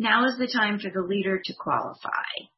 Now 0.00 0.24
is 0.24 0.38
the 0.38 0.48
time 0.48 0.78
for 0.78 0.88
the 0.88 1.06
leader 1.06 1.38
to 1.44 1.54
qualify. 1.60 2.48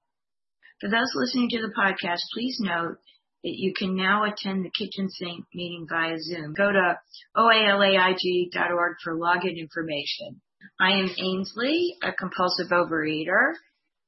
For 0.80 0.88
those 0.88 1.10
listening 1.16 1.48
to 1.48 1.60
the 1.60 1.74
podcast, 1.76 2.20
please 2.32 2.56
note 2.60 2.98
that 3.42 3.56
you 3.58 3.74
can 3.76 3.96
now 3.96 4.22
attend 4.22 4.64
the 4.64 4.70
kitchen 4.70 5.10
sink 5.10 5.44
meeting 5.52 5.88
via 5.90 6.18
Zoom. 6.20 6.54
Go 6.54 6.70
to 6.70 7.00
oalaig.org 7.36 8.92
for 9.02 9.18
login 9.18 9.58
information. 9.58 10.40
I 10.78 10.92
am 10.92 11.10
Ainsley, 11.18 11.96
a 12.04 12.12
compulsive 12.12 12.68
overeater. 12.68 13.54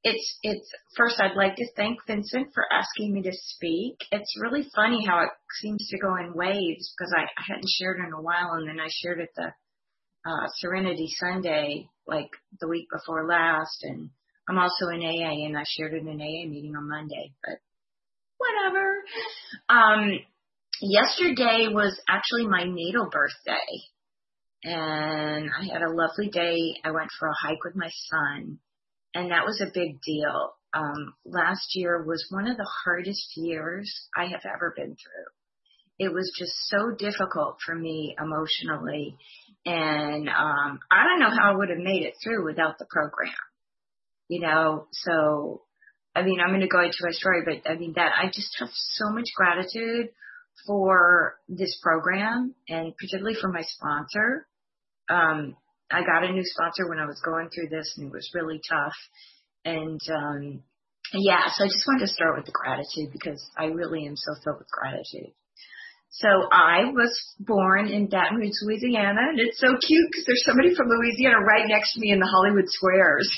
It's, 0.05 0.39
it's, 0.45 0.71
first 0.97 1.21
I'd 1.21 1.35
like 1.35 1.57
to 1.57 1.67
thank 1.75 1.99
Vincent 2.07 2.55
for 2.55 2.63
asking 2.73 3.15
me 3.15 3.23
to 3.23 3.33
speak. 3.33 3.97
It's 4.13 4.41
really 4.41 4.65
funny 4.77 5.05
how 5.05 5.25
it 5.25 5.31
seems 5.61 5.89
to 5.89 5.99
go 5.99 6.15
in 6.19 6.35
waves 6.35 6.95
because 6.97 7.13
I, 7.13 7.23
I 7.23 7.43
hadn't 7.49 7.69
shared 7.81 7.99
in 7.99 8.13
a 8.13 8.23
while 8.23 8.53
and 8.53 8.69
then 8.69 8.79
I 8.79 8.87
shared 8.91 9.21
at 9.21 9.35
the 9.35 9.51
uh, 10.25 10.47
Serenity 10.61 11.09
Sunday, 11.19 11.89
like 12.07 12.31
the 12.61 12.69
week 12.69 12.89
before 12.91 13.27
last, 13.27 13.83
and 13.83 14.11
I'm 14.49 14.59
also 14.59 14.89
in 14.93 15.01
AA 15.01 15.47
and 15.47 15.57
I 15.57 15.65
shared 15.67 15.95
in 15.95 16.09
an 16.09 16.21
AA 16.21 16.49
meeting 16.49 16.75
on 16.77 16.89
Monday, 16.89 17.33
but 17.43 17.59
whatever. 18.37 19.05
Um, 19.69 20.21
yesterday 20.81 21.69
was 21.73 21.99
actually 22.09 22.47
my 22.47 22.65
natal 22.65 23.09
birthday 23.11 23.83
and 24.63 25.51
I 25.51 25.65
had 25.73 25.83
a 25.83 25.93
lovely 25.93 26.29
day. 26.29 26.77
I 26.85 26.91
went 26.91 27.11
for 27.19 27.29
a 27.29 27.47
hike 27.47 27.65
with 27.65 27.77
my 27.77 27.91
son 28.11 28.59
and 29.15 29.31
that 29.31 29.47
was 29.47 29.61
a 29.63 29.73
big 29.73 30.01
deal. 30.03 30.55
Um, 30.75 31.15
last 31.25 31.75
year 31.75 32.03
was 32.03 32.27
one 32.31 32.49
of 32.49 32.57
the 32.57 32.71
hardest 32.85 33.37
years 33.37 34.09
I 34.17 34.27
have 34.27 34.43
ever 34.45 34.75
been 34.77 34.97
through. 34.97 36.07
It 36.07 36.13
was 36.13 36.35
just 36.37 36.53
so 36.67 36.91
difficult 36.99 37.59
for 37.65 37.75
me 37.75 38.17
emotionally 38.21 39.17
and 39.67 40.29
um 40.29 40.81
I 40.91 41.05
don't 41.05 41.21
know 41.21 41.31
how 41.31 41.53
I 41.53 41.57
would 41.57 41.71
have 41.71 41.79
made 41.79 42.03
it 42.03 42.15
through 42.23 42.45
without 42.45 42.79
the 42.79 42.87
program. 42.91 43.33
You 44.29 44.41
know, 44.41 44.87
so 44.93 45.63
I 46.15 46.23
mean, 46.23 46.39
I'm 46.41 46.51
going 46.51 46.61
to 46.61 46.69
go 46.69 46.81
into 46.81 46.99
my 47.03 47.11
story, 47.11 47.43
but 47.45 47.69
I 47.69 47.77
mean 47.77 47.95
that 47.97 48.13
I 48.21 48.27
just 48.27 48.57
have 48.61 48.69
so 48.73 49.11
much 49.11 49.29
gratitude 49.37 50.11
for 50.67 51.37
this 51.49 51.77
program 51.83 52.55
and 52.69 52.97
particularly 52.97 53.37
for 53.41 53.49
my 53.49 53.63
sponsor. 53.63 54.47
Um, 55.09 55.57
I 55.91 56.01
got 56.01 56.25
a 56.25 56.33
new 56.33 56.45
sponsor 56.45 56.89
when 56.89 56.99
I 56.99 57.07
was 57.07 57.21
going 57.25 57.51
through 57.51 57.69
this 57.69 57.95
and 57.97 58.07
it 58.07 58.13
was 58.13 58.31
really 58.35 58.61
tough. 58.69 58.95
And, 59.65 60.01
um, 60.09 60.63
yeah, 61.13 61.49
so 61.53 61.65
I 61.65 61.69
just 61.69 61.85
wanted 61.87 62.07
to 62.07 62.13
start 62.13 62.37
with 62.37 62.47
the 62.47 62.53
gratitude 62.53 63.13
because 63.13 63.45
I 63.59 63.67
really 63.67 64.07
am 64.07 64.17
so 64.17 64.35
filled 64.43 64.59
with 64.59 64.69
gratitude. 64.71 65.33
So 66.19 66.29
I 66.29 66.95
was 66.95 67.11
born 67.41 67.89
in 67.89 68.07
Baton 68.07 68.39
Rouge, 68.39 68.55
Louisiana, 68.63 69.19
and 69.31 69.41
it's 69.41 69.59
so 69.59 69.67
cute 69.67 70.09
because 70.13 70.25
there's 70.27 70.45
somebody 70.47 70.73
from 70.75 70.87
Louisiana 70.87 71.43
right 71.43 71.67
next 71.67 71.95
to 71.95 72.01
me 72.01 72.13
in 72.13 72.21
the 72.21 72.31
Hollywood 72.31 72.69
Squares. 72.69 73.29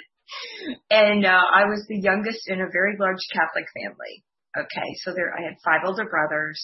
and 0.90 1.26
uh, 1.26 1.42
I 1.52 1.64
was 1.66 1.84
the 1.88 1.98
youngest 1.98 2.46
in 2.46 2.60
a 2.60 2.70
very 2.70 2.94
large 2.96 3.18
Catholic 3.32 3.66
family. 3.74 4.22
Okay, 4.56 4.88
so 5.02 5.12
there 5.12 5.34
I 5.34 5.42
had 5.42 5.58
five 5.64 5.80
older 5.84 6.06
brothers 6.08 6.62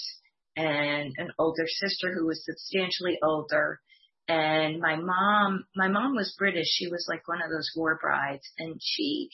and 0.54 1.12
an 1.18 1.32
older 1.40 1.66
sister 1.66 2.14
who 2.14 2.26
was 2.26 2.44
substantially 2.44 3.18
older. 3.20 3.80
And 4.28 4.78
my 4.78 4.94
mom, 4.94 5.64
my 5.74 5.88
mom 5.88 6.14
was 6.14 6.36
British. 6.38 6.66
She 6.68 6.86
was 6.86 7.04
like 7.08 7.26
one 7.26 7.42
of 7.42 7.50
those 7.50 7.70
war 7.74 7.98
brides, 8.00 8.46
and 8.58 8.78
she 8.80 9.30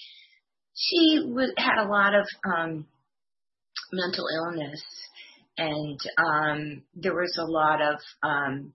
she 0.74 1.20
was, 1.26 1.52
had 1.58 1.84
a 1.84 1.88
lot 1.88 2.14
of 2.14 2.26
um 2.44 2.86
mental 3.92 4.24
illness 4.34 4.82
and 5.58 6.00
um 6.18 6.82
there 6.94 7.14
was 7.14 7.36
a 7.38 7.44
lot 7.44 7.80
of 7.80 7.98
um 8.22 8.72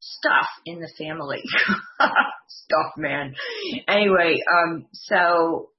stuff 0.00 0.48
in 0.66 0.80
the 0.80 0.90
family. 0.98 1.42
stuff, 2.48 2.92
man. 2.96 3.34
Anyway, 3.88 4.40
um 4.52 4.86
so 4.92 5.70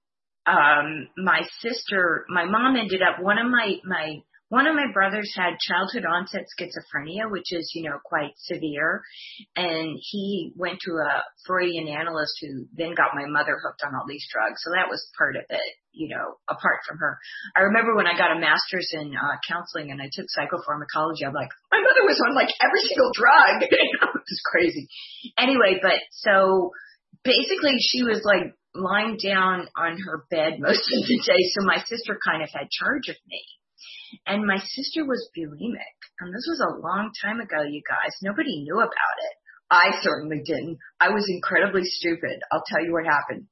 um 0.46 1.08
my 1.18 1.42
sister, 1.60 2.26
my 2.30 2.46
mom 2.46 2.76
ended 2.76 3.02
up 3.02 3.22
one 3.22 3.38
of 3.38 3.50
my 3.50 3.76
my 3.84 4.22
one 4.52 4.68
of 4.68 4.76
my 4.76 4.92
brothers 4.92 5.32
had 5.32 5.64
childhood 5.64 6.04
onset 6.04 6.44
schizophrenia, 6.52 7.32
which 7.32 7.56
is, 7.56 7.72
you 7.74 7.88
know, 7.88 8.04
quite 8.04 8.36
severe. 8.36 9.00
And 9.56 9.96
he 9.96 10.52
went 10.60 10.84
to 10.84 10.92
a 11.00 11.24
Freudian 11.48 11.88
analyst 11.88 12.36
who 12.44 12.68
then 12.76 12.92
got 12.92 13.16
my 13.16 13.24
mother 13.32 13.56
hooked 13.64 13.80
on 13.88 13.96
all 13.96 14.04
these 14.04 14.28
drugs. 14.28 14.60
So 14.60 14.76
that 14.76 14.92
was 14.92 15.00
part 15.18 15.40
of 15.40 15.48
it, 15.48 15.72
you 15.96 16.12
know, 16.12 16.36
apart 16.52 16.84
from 16.84 17.00
her. 17.00 17.16
I 17.56 17.72
remember 17.72 17.96
when 17.96 18.12
I 18.12 18.20
got 18.20 18.36
a 18.36 18.44
master's 18.44 18.92
in 18.92 19.16
uh, 19.16 19.40
counseling 19.48 19.88
and 19.88 20.04
I 20.04 20.12
took 20.12 20.28
psychopharmacology, 20.28 21.24
I'm 21.24 21.32
like, 21.32 21.56
my 21.72 21.80
mother 21.80 22.04
was 22.04 22.20
on 22.28 22.36
like 22.36 22.52
every 22.60 22.84
single 22.92 23.16
drug. 23.16 23.64
it 23.72 24.04
was 24.04 24.42
crazy. 24.52 24.92
Anyway, 25.40 25.80
but 25.80 26.04
so 26.12 26.76
basically 27.24 27.80
she 27.80 28.04
was 28.04 28.20
like 28.28 28.52
lying 28.76 29.16
down 29.16 29.72
on 29.80 29.96
her 29.96 30.28
bed 30.30 30.60
most 30.60 30.84
of 30.92 31.08
the 31.08 31.24
day. 31.24 31.40
So 31.56 31.64
my 31.64 31.80
sister 31.88 32.20
kind 32.20 32.44
of 32.44 32.50
had 32.52 32.68
charge 32.68 33.08
of 33.08 33.16
me. 33.32 33.40
And 34.26 34.46
my 34.46 34.58
sister 34.58 35.06
was 35.06 35.30
bulimic. 35.38 35.98
And 36.20 36.34
this 36.34 36.46
was 36.48 36.62
a 36.62 36.80
long 36.82 37.12
time 37.24 37.40
ago, 37.40 37.64
you 37.64 37.82
guys. 37.88 38.16
Nobody 38.22 38.64
knew 38.64 38.78
about 38.78 38.88
it. 38.90 39.36
I 39.70 40.02
certainly 40.02 40.42
didn't. 40.46 40.78
I 41.00 41.10
was 41.10 41.26
incredibly 41.30 41.84
stupid. 41.86 42.42
I'll 42.52 42.64
tell 42.68 42.84
you 42.84 42.92
what 42.92 43.06
happened. 43.06 43.48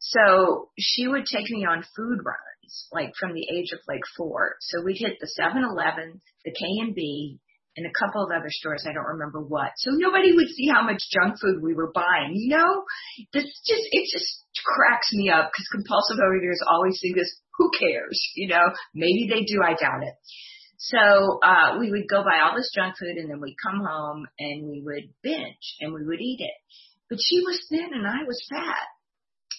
So 0.00 0.70
she 0.78 1.06
would 1.06 1.26
take 1.26 1.50
me 1.50 1.66
on 1.66 1.84
food 1.94 2.18
runs, 2.24 2.88
like 2.92 3.12
from 3.20 3.34
the 3.34 3.46
age 3.52 3.72
of 3.72 3.80
like 3.86 4.00
four. 4.16 4.56
So 4.60 4.82
we'd 4.82 4.96
hit 4.96 5.18
the 5.20 5.28
7-Eleven, 5.38 6.22
the 6.44 6.52
K&B, 6.52 7.38
and 7.76 7.86
a 7.86 7.98
couple 7.98 8.24
of 8.24 8.30
other 8.30 8.48
stores. 8.48 8.84
I 8.88 8.92
don't 8.92 9.16
remember 9.16 9.40
what. 9.40 9.72
So 9.76 9.90
nobody 9.92 10.32
would 10.32 10.48
see 10.48 10.68
how 10.72 10.82
much 10.82 11.00
junk 11.12 11.38
food 11.40 11.62
we 11.62 11.74
were 11.74 11.92
buying. 11.94 12.32
You 12.34 12.56
know, 12.56 12.84
this 13.32 13.44
just 13.44 13.84
it 13.92 14.08
just 14.10 14.44
cracks 14.64 15.12
me 15.12 15.30
up 15.30 15.50
because 15.52 15.68
compulsive 15.70 16.18
overeaters 16.18 16.60
always 16.68 16.98
think 17.00 17.16
this. 17.16 17.40
Who 17.60 17.70
cares? 17.78 18.18
You 18.36 18.48
know, 18.48 18.72
maybe 18.94 19.28
they 19.28 19.44
do. 19.44 19.60
I 19.62 19.76
doubt 19.76 20.00
it. 20.02 20.14
So 20.78 20.96
uh, 21.44 21.76
we 21.78 21.90
would 21.90 22.08
go 22.08 22.24
buy 22.24 22.40
all 22.40 22.56
this 22.56 22.72
junk 22.74 22.96
food, 22.98 23.20
and 23.20 23.30
then 23.30 23.38
we'd 23.38 23.60
come 23.62 23.84
home 23.84 24.26
and 24.38 24.66
we 24.66 24.80
would 24.80 25.12
binge 25.22 25.76
and 25.80 25.92
we 25.92 26.06
would 26.06 26.20
eat 26.20 26.40
it. 26.40 26.56
But 27.10 27.18
she 27.20 27.40
was 27.44 27.60
thin 27.68 27.92
and 27.92 28.06
I 28.06 28.24
was 28.26 28.40
fat. 28.48 28.88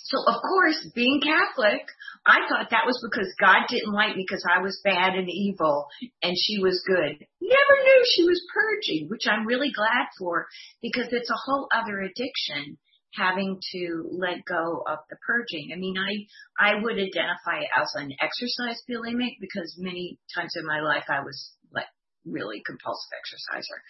So 0.05 0.17
of 0.25 0.41
course, 0.41 0.89
being 0.95 1.21
Catholic, 1.21 1.85
I 2.25 2.39
thought 2.49 2.71
that 2.71 2.89
was 2.89 2.97
because 3.05 3.31
God 3.39 3.69
didn't 3.69 3.93
like 3.93 4.15
me 4.17 4.25
because 4.27 4.43
I 4.49 4.61
was 4.61 4.81
bad 4.83 5.13
and 5.13 5.29
evil 5.29 5.87
and 6.23 6.35
she 6.35 6.57
was 6.57 6.83
good. 6.87 7.21
Never 7.39 7.75
knew 7.85 8.01
she 8.15 8.23
was 8.23 8.41
purging, 8.51 9.07
which 9.09 9.27
I'm 9.29 9.45
really 9.45 9.71
glad 9.71 10.09
for 10.17 10.47
because 10.81 11.07
it's 11.11 11.29
a 11.29 11.43
whole 11.45 11.67
other 11.71 11.99
addiction 11.99 12.79
having 13.13 13.59
to 13.73 14.09
let 14.11 14.45
go 14.45 14.83
of 14.87 14.99
the 15.09 15.17
purging. 15.25 15.71
I 15.73 15.77
mean, 15.77 15.95
I, 15.97 16.71
I 16.71 16.81
would 16.81 16.95
identify 16.95 17.63
as 17.75 17.91
an 17.95 18.11
exercise 18.21 18.81
bulimic 18.89 19.37
because 19.39 19.75
many 19.77 20.19
times 20.35 20.53
in 20.55 20.65
my 20.65 20.81
life 20.81 21.05
I 21.09 21.21
was 21.21 21.51
like 21.73 21.87
really 22.25 22.61
compulsive 22.65 23.11
exerciser. 23.19 23.81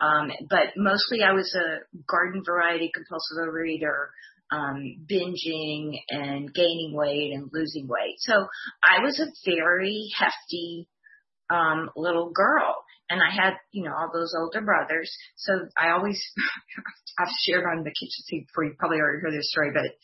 Um, 0.00 0.30
but 0.48 0.76
mostly 0.76 1.22
I 1.22 1.32
was 1.32 1.54
a 1.54 1.80
garden 2.06 2.42
variety 2.44 2.90
compulsive 2.94 3.38
overeater, 3.38 4.08
um, 4.50 5.06
binging 5.10 5.98
and 6.08 6.52
gaining 6.52 6.92
weight 6.94 7.32
and 7.34 7.50
losing 7.52 7.86
weight. 7.86 8.16
So 8.18 8.46
I 8.82 9.02
was 9.02 9.20
a 9.20 9.32
very 9.44 10.08
hefty 10.16 10.88
um, 11.50 11.90
little 11.96 12.30
girl. 12.30 12.76
And 13.10 13.20
I 13.22 13.32
had, 13.34 13.54
you 13.72 13.84
know, 13.84 13.92
all 13.96 14.10
those 14.12 14.34
older 14.36 14.60
brothers. 14.60 15.10
So 15.36 15.52
I 15.78 15.90
always, 15.90 16.20
I've 17.18 17.32
shared 17.46 17.64
on 17.64 17.84
the 17.84 17.90
kitchen 17.90 18.22
sink 18.28 18.46
before, 18.48 18.64
you 18.64 18.74
probably 18.78 18.98
already 18.98 19.22
heard 19.22 19.32
this 19.32 19.50
story, 19.50 19.70
but, 19.72 19.96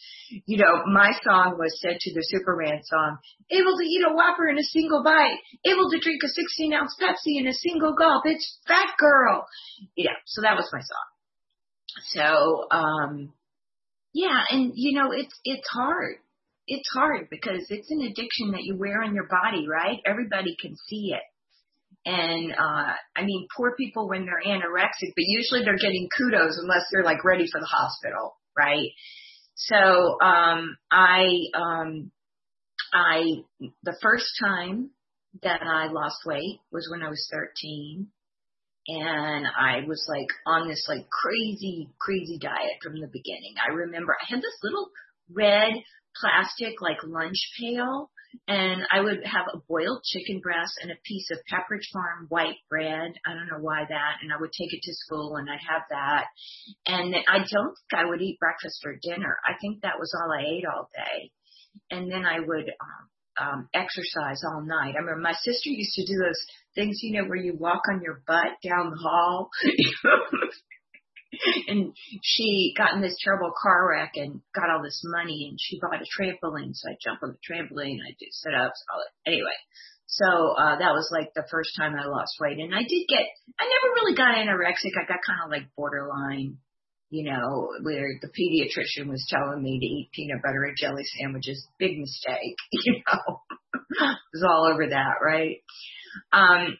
you 0.46 0.56
know, 0.56 0.84
my 0.92 1.12
song 1.22 1.56
was 1.58 1.78
said 1.80 1.98
to 2.00 2.14
the 2.14 2.24
Superman 2.24 2.80
song, 2.84 3.18
able 3.50 3.76
to 3.76 3.84
eat 3.84 4.02
a 4.08 4.14
Whopper 4.14 4.48
in 4.48 4.58
a 4.58 4.70
single 4.72 5.04
bite, 5.04 5.36
able 5.64 5.90
to 5.90 6.00
drink 6.00 6.22
a 6.24 6.28
16 6.28 6.72
ounce 6.72 6.96
Pepsi 7.00 7.40
in 7.40 7.46
a 7.46 7.52
single 7.52 7.94
gulp. 7.94 8.24
It's 8.24 8.58
fat 8.66 8.96
girl. 8.98 9.46
Yeah. 9.96 10.16
So 10.26 10.42
that 10.42 10.56
was 10.56 10.68
my 10.72 10.80
song. 10.80 11.14
So, 12.08 12.66
um, 12.70 13.32
yeah, 14.12 14.40
and 14.48 14.72
you 14.74 14.98
know, 14.98 15.10
it's 15.12 15.34
it's 15.44 15.68
hard. 15.68 16.16
It's 16.66 16.88
hard 16.94 17.28
because 17.30 17.66
it's 17.68 17.90
an 17.90 18.00
addiction 18.00 18.52
that 18.52 18.62
you 18.62 18.76
wear 18.76 19.02
on 19.02 19.14
your 19.14 19.28
body, 19.28 19.66
right? 19.68 19.98
Everybody 20.06 20.56
can 20.58 20.76
see 20.88 21.12
it. 21.12 21.22
And 22.06 22.52
uh 22.52 22.92
I 23.16 23.24
mean, 23.24 23.46
poor 23.56 23.74
people 23.76 24.08
when 24.08 24.26
they're 24.26 24.42
anorexic, 24.46 25.12
but 25.16 25.24
usually 25.24 25.64
they're 25.64 25.76
getting 25.76 26.08
kudos 26.16 26.58
unless 26.60 26.84
they're 26.92 27.04
like 27.04 27.24
ready 27.24 27.46
for 27.50 27.60
the 27.60 27.66
hospital, 27.66 28.36
right? 28.56 28.90
So 29.54 30.18
um 30.20 30.76
I 30.90 31.26
um 31.54 32.10
I 32.92 33.22
the 33.82 33.96
first 34.02 34.26
time 34.42 34.90
that 35.42 35.62
I 35.62 35.88
lost 35.90 36.18
weight 36.26 36.60
was 36.70 36.88
when 36.90 37.02
I 37.02 37.08
was 37.08 37.28
13 37.32 38.06
and 38.86 39.46
I 39.46 39.86
was 39.86 40.04
like 40.08 40.28
on 40.46 40.68
this 40.68 40.84
like 40.88 41.08
crazy, 41.10 41.88
crazy 41.98 42.38
diet 42.38 42.78
from 42.82 43.00
the 43.00 43.08
beginning. 43.12 43.54
I 43.66 43.72
remember 43.72 44.14
I 44.14 44.26
had 44.28 44.40
this 44.42 44.58
little 44.62 44.90
red 45.32 45.72
plastic 46.20 46.80
like 46.80 46.98
lunch 47.02 47.50
pail 47.58 48.10
and 48.48 48.82
I 48.90 49.00
would 49.00 49.24
have 49.24 49.46
a 49.52 49.58
boiled 49.68 50.02
chicken 50.04 50.40
breast 50.40 50.74
and 50.82 50.90
a 50.90 51.00
piece 51.04 51.30
of 51.30 51.38
Pepperidge 51.50 51.88
Farm 51.92 52.26
white 52.28 52.56
bread. 52.68 53.12
I 53.26 53.34
don't 53.34 53.48
know 53.48 53.62
why 53.62 53.84
that. 53.88 54.14
And 54.22 54.32
I 54.32 54.40
would 54.40 54.52
take 54.52 54.72
it 54.72 54.82
to 54.82 54.94
school 54.94 55.36
and 55.36 55.48
I'd 55.48 55.64
have 55.68 55.82
that. 55.90 56.26
And 56.86 57.14
I 57.28 57.38
don't 57.38 57.74
think 57.74 57.94
I 57.94 58.04
would 58.04 58.20
eat 58.20 58.38
breakfast 58.38 58.82
or 58.84 58.98
dinner. 59.00 59.36
I 59.44 59.52
think 59.60 59.82
that 59.82 59.98
was 59.98 60.12
all 60.14 60.32
I 60.32 60.42
ate 60.42 60.64
all 60.66 60.90
day. 60.94 61.30
And 61.90 62.10
then 62.10 62.24
I 62.24 62.40
would 62.40 62.68
um, 62.68 63.08
um, 63.40 63.68
exercise 63.74 64.42
all 64.44 64.62
night. 64.62 64.94
I 64.94 65.00
remember 65.00 65.20
my 65.20 65.34
sister 65.34 65.70
used 65.70 65.94
to 65.94 66.06
do 66.06 66.18
those 66.18 66.40
things, 66.74 67.00
you 67.02 67.20
know, 67.20 67.28
where 67.28 67.38
you 67.38 67.56
walk 67.58 67.82
on 67.90 68.02
your 68.02 68.22
butt 68.26 68.58
down 68.62 68.90
the 68.90 68.96
hall. 68.96 69.50
and 71.68 71.92
she 72.22 72.74
got 72.76 72.94
in 72.94 73.00
this 73.00 73.16
terrible 73.22 73.52
car 73.60 73.88
wreck 73.88 74.12
and 74.16 74.40
got 74.54 74.70
all 74.70 74.82
this 74.82 75.02
money 75.04 75.48
and 75.50 75.58
she 75.60 75.80
bought 75.80 76.02
a 76.02 76.06
trampoline. 76.06 76.74
So 76.74 76.90
I 76.90 76.96
jump 77.02 77.20
on 77.22 77.36
the 77.36 77.42
trampoline, 77.42 77.98
I 78.00 78.14
do 78.18 78.26
sit 78.30 78.54
ups, 78.54 78.82
all 78.92 79.00
it. 79.00 79.30
Anyway, 79.30 79.58
so 80.06 80.54
uh, 80.54 80.78
that 80.78 80.94
was 80.94 81.08
like 81.10 81.34
the 81.34 81.46
first 81.50 81.70
time 81.76 81.94
I 81.94 82.06
lost 82.06 82.36
weight. 82.40 82.58
And 82.58 82.74
I 82.74 82.82
did 82.82 83.06
get, 83.08 83.26
I 83.58 83.64
never 83.64 83.94
really 83.94 84.14
got 84.16 84.36
anorexic. 84.36 84.94
I 84.94 85.06
got 85.08 85.24
kind 85.26 85.42
of 85.44 85.50
like 85.50 85.74
borderline, 85.76 86.58
you 87.10 87.30
know, 87.30 87.70
where 87.82 88.08
the 88.20 88.28
pediatrician 88.28 89.08
was 89.08 89.26
telling 89.28 89.62
me 89.62 89.78
to 89.78 89.86
eat 89.86 90.10
peanut 90.12 90.42
butter 90.42 90.64
and 90.64 90.76
jelly 90.76 91.04
sandwiches. 91.18 91.66
Big 91.78 91.98
mistake, 91.98 92.56
you 92.72 93.02
know. 93.06 93.40
it 93.74 94.18
was 94.32 94.44
all 94.48 94.70
over 94.72 94.88
that, 94.88 95.14
right? 95.24 95.58
Um, 96.32 96.78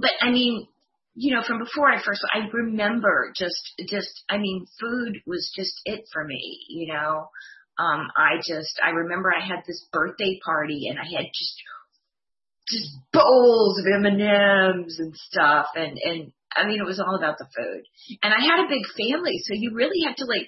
but 0.00 0.12
I 0.20 0.30
mean, 0.30 0.66
you 1.14 1.34
know, 1.34 1.42
from 1.46 1.58
before 1.58 1.90
I 1.90 2.02
first, 2.02 2.22
I 2.32 2.48
remember 2.52 3.32
just, 3.36 3.74
just, 3.86 4.24
I 4.28 4.38
mean, 4.38 4.66
food 4.80 5.20
was 5.26 5.52
just 5.54 5.80
it 5.84 6.04
for 6.12 6.24
me, 6.24 6.60
you 6.68 6.92
know. 6.92 7.28
Um, 7.78 8.08
I 8.16 8.36
just, 8.36 8.80
I 8.82 8.90
remember 8.90 9.32
I 9.32 9.44
had 9.44 9.64
this 9.66 9.86
birthday 9.92 10.38
party 10.44 10.88
and 10.88 10.98
I 10.98 11.04
had 11.04 11.26
just, 11.32 11.56
just 12.68 12.90
bowls 13.12 13.78
of 13.78 13.86
M&Ms 14.04 14.98
and 15.00 15.14
stuff. 15.16 15.66
And, 15.74 15.98
and 15.98 16.32
I 16.56 16.66
mean, 16.66 16.80
it 16.80 16.86
was 16.86 17.00
all 17.00 17.16
about 17.16 17.38
the 17.38 17.48
food. 17.56 17.84
And 18.22 18.32
I 18.32 18.40
had 18.40 18.64
a 18.64 18.68
big 18.68 18.84
family, 18.96 19.38
so 19.44 19.52
you 19.52 19.72
really 19.74 20.04
had 20.06 20.16
to 20.18 20.24
like, 20.24 20.46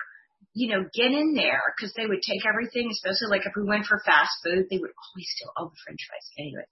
you 0.55 0.69
know, 0.69 0.85
get 0.95 1.11
in 1.11 1.35
there 1.35 1.61
because 1.77 1.93
they 1.95 2.07
would 2.07 2.23
take 2.23 2.47
everything, 2.47 2.89
especially 2.91 3.29
like 3.29 3.45
if 3.45 3.53
we 3.57 3.69
went 3.69 3.87
for 3.87 4.01
fast 4.07 4.33
food, 4.45 4.67
they 4.71 4.79
would 4.79 4.93
always 4.97 5.29
steal 5.37 5.53
all 5.57 5.69
the 5.69 5.81
french 5.85 6.01
fries 6.09 6.31
anyway. 6.39 6.69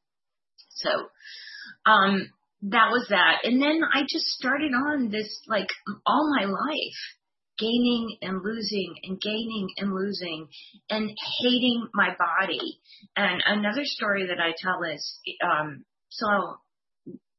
So, 0.71 1.09
um, 1.91 2.31
that 2.63 2.91
was 2.91 3.07
that. 3.11 3.39
And 3.45 3.61
then 3.61 3.81
I 3.93 4.03
just 4.03 4.27
started 4.27 4.73
on 4.73 5.11
this 5.11 5.41
like 5.49 5.69
all 6.07 6.31
my 6.39 6.45
life, 6.45 7.01
gaining 7.59 8.19
and 8.23 8.41
losing 8.43 8.95
and 9.03 9.21
gaining 9.21 9.69
and 9.79 9.93
losing 9.93 10.49
and 10.89 11.11
hating 11.41 11.89
my 11.95 12.11
body. 12.19 12.79
And 13.17 13.43
another 13.45 13.85
story 13.85 14.27
that 14.29 14.41
I 14.41 14.53
tell 14.57 14.83
is, 14.85 15.21
um, 15.45 15.85
so 16.09 16.57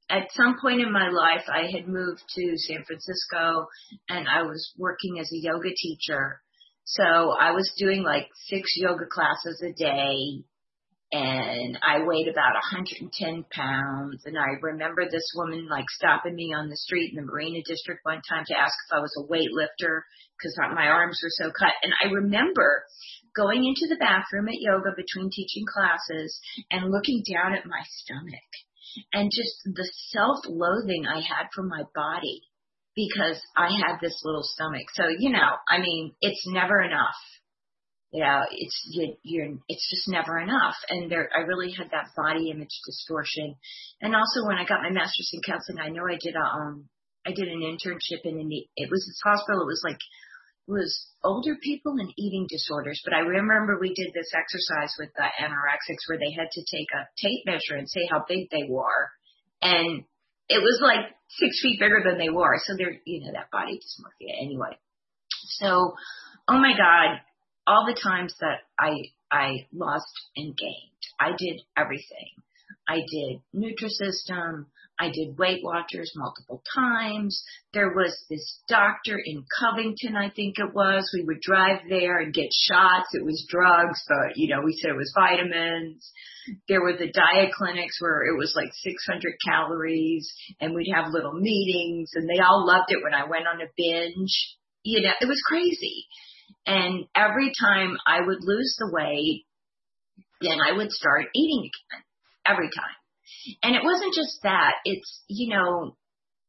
at 0.09 0.31
some 0.33 0.57
point 0.61 0.81
in 0.81 0.91
my 0.91 1.09
life, 1.09 1.45
I 1.47 1.71
had 1.71 1.87
moved 1.87 2.21
to 2.35 2.57
San 2.57 2.83
Francisco 2.83 3.67
and 4.09 4.27
I 4.27 4.43
was 4.43 4.73
working 4.77 5.19
as 5.19 5.31
a 5.31 5.39
yoga 5.39 5.69
teacher. 5.75 6.41
So 6.85 7.03
I 7.03 7.51
was 7.51 7.71
doing 7.77 8.03
like 8.03 8.27
six 8.47 8.73
yoga 8.75 9.05
classes 9.09 9.63
a 9.63 9.71
day 9.71 10.43
and 11.13 11.77
I 11.85 12.01
weighed 12.01 12.27
about 12.27 12.57
110 12.73 13.45
pounds. 13.51 14.23
And 14.25 14.35
I 14.35 14.57
remember 14.61 15.05
this 15.05 15.31
woman 15.35 15.69
like 15.69 15.85
stopping 15.89 16.33
me 16.33 16.53
on 16.57 16.69
the 16.69 16.77
street 16.77 17.13
in 17.13 17.17
the 17.17 17.31
Marina 17.31 17.61
District 17.67 18.01
one 18.01 18.21
time 18.27 18.43
to 18.47 18.57
ask 18.57 18.73
if 18.89 18.97
I 18.97 18.99
was 18.99 19.13
a 19.21 19.29
weightlifter 19.29 20.01
because 20.35 20.57
my 20.73 20.87
arms 20.87 21.21
were 21.21 21.45
so 21.45 21.51
cut. 21.53 21.73
And 21.83 21.93
I 22.03 22.13
remember 22.13 22.83
going 23.35 23.63
into 23.63 23.93
the 23.93 24.01
bathroom 24.01 24.49
at 24.49 24.57
yoga 24.57 24.89
between 24.97 25.29
teaching 25.29 25.65
classes 25.69 26.39
and 26.71 26.89
looking 26.89 27.21
down 27.31 27.53
at 27.53 27.67
my 27.67 27.81
stomach 28.01 28.49
and 29.13 29.29
just 29.29 29.53
the 29.65 29.89
self-loathing 30.09 31.05
I 31.05 31.21
had 31.21 31.53
for 31.53 31.61
my 31.63 31.83
body 31.93 32.41
because 32.95 33.39
I 33.55 33.69
had 33.69 34.01
this 34.01 34.19
little 34.25 34.43
stomach. 34.43 34.89
So, 34.93 35.03
you 35.15 35.31
know, 35.31 35.61
I 35.69 35.77
mean, 35.77 36.13
it's 36.21 36.43
never 36.47 36.81
enough 36.81 37.17
you 38.13 38.21
know, 38.21 38.45
it's 38.51 38.77
you, 38.93 39.17
you're 39.23 39.57
it's 39.67 39.89
just 39.89 40.07
never 40.07 40.37
enough. 40.37 40.75
And 40.87 41.09
there, 41.09 41.29
I 41.35 41.41
really 41.41 41.73
had 41.73 41.89
that 41.89 42.13
body 42.15 42.51
image 42.51 42.77
distortion. 42.85 43.55
And 44.01 44.13
also, 44.13 44.45
when 44.45 44.57
I 44.57 44.69
got 44.69 44.85
my 44.85 44.91
master's 44.93 45.31
in 45.33 45.41
counseling, 45.41 45.81
I 45.81 45.89
know 45.89 46.05
I 46.05 46.21
did 46.21 46.35
a 46.37 46.45
um, 46.45 46.89
I 47.25 47.31
did 47.33 47.49
an 47.49 47.65
internship 47.65 48.21
in 48.23 48.37
an 48.37 48.51
it 48.53 48.89
was 48.91 49.01
this 49.01 49.19
hospital. 49.25 49.65
It 49.65 49.73
was 49.73 49.81
like 49.83 49.97
it 49.97 50.71
was 50.71 50.93
older 51.23 51.57
people 51.57 51.97
and 51.97 52.13
eating 52.15 52.45
disorders. 52.47 53.01
But 53.03 53.15
I 53.15 53.25
remember 53.25 53.81
we 53.81 53.97
did 53.97 54.13
this 54.13 54.29
exercise 54.29 54.93
with 54.99 55.09
the 55.17 55.25
anorexics 55.41 56.05
where 56.05 56.21
they 56.21 56.37
had 56.37 56.53
to 56.53 56.61
take 56.69 56.93
a 56.93 57.09
tape 57.17 57.49
measure 57.49 57.81
and 57.81 57.89
say 57.89 58.05
how 58.11 58.25
big 58.29 58.45
they 58.51 58.69
were, 58.69 59.09
and 59.63 60.05
it 60.49 60.61
was 60.61 60.79
like 60.85 61.09
six 61.41 61.59
feet 61.63 61.79
bigger 61.79 62.05
than 62.05 62.19
they 62.19 62.29
were. 62.29 62.61
So 62.61 62.77
they're 62.77 63.01
you 63.09 63.25
know 63.25 63.33
that 63.33 63.49
body 63.49 63.81
dysmorphia 63.81 64.37
anyway. 64.37 64.77
So, 65.57 65.95
oh 66.47 66.59
my 66.61 66.77
God, 66.77 67.19
all 67.67 67.85
the 67.85 67.99
times 67.99 68.33
that 68.39 68.59
I 68.79 69.11
I 69.31 69.67
lost 69.73 70.11
and 70.35 70.55
gained. 70.55 70.91
I 71.19 71.31
did 71.37 71.61
everything. 71.77 72.29
I 72.87 72.97
did 73.09 73.41
Nutrisystem. 73.55 74.65
I 74.99 75.09
did 75.09 75.37
Weight 75.37 75.63
Watchers 75.63 76.13
multiple 76.15 76.61
times. 76.75 77.43
There 77.73 77.93
was 77.95 78.15
this 78.29 78.59
doctor 78.69 79.19
in 79.23 79.43
Covington, 79.59 80.15
I 80.15 80.29
think 80.29 80.59
it 80.59 80.73
was. 80.73 81.09
We 81.13 81.23
would 81.25 81.41
drive 81.41 81.81
there 81.89 82.19
and 82.19 82.33
get 82.33 82.49
shots. 82.51 83.09
It 83.13 83.25
was 83.25 83.47
drugs, 83.49 83.99
but 84.07 84.37
you 84.37 84.53
know, 84.53 84.61
we 84.63 84.73
said 84.73 84.91
it 84.91 84.97
was 84.97 85.13
vitamins. 85.15 86.11
There 86.67 86.81
were 86.81 86.93
the 86.93 87.11
diet 87.11 87.53
clinics 87.57 87.99
where 87.99 88.23
it 88.23 88.37
was 88.37 88.53
like 88.55 88.69
600 88.71 89.33
calories 89.45 90.31
and 90.61 90.75
we'd 90.75 90.93
have 90.93 91.11
little 91.11 91.33
meetings 91.33 92.11
and 92.13 92.29
they 92.29 92.41
all 92.41 92.65
loved 92.67 92.91
it 92.91 93.03
when 93.03 93.15
I 93.15 93.25
went 93.25 93.47
on 93.47 93.61
a 93.61 93.71
binge. 93.75 94.57
You 94.83 95.01
know, 95.01 95.13
it 95.21 95.27
was 95.27 95.41
crazy. 95.47 96.05
And 96.65 97.05
every 97.15 97.51
time 97.59 97.97
I 98.07 98.21
would 98.21 98.39
lose 98.41 98.75
the 98.79 98.89
weight, 98.91 99.45
then 100.41 100.57
I 100.59 100.75
would 100.75 100.91
start 100.91 101.25
eating 101.35 101.69
again. 101.69 102.03
Every 102.45 102.69
time. 102.69 103.57
And 103.63 103.75
it 103.75 103.83
wasn't 103.83 104.13
just 104.13 104.39
that. 104.43 104.73
It's, 104.83 105.23
you 105.27 105.55
know, 105.55 105.95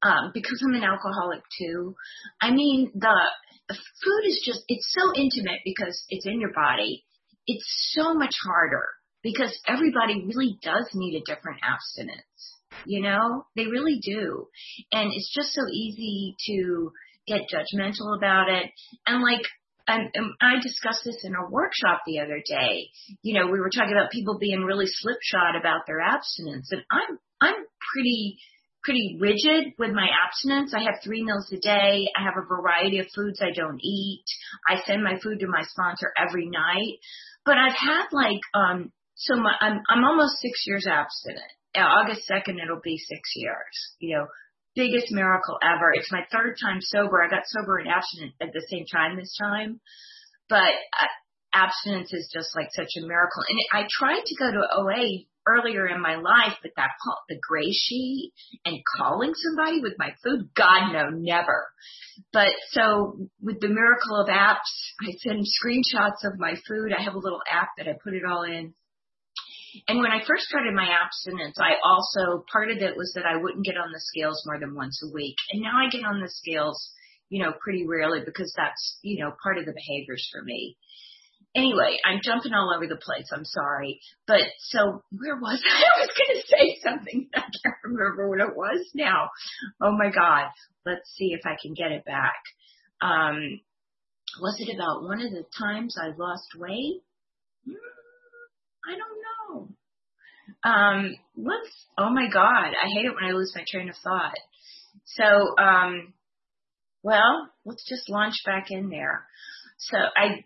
um, 0.03 0.33
because 0.35 0.61
I'm 0.65 0.75
an 0.75 0.85
alcoholic 0.85 1.43
too. 1.59 1.95
I 2.41 2.51
mean, 2.51 2.91
the, 2.95 3.17
food 3.69 4.27
is 4.27 4.43
just, 4.45 4.63
it's 4.69 4.87
so 4.91 5.13
intimate 5.17 5.61
because 5.65 6.05
it's 6.09 6.27
in 6.27 6.41
your 6.41 6.53
body. 6.53 7.05
It's 7.47 7.93
so 7.93 8.15
much 8.15 8.35
harder 8.45 8.87
because 9.23 9.57
everybody 9.67 10.25
really 10.27 10.59
does 10.63 10.91
need 10.95 11.17
a 11.17 11.25
different 11.25 11.61
abstinence. 11.63 12.21
You 12.87 13.03
know, 13.03 13.47
they 13.57 13.67
really 13.67 14.01
do. 14.03 14.49
And 14.93 15.11
it's 15.13 15.33
just 15.35 15.53
so 15.53 15.63
easy 15.73 16.35
to 16.47 16.93
get 17.27 17.43
judgmental 17.53 18.17
about 18.17 18.49
it. 18.49 18.71
And 19.07 19.23
like, 19.23 19.47
and, 19.87 20.09
and 20.15 20.33
I 20.41 20.61
discussed 20.63 21.05
this 21.05 21.25
in 21.25 21.35
a 21.35 21.51
workshop 21.51 22.03
the 22.07 22.21
other 22.21 22.43
day. 22.47 22.89
You 23.23 23.39
know, 23.39 23.51
we 23.51 23.61
were 23.61 23.71
talking 23.71 23.93
about 23.93 24.11
people 24.11 24.39
being 24.39 24.63
really 24.63 24.87
slipshod 24.87 25.57
about 25.59 25.83
their 25.87 26.01
abstinence, 26.01 26.69
and 26.73 26.83
I'm 26.91 27.19
I'm 27.41 27.65
pretty 27.93 28.39
pretty 28.83 29.17
rigid 29.19 29.73
with 29.79 29.91
my 29.93 30.07
abstinence. 30.25 30.75
I 30.75 30.85
have 30.85 31.03
three 31.03 31.25
meals 31.25 31.51
a 31.53 31.59
day. 31.59 32.07
I 32.17 32.23
have 32.23 32.35
a 32.37 32.47
variety 32.47 32.99
of 32.99 33.07
foods 33.15 33.41
I 33.41 33.51
don't 33.55 33.81
eat. 33.83 34.25
I 34.69 34.83
send 34.87 35.03
my 35.03 35.19
food 35.23 35.41
to 35.41 35.47
my 35.49 35.63
sponsor 35.63 36.13
every 36.19 36.49
night. 36.49 37.01
But 37.45 37.57
I've 37.59 37.77
had 37.77 38.07
like 38.13 38.41
um 38.55 38.93
so 39.15 39.37
my 39.37 39.53
I'm 39.61 39.81
I'm 39.89 40.05
almost 40.05 40.41
six 40.41 40.65
years 40.67 40.87
abstinent. 40.89 41.45
August 41.77 42.25
second 42.27 42.61
it'll 42.61 42.81
be 42.83 42.99
six 42.99 43.21
years. 43.35 43.97
You 43.99 44.17
know, 44.17 44.27
biggest 44.75 45.11
miracle 45.11 45.59
ever. 45.63 45.93
It's 45.95 46.13
my 46.13 46.27
third 46.31 46.57
time 46.61 46.81
sober. 46.81 47.23
I 47.23 47.29
got 47.29 47.47
sober 47.47 47.79
and 47.79 47.89
abstinent 47.89 48.35
at 48.41 48.53
the 48.53 48.67
same 48.71 48.87
time 48.87 49.17
this 49.17 49.37
time. 49.41 49.81
But 50.49 50.75
uh, 51.01 51.13
abstinence 51.55 52.13
is 52.13 52.31
just 52.33 52.55
like 52.55 52.69
such 52.73 52.91
a 52.99 53.07
miracle. 53.07 53.43
And 53.49 53.59
I 53.73 53.87
tried 53.91 54.25
to 54.25 54.37
go 54.37 54.51
to 54.51 54.69
OA 54.77 55.25
earlier 55.47 55.87
in 55.87 56.01
my 56.01 56.17
life, 56.17 56.57
but 56.63 56.73
that 56.77 56.91
the 57.29 57.39
gray 57.41 57.71
sheet 57.71 58.33
and 58.65 58.79
calling 58.97 59.33
somebody 59.35 59.81
with 59.81 59.95
my 59.99 60.15
food, 60.23 60.49
God 60.55 60.93
no, 60.93 61.11
never. 61.11 61.67
But 62.33 62.51
so 62.71 63.29
with 63.43 63.61
the 63.61 63.69
miracle 63.69 64.21
of 64.21 64.29
apps, 64.29 64.71
I 65.01 65.13
send 65.19 65.45
screenshots 65.45 66.25
of 66.25 66.39
my 66.39 66.55
food. 66.67 66.93
I 66.97 67.03
have 67.03 67.15
a 67.15 67.19
little 67.19 67.43
app 67.51 67.71
that 67.79 67.89
I 67.89 67.93
put 68.03 68.15
it 68.15 68.25
all 68.25 68.45
in. 68.45 68.75
And 69.89 69.99
when 69.99 70.13
I 70.13 70.25
first 70.27 70.45
started 70.45 70.75
my 70.75 70.87
abstinence, 70.87 71.57
I 71.59 71.75
also, 71.85 72.45
part 72.51 72.71
of 72.71 72.79
it 72.79 72.97
was 72.97 73.13
that 73.15 73.27
I 73.27 73.37
wouldn't 73.37 73.65
get 73.65 73.77
on 73.77 73.93
the 73.93 74.01
scales 74.01 74.43
more 74.47 74.59
than 74.59 74.75
once 74.75 75.03
a 75.05 75.13
week. 75.13 75.37
And 75.51 75.63
now 75.63 75.73
I 75.77 75.91
get 75.91 76.05
on 76.05 76.21
the 76.21 76.29
scales, 76.29 76.93
you 77.29 77.43
know, 77.43 77.53
pretty 77.63 77.87
rarely 77.87 78.21
because 78.25 78.53
that's, 78.57 78.99
you 79.03 79.23
know, 79.23 79.33
part 79.43 79.59
of 79.59 79.67
the 79.67 79.75
behaviors 79.75 80.29
for 80.33 80.43
me. 80.43 80.77
Anyway, 81.55 81.99
I'm 82.05 82.21
jumping 82.23 82.53
all 82.53 82.75
over 82.75 82.89
the 82.89 82.97
place. 82.97 83.31
I'm 83.33 83.45
sorry. 83.45 84.01
But 84.27 84.43
so 84.59 85.03
where 85.13 85.37
was 85.37 85.63
I? 85.71 85.83
I 85.83 86.01
was 86.01 86.11
going 86.17 86.41
to 86.41 86.49
say 86.49 86.79
something. 86.83 87.29
I 87.35 87.41
can't 87.41 87.85
remember 87.85 88.29
what 88.29 88.41
it 88.41 88.57
was 88.57 88.91
now. 88.95 89.31
Oh 89.81 89.93
my 89.93 90.11
God. 90.11 90.51
Let's 90.85 91.15
see 91.17 91.33
if 91.33 91.47
I 91.47 91.57
can 91.61 91.75
get 91.75 91.93
it 91.93 92.05
back. 92.05 92.43
Um, 93.01 93.61
was 94.41 94.57
it 94.59 94.75
about 94.75 95.03
one 95.05 95.21
of 95.21 95.31
the 95.31 95.45
times 95.57 95.97
I 96.01 96.09
lost 96.17 96.49
weight? 96.59 97.03
Hmm, 97.65 97.75
I 98.87 98.93
don't 98.93 98.99
know. 98.99 99.34
Um, 100.63 101.17
let's, 101.37 101.87
oh 101.99 102.11
my 102.11 102.29
God, 102.33 102.73
I 102.73 102.89
hate 102.89 103.07
it 103.07 103.15
when 103.15 103.25
I 103.25 103.33
lose 103.33 103.53
my 103.55 103.65
train 103.67 103.89
of 103.89 103.97
thought. 104.03 104.35
So, 105.05 105.25
um, 105.63 106.15
well, 107.03 107.49
let's 107.65 107.87
just 107.89 108.09
launch 108.09 108.35
back 108.47 108.67
in 108.71 108.89
there. 108.89 109.27
So 109.79 109.97
I, 109.99 110.45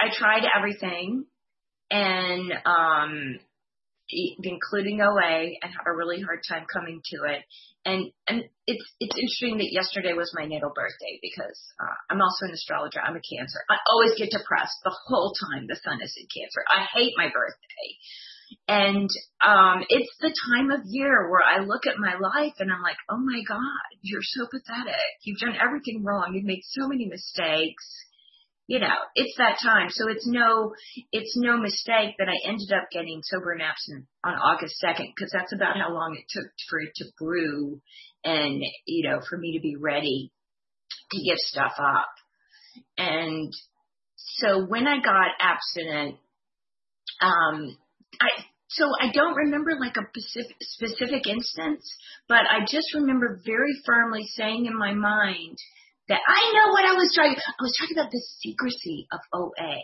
I 0.00 0.14
tried 0.16 0.44
everything 0.56 1.26
and, 1.90 2.52
um, 2.64 3.38
including 4.10 5.00
OA 5.00 5.52
and 5.60 5.68
have 5.72 5.86
a 5.86 5.94
really 5.94 6.20
hard 6.20 6.40
time 6.48 6.64
coming 6.72 7.00
to 7.12 7.16
it. 7.28 7.44
And 7.84 8.10
and 8.26 8.44
it's 8.66 8.84
it's 9.00 9.16
interesting 9.16 9.58
that 9.58 9.72
yesterday 9.72 10.12
was 10.12 10.32
my 10.34 10.46
natal 10.46 10.72
birthday 10.74 11.20
because 11.20 11.56
uh, 11.80 11.96
I'm 12.10 12.20
also 12.20 12.46
an 12.46 12.52
astrologer. 12.52 13.00
I'm 13.00 13.16
a 13.16 13.24
Cancer. 13.24 13.60
I 13.68 13.76
always 13.92 14.16
get 14.16 14.32
depressed 14.32 14.80
the 14.84 14.96
whole 15.06 15.32
time 15.32 15.66
the 15.68 15.76
sun 15.76 16.00
is 16.02 16.16
in 16.16 16.26
Cancer. 16.32 16.64
I 16.68 16.88
hate 16.92 17.14
my 17.16 17.28
birthday. 17.28 17.88
And 18.66 19.08
um 19.44 19.84
it's 19.88 20.14
the 20.20 20.34
time 20.50 20.70
of 20.70 20.80
year 20.84 21.30
where 21.30 21.42
I 21.42 21.64
look 21.64 21.86
at 21.86 21.98
my 21.98 22.14
life 22.18 22.54
and 22.58 22.72
I'm 22.72 22.82
like, 22.82 22.96
"Oh 23.10 23.18
my 23.18 23.42
god, 23.46 23.88
you're 24.02 24.22
so 24.22 24.46
pathetic. 24.46 24.94
You've 25.22 25.40
done 25.40 25.56
everything 25.60 26.04
wrong. 26.04 26.32
You've 26.34 26.44
made 26.44 26.62
so 26.64 26.88
many 26.88 27.06
mistakes." 27.06 27.84
you 28.68 28.78
know, 28.78 28.94
it's 29.14 29.34
that 29.38 29.58
time. 29.62 29.88
So 29.88 30.10
it's 30.10 30.26
no, 30.26 30.74
it's 31.10 31.34
no 31.38 31.56
mistake 31.56 32.16
that 32.18 32.28
I 32.28 32.46
ended 32.46 32.70
up 32.70 32.90
getting 32.92 33.22
sober 33.22 33.52
and 33.52 33.62
abstinent 33.62 34.04
on 34.22 34.34
August 34.34 34.74
2nd 34.84 35.06
because 35.16 35.32
that's 35.32 35.54
about 35.54 35.78
how 35.78 35.90
long 35.92 36.14
it 36.14 36.26
took 36.28 36.52
for 36.68 36.78
it 36.78 36.92
to 36.96 37.06
brew 37.18 37.80
and, 38.24 38.62
you 38.84 39.08
know, 39.08 39.20
for 39.28 39.38
me 39.38 39.56
to 39.56 39.62
be 39.62 39.76
ready 39.76 40.30
to 41.12 41.16
give 41.16 41.38
stuff 41.38 41.72
up. 41.78 42.10
And 42.98 43.50
so 44.16 44.66
when 44.66 44.86
I 44.86 45.00
got 45.02 45.28
abstinent, 45.40 46.16
um, 47.22 47.74
I, 48.20 48.44
so 48.68 48.84
I 49.00 49.10
don't 49.12 49.34
remember 49.34 49.72
like 49.78 49.96
a 49.96 50.06
specific, 50.20 50.56
specific 50.60 51.26
instance, 51.26 51.88
but 52.28 52.40
I 52.50 52.64
just 52.66 52.94
remember 52.94 53.40
very 53.44 53.72
firmly 53.86 54.24
saying 54.36 54.66
in 54.66 54.76
my 54.76 54.94
mind, 54.94 55.58
that 56.08 56.20
I 56.26 56.52
know 56.52 56.72
what 56.72 56.84
I 56.84 56.94
was 56.94 57.12
trying. 57.14 57.36
I 57.36 57.62
was 57.62 57.76
talking 57.78 57.96
about 57.98 58.10
the 58.10 58.22
secrecy 58.38 59.06
of 59.12 59.20
OA. 59.32 59.76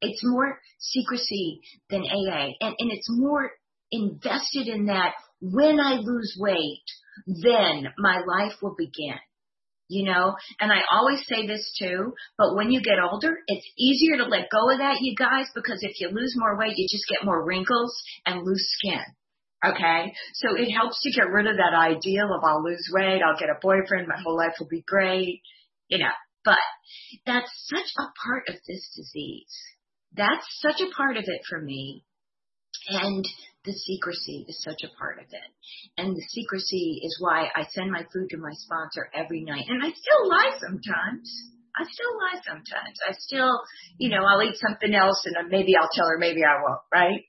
It's 0.00 0.22
more 0.24 0.58
secrecy 0.78 1.60
than 1.90 2.02
AA, 2.02 2.50
and, 2.60 2.74
and 2.78 2.90
it's 2.90 3.08
more 3.10 3.50
invested 3.90 4.68
in 4.68 4.86
that 4.86 5.12
when 5.40 5.78
I 5.78 5.96
lose 5.96 6.36
weight, 6.38 6.84
then 7.26 7.88
my 7.98 8.20
life 8.26 8.54
will 8.62 8.74
begin. 8.76 9.18
You 9.88 10.06
know, 10.06 10.34
and 10.60 10.72
I 10.72 10.80
always 10.90 11.26
say 11.26 11.46
this 11.46 11.70
too, 11.78 12.14
but 12.38 12.56
when 12.56 12.70
you 12.70 12.80
get 12.80 12.98
older, 12.98 13.36
it's 13.46 13.68
easier 13.78 14.16
to 14.16 14.24
let 14.24 14.48
go 14.50 14.70
of 14.70 14.78
that, 14.78 15.02
you 15.02 15.14
guys, 15.14 15.46
because 15.54 15.80
if 15.82 16.00
you 16.00 16.08
lose 16.08 16.34
more 16.36 16.58
weight, 16.58 16.72
you 16.76 16.86
just 16.90 17.06
get 17.06 17.24
more 17.24 17.44
wrinkles 17.44 17.94
and 18.24 18.46
loose 18.46 18.66
skin. 18.78 19.04
Okay. 19.64 20.12
So 20.34 20.56
it 20.56 20.70
helps 20.72 21.00
to 21.02 21.12
get 21.12 21.28
rid 21.30 21.46
of 21.46 21.56
that 21.56 21.76
ideal 21.76 22.32
of 22.34 22.44
I'll 22.44 22.64
lose 22.64 22.88
weight, 22.92 23.20
I'll 23.22 23.38
get 23.38 23.50
a 23.50 23.60
boyfriend, 23.60 24.08
my 24.08 24.20
whole 24.22 24.36
life 24.36 24.54
will 24.58 24.68
be 24.68 24.84
great, 24.86 25.42
you 25.88 25.98
know, 25.98 26.12
but 26.44 26.58
that's 27.26 27.50
such 27.66 27.92
a 27.98 28.08
part 28.26 28.44
of 28.48 28.54
this 28.66 28.90
disease. 28.96 29.54
That's 30.16 30.46
such 30.60 30.80
a 30.80 30.94
part 30.94 31.16
of 31.16 31.24
it 31.26 31.40
for 31.48 31.60
me. 31.60 32.04
And 32.88 33.24
the 33.64 33.72
secrecy 33.72 34.44
is 34.48 34.62
such 34.62 34.84
a 34.84 34.94
part 34.98 35.18
of 35.18 35.26
it. 35.32 35.50
And 35.96 36.14
the 36.14 36.26
secrecy 36.28 37.00
is 37.02 37.16
why 37.20 37.48
I 37.54 37.64
send 37.70 37.90
my 37.90 38.04
food 38.12 38.28
to 38.30 38.36
my 38.36 38.52
sponsor 38.52 39.08
every 39.14 39.42
night. 39.42 39.64
And 39.68 39.82
I 39.82 39.90
still 39.90 40.28
lie 40.28 40.52
sometimes. 40.60 41.32
I 41.76 41.84
still 41.90 42.14
lie 42.18 42.40
sometimes. 42.46 42.98
I 43.08 43.12
still, 43.18 43.60
you 43.98 44.10
know, 44.10 44.24
I'll 44.24 44.42
eat 44.42 44.56
something 44.56 44.94
else 44.94 45.24
and 45.24 45.48
maybe 45.48 45.72
I'll 45.80 45.90
tell 45.92 46.06
her, 46.06 46.18
maybe 46.18 46.44
I 46.44 46.60
won't, 46.62 46.80
right? 46.92 47.22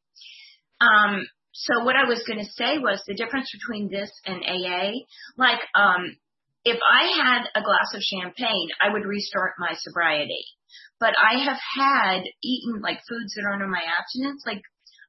Um, 0.82 1.26
so 1.52 1.84
what 1.86 1.96
I 1.96 2.04
was 2.08 2.22
going 2.28 2.40
to 2.40 2.52
say 2.52 2.78
was 2.78 3.02
the 3.08 3.16
difference 3.16 3.50
between 3.56 3.90
this 3.90 4.12
and 4.26 4.44
AA. 4.44 5.08
Like, 5.38 5.62
um, 5.74 6.18
if 6.66 6.78
I 6.84 7.16
had 7.16 7.48
a 7.56 7.64
glass 7.64 7.94
of 7.94 8.02
champagne, 8.02 8.70
I 8.82 8.92
would 8.92 9.06
restart 9.06 9.54
my 9.58 9.74
sobriety. 9.78 10.44
But 11.00 11.14
I 11.16 11.44
have 11.46 11.60
had 11.78 12.24
eaten 12.44 12.82
like 12.82 13.00
foods 13.08 13.34
that 13.36 13.46
aren't 13.48 13.64
on 13.64 13.72
my 13.72 13.82
abstinence, 13.98 14.44
like 14.46 14.62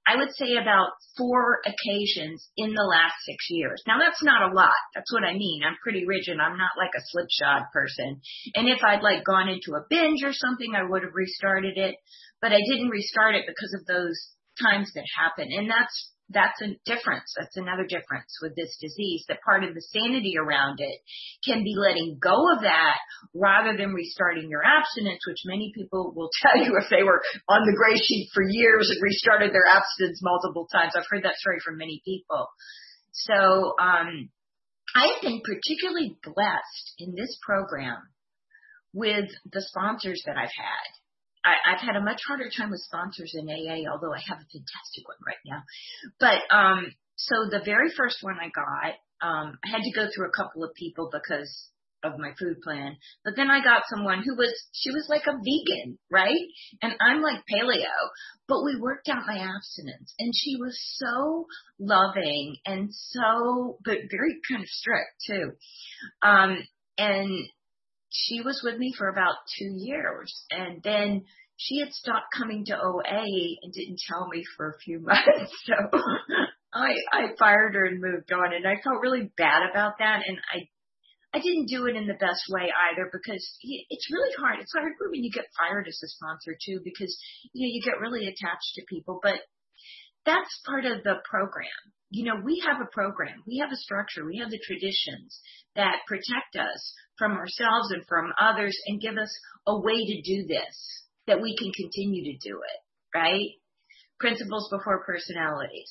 I 0.06 0.16
would 0.16 0.30
say 0.36 0.54
about 0.54 0.90
four 1.16 1.60
occasions 1.66 2.48
in 2.56 2.75
the 2.75 2.86
last 2.86 3.14
six 3.25 3.46
years. 3.50 3.82
Now 3.86 3.98
that's 3.98 4.22
not 4.22 4.50
a 4.50 4.54
lot. 4.54 4.78
That's 4.94 5.12
what 5.12 5.25
I 5.25 5.32
mean. 5.32 5.62
I'm 5.66 5.76
pretty 5.82 6.06
rigid. 6.06 6.38
I'm 6.38 6.56
not 6.56 6.78
like 6.78 6.94
a 6.96 7.02
slipshod 7.10 7.64
person. 7.72 8.20
And 8.54 8.68
if 8.68 8.84
I'd 8.84 9.02
like 9.02 9.25
gone 9.25 9.48
into 9.48 9.75
a 9.75 9.84
binge 9.90 10.22
or 10.22 10.32
something, 10.32 10.75
I 10.75 10.88
would 10.88 11.02
have 11.02 11.14
restarted 11.14 11.76
it. 11.76 11.96
But 12.40 12.52
I 12.52 12.60
didn't 12.70 12.90
restart 12.90 13.34
it 13.34 13.46
because 13.46 13.75
of 13.75 13.86
those 13.86 14.16
times 14.62 14.92
that 14.94 15.04
happen. 15.18 15.48
And 15.50 15.68
that's 15.68 16.12
that's 16.30 16.61
a 16.61 16.75
difference. 16.85 17.35
That's 17.38 17.56
another 17.56 17.87
difference 17.87 18.35
with 18.42 18.56
this 18.56 18.76
disease. 18.80 19.25
That 19.28 19.42
part 19.47 19.62
of 19.62 19.75
the 19.75 19.87
sanity 19.95 20.35
around 20.38 20.80
it 20.80 20.99
can 21.45 21.62
be 21.62 21.75
letting 21.78 22.18
go 22.21 22.35
of 22.52 22.62
that 22.62 22.99
rather 23.35 23.76
than 23.76 23.95
restarting 23.95 24.50
your 24.50 24.64
abstinence, 24.64 25.21
which 25.26 25.47
many 25.47 25.73
people 25.75 26.12
will 26.16 26.30
tell 26.42 26.59
you 26.62 26.75
if 26.83 26.90
they 26.90 27.04
were 27.04 27.23
on 27.49 27.62
the 27.64 27.76
gray 27.76 27.97
sheet 27.97 28.30
for 28.35 28.42
years 28.42 28.90
and 28.90 29.02
restarted 29.02 29.54
their 29.54 29.66
abstinence 29.71 30.21
multiple 30.23 30.66
times. 30.73 30.95
I've 30.97 31.06
heard 31.09 31.25
that 31.25 31.38
story 31.38 31.59
from 31.64 31.78
many 31.78 32.02
people. 32.04 32.49
So, 33.12 33.75
um, 33.80 34.30
I've 34.95 35.21
been 35.21 35.42
particularly 35.45 36.16
blessed 36.23 36.95
in 36.99 37.14
this 37.14 37.38
program 37.42 37.99
with 38.92 39.28
the 39.52 39.61
sponsors 39.61 40.23
that 40.26 40.37
I've 40.37 40.56
had. 40.56 40.88
I, 41.46 41.72
I've 41.72 41.80
had 41.80 41.96
a 41.96 42.02
much 42.02 42.20
harder 42.26 42.50
time 42.50 42.70
with 42.70 42.80
sponsors 42.80 43.32
in 43.34 43.48
AA, 43.48 43.88
although 43.90 44.12
I 44.12 44.20
have 44.26 44.38
a 44.38 44.50
fantastic 44.50 45.06
one 45.06 45.22
right 45.24 45.42
now. 45.46 45.62
But 46.18 46.42
um, 46.54 46.92
so 47.14 47.46
the 47.48 47.62
very 47.64 47.90
first 47.96 48.18
one 48.20 48.36
I 48.40 48.50
got, 48.50 48.94
um, 49.22 49.58
I 49.64 49.70
had 49.70 49.82
to 49.82 49.92
go 49.94 50.08
through 50.10 50.28
a 50.28 50.36
couple 50.36 50.64
of 50.64 50.74
people 50.74 51.08
because 51.12 51.70
of 52.02 52.18
my 52.18 52.32
food 52.38 52.60
plan. 52.62 52.96
But 53.24 53.34
then 53.36 53.50
I 53.50 53.62
got 53.62 53.82
someone 53.88 54.22
who 54.22 54.36
was 54.36 54.52
she 54.72 54.90
was 54.90 55.06
like 55.08 55.26
a 55.26 55.38
vegan, 55.38 55.98
right? 56.10 56.46
And 56.82 56.92
I'm 57.00 57.22
like 57.22 57.42
paleo. 57.50 57.94
But 58.48 58.64
we 58.64 58.78
worked 58.78 59.08
out 59.08 59.26
my 59.26 59.38
abstinence 59.38 60.14
and 60.18 60.32
she 60.34 60.56
was 60.56 60.78
so 60.98 61.46
loving 61.78 62.56
and 62.64 62.90
so 62.92 63.78
but 63.84 63.98
very 64.10 64.40
kind 64.48 64.62
of 64.62 64.68
strict 64.68 65.14
too. 65.26 65.52
Um 66.22 66.58
and 66.98 67.48
she 68.10 68.40
was 68.40 68.60
with 68.64 68.78
me 68.78 68.92
for 68.96 69.08
about 69.08 69.34
two 69.58 69.72
years 69.76 70.44
and 70.50 70.82
then 70.82 71.25
she 71.56 71.80
had 71.80 71.92
stopped 71.92 72.34
coming 72.36 72.64
to 72.66 72.78
OA 72.78 73.25
and 73.62 73.72
didn't 73.72 74.00
tell 74.06 74.28
me 74.28 74.44
for 74.56 74.70
a 74.70 74.78
few 74.78 75.00
months. 75.04 75.52
So 75.64 75.75
I 76.75 76.94
I 77.12 77.22
fired 77.38 77.75
her 77.75 77.84
and 77.86 78.00
moved 78.00 78.32
on 78.32 78.52
and 78.52 78.66
I 78.66 78.80
felt 78.82 79.00
really 79.00 79.30
bad 79.36 79.68
about 79.70 79.98
that 79.98 80.22
and 80.26 80.38
I 80.52 80.68
I 81.34 81.40
didn't 81.40 81.66
do 81.66 81.86
it 81.86 81.96
in 81.96 82.06
the 82.06 82.14
best 82.14 82.44
way 82.48 82.72
either 82.90 83.10
because 83.12 83.44
it's 83.60 84.12
really 84.12 84.34
hard. 84.38 84.58
It's 84.60 84.72
hard 84.72 84.92
when 85.10 85.22
you 85.22 85.30
get 85.30 85.44
fired 85.58 85.86
as 85.86 86.00
a 86.02 86.08
sponsor 86.08 86.56
too 86.56 86.80
because 86.82 87.18
you 87.52 87.66
know 87.66 87.72
you 87.72 87.82
get 87.82 88.00
really 88.00 88.26
attached 88.26 88.72
to 88.76 88.88
people, 88.88 89.20
but 89.22 89.40
that's 90.25 90.60
part 90.64 90.84
of 90.84 91.02
the 91.04 91.16
program. 91.28 91.92
You 92.10 92.25
know, 92.25 92.40
we 92.44 92.62
have 92.66 92.80
a 92.80 92.90
program, 92.92 93.42
we 93.46 93.58
have 93.58 93.72
a 93.72 93.76
structure, 93.76 94.25
we 94.25 94.38
have 94.38 94.50
the 94.50 94.60
traditions 94.64 95.40
that 95.75 96.06
protect 96.06 96.54
us 96.56 96.94
from 97.18 97.32
ourselves 97.32 97.90
and 97.90 98.06
from 98.06 98.32
others 98.40 98.76
and 98.86 99.00
give 99.00 99.16
us 99.16 99.32
a 99.66 99.78
way 99.78 100.06
to 100.06 100.22
do 100.22 100.46
this, 100.46 101.04
that 101.26 101.42
we 101.42 101.56
can 101.56 101.72
continue 101.72 102.32
to 102.32 102.48
do 102.48 102.60
it, 102.62 103.18
right? 103.18 103.50
Principles 104.20 104.68
before 104.70 105.04
personalities. 105.04 105.90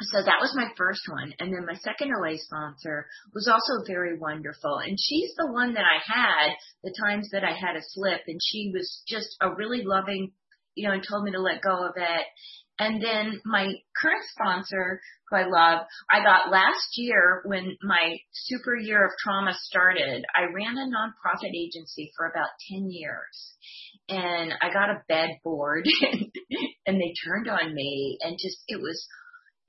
So 0.00 0.22
that 0.22 0.40
was 0.40 0.54
my 0.54 0.68
first 0.76 1.02
one. 1.10 1.34
And 1.40 1.52
then 1.52 1.66
my 1.66 1.74
second 1.74 2.12
OA 2.14 2.38
sponsor 2.38 3.06
was 3.34 3.48
also 3.48 3.84
very 3.86 4.16
wonderful. 4.16 4.78
And 4.78 4.96
she's 4.98 5.34
the 5.36 5.50
one 5.50 5.74
that 5.74 5.84
I 5.84 5.98
had 6.04 6.54
the 6.84 6.94
times 7.02 7.28
that 7.32 7.42
I 7.42 7.52
had 7.52 7.74
a 7.74 7.82
slip 7.82 8.22
and 8.28 8.38
she 8.40 8.70
was 8.72 9.02
just 9.08 9.36
a 9.40 9.52
really 9.54 9.82
loving, 9.84 10.32
you 10.74 10.86
know, 10.86 10.94
and 10.94 11.02
told 11.02 11.24
me 11.24 11.32
to 11.32 11.40
let 11.40 11.62
go 11.62 11.84
of 11.84 11.94
it. 11.96 12.26
And 12.78 13.02
then 13.02 13.40
my 13.44 13.74
current 14.00 14.24
sponsor, 14.30 15.00
who 15.28 15.36
I 15.36 15.42
love, 15.42 15.86
I 16.08 16.22
got 16.22 16.50
last 16.50 16.96
year 16.96 17.42
when 17.44 17.76
my 17.82 18.18
super 18.32 18.76
year 18.76 19.04
of 19.04 19.12
trauma 19.18 19.52
started. 19.62 20.24
I 20.34 20.52
ran 20.54 20.78
a 20.78 20.86
nonprofit 20.86 21.54
agency 21.54 22.12
for 22.16 22.26
about 22.26 22.50
10 22.70 22.90
years. 22.90 23.54
And 24.08 24.54
I 24.62 24.72
got 24.72 24.90
a 24.90 25.02
bed 25.08 25.30
board 25.42 25.86
and 26.86 27.00
they 27.00 27.14
turned 27.26 27.48
on 27.48 27.74
me 27.74 28.18
and 28.22 28.38
just, 28.40 28.58
it 28.68 28.80
was, 28.80 29.06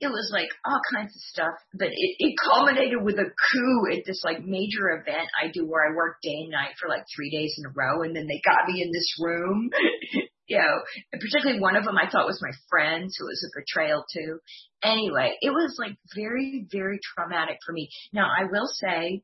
it 0.00 0.08
was 0.08 0.30
like 0.32 0.48
all 0.64 0.80
kinds 0.94 1.14
of 1.14 1.22
stuff, 1.22 1.54
but 1.74 1.88
it, 1.88 2.12
it 2.18 2.34
culminated 2.42 3.02
with 3.02 3.18
a 3.18 3.28
coup 3.28 3.92
at 3.92 4.04
this 4.06 4.22
like 4.24 4.44
major 4.44 4.90
event 4.90 5.28
I 5.40 5.48
do 5.52 5.66
where 5.66 5.84
I 5.84 5.94
work 5.94 6.16
day 6.22 6.40
and 6.42 6.50
night 6.50 6.74
for 6.80 6.88
like 6.88 7.04
three 7.14 7.30
days 7.30 7.54
in 7.58 7.66
a 7.66 7.74
row. 7.74 8.02
And 8.02 8.16
then 8.16 8.26
they 8.26 8.40
got 8.44 8.66
me 8.66 8.82
in 8.82 8.90
this 8.92 9.14
room 9.20 9.70
you 10.50 10.58
know, 10.58 10.82
and 11.12 11.22
particularly 11.22 11.60
one 11.60 11.76
of 11.76 11.84
them 11.84 11.96
I 11.96 12.10
thought 12.10 12.26
was 12.26 12.42
my 12.42 12.50
friend, 12.68 13.06
so 13.08 13.24
it 13.24 13.30
was 13.30 13.46
a 13.46 13.60
betrayal 13.60 14.04
too. 14.12 14.40
Anyway, 14.82 15.36
it 15.40 15.50
was 15.50 15.76
like 15.78 15.96
very, 16.12 16.66
very 16.72 16.98
traumatic 17.14 17.58
for 17.64 17.72
me. 17.72 17.88
Now 18.12 18.26
I 18.26 18.44
will 18.50 18.66
say, 18.66 19.22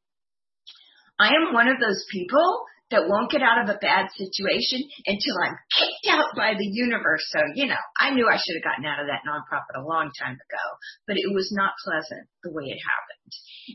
I 1.18 1.28
am 1.28 1.52
one 1.52 1.66
of 1.66 1.80
those 1.80 2.04
people 2.12 2.62
that 2.90 3.08
won't 3.08 3.30
get 3.30 3.42
out 3.42 3.62
of 3.62 3.68
a 3.68 3.78
bad 3.78 4.06
situation 4.14 4.80
until 5.06 5.36
I'm 5.42 5.58
kicked 5.74 6.14
out 6.14 6.30
by 6.36 6.54
the 6.54 6.66
universe. 6.66 7.24
So, 7.30 7.40
you 7.54 7.66
know, 7.66 7.82
I 8.00 8.10
knew 8.10 8.28
I 8.30 8.36
should 8.36 8.56
have 8.56 8.68
gotten 8.70 8.86
out 8.86 9.00
of 9.00 9.08
that 9.08 9.26
nonprofit 9.26 9.80
a 9.80 9.86
long 9.86 10.10
time 10.18 10.34
ago, 10.34 10.66
but 11.06 11.16
it 11.16 11.34
was 11.34 11.50
not 11.52 11.72
pleasant 11.84 12.28
the 12.42 12.52
way 12.52 12.64
it 12.66 12.78
happened. 12.78 13.32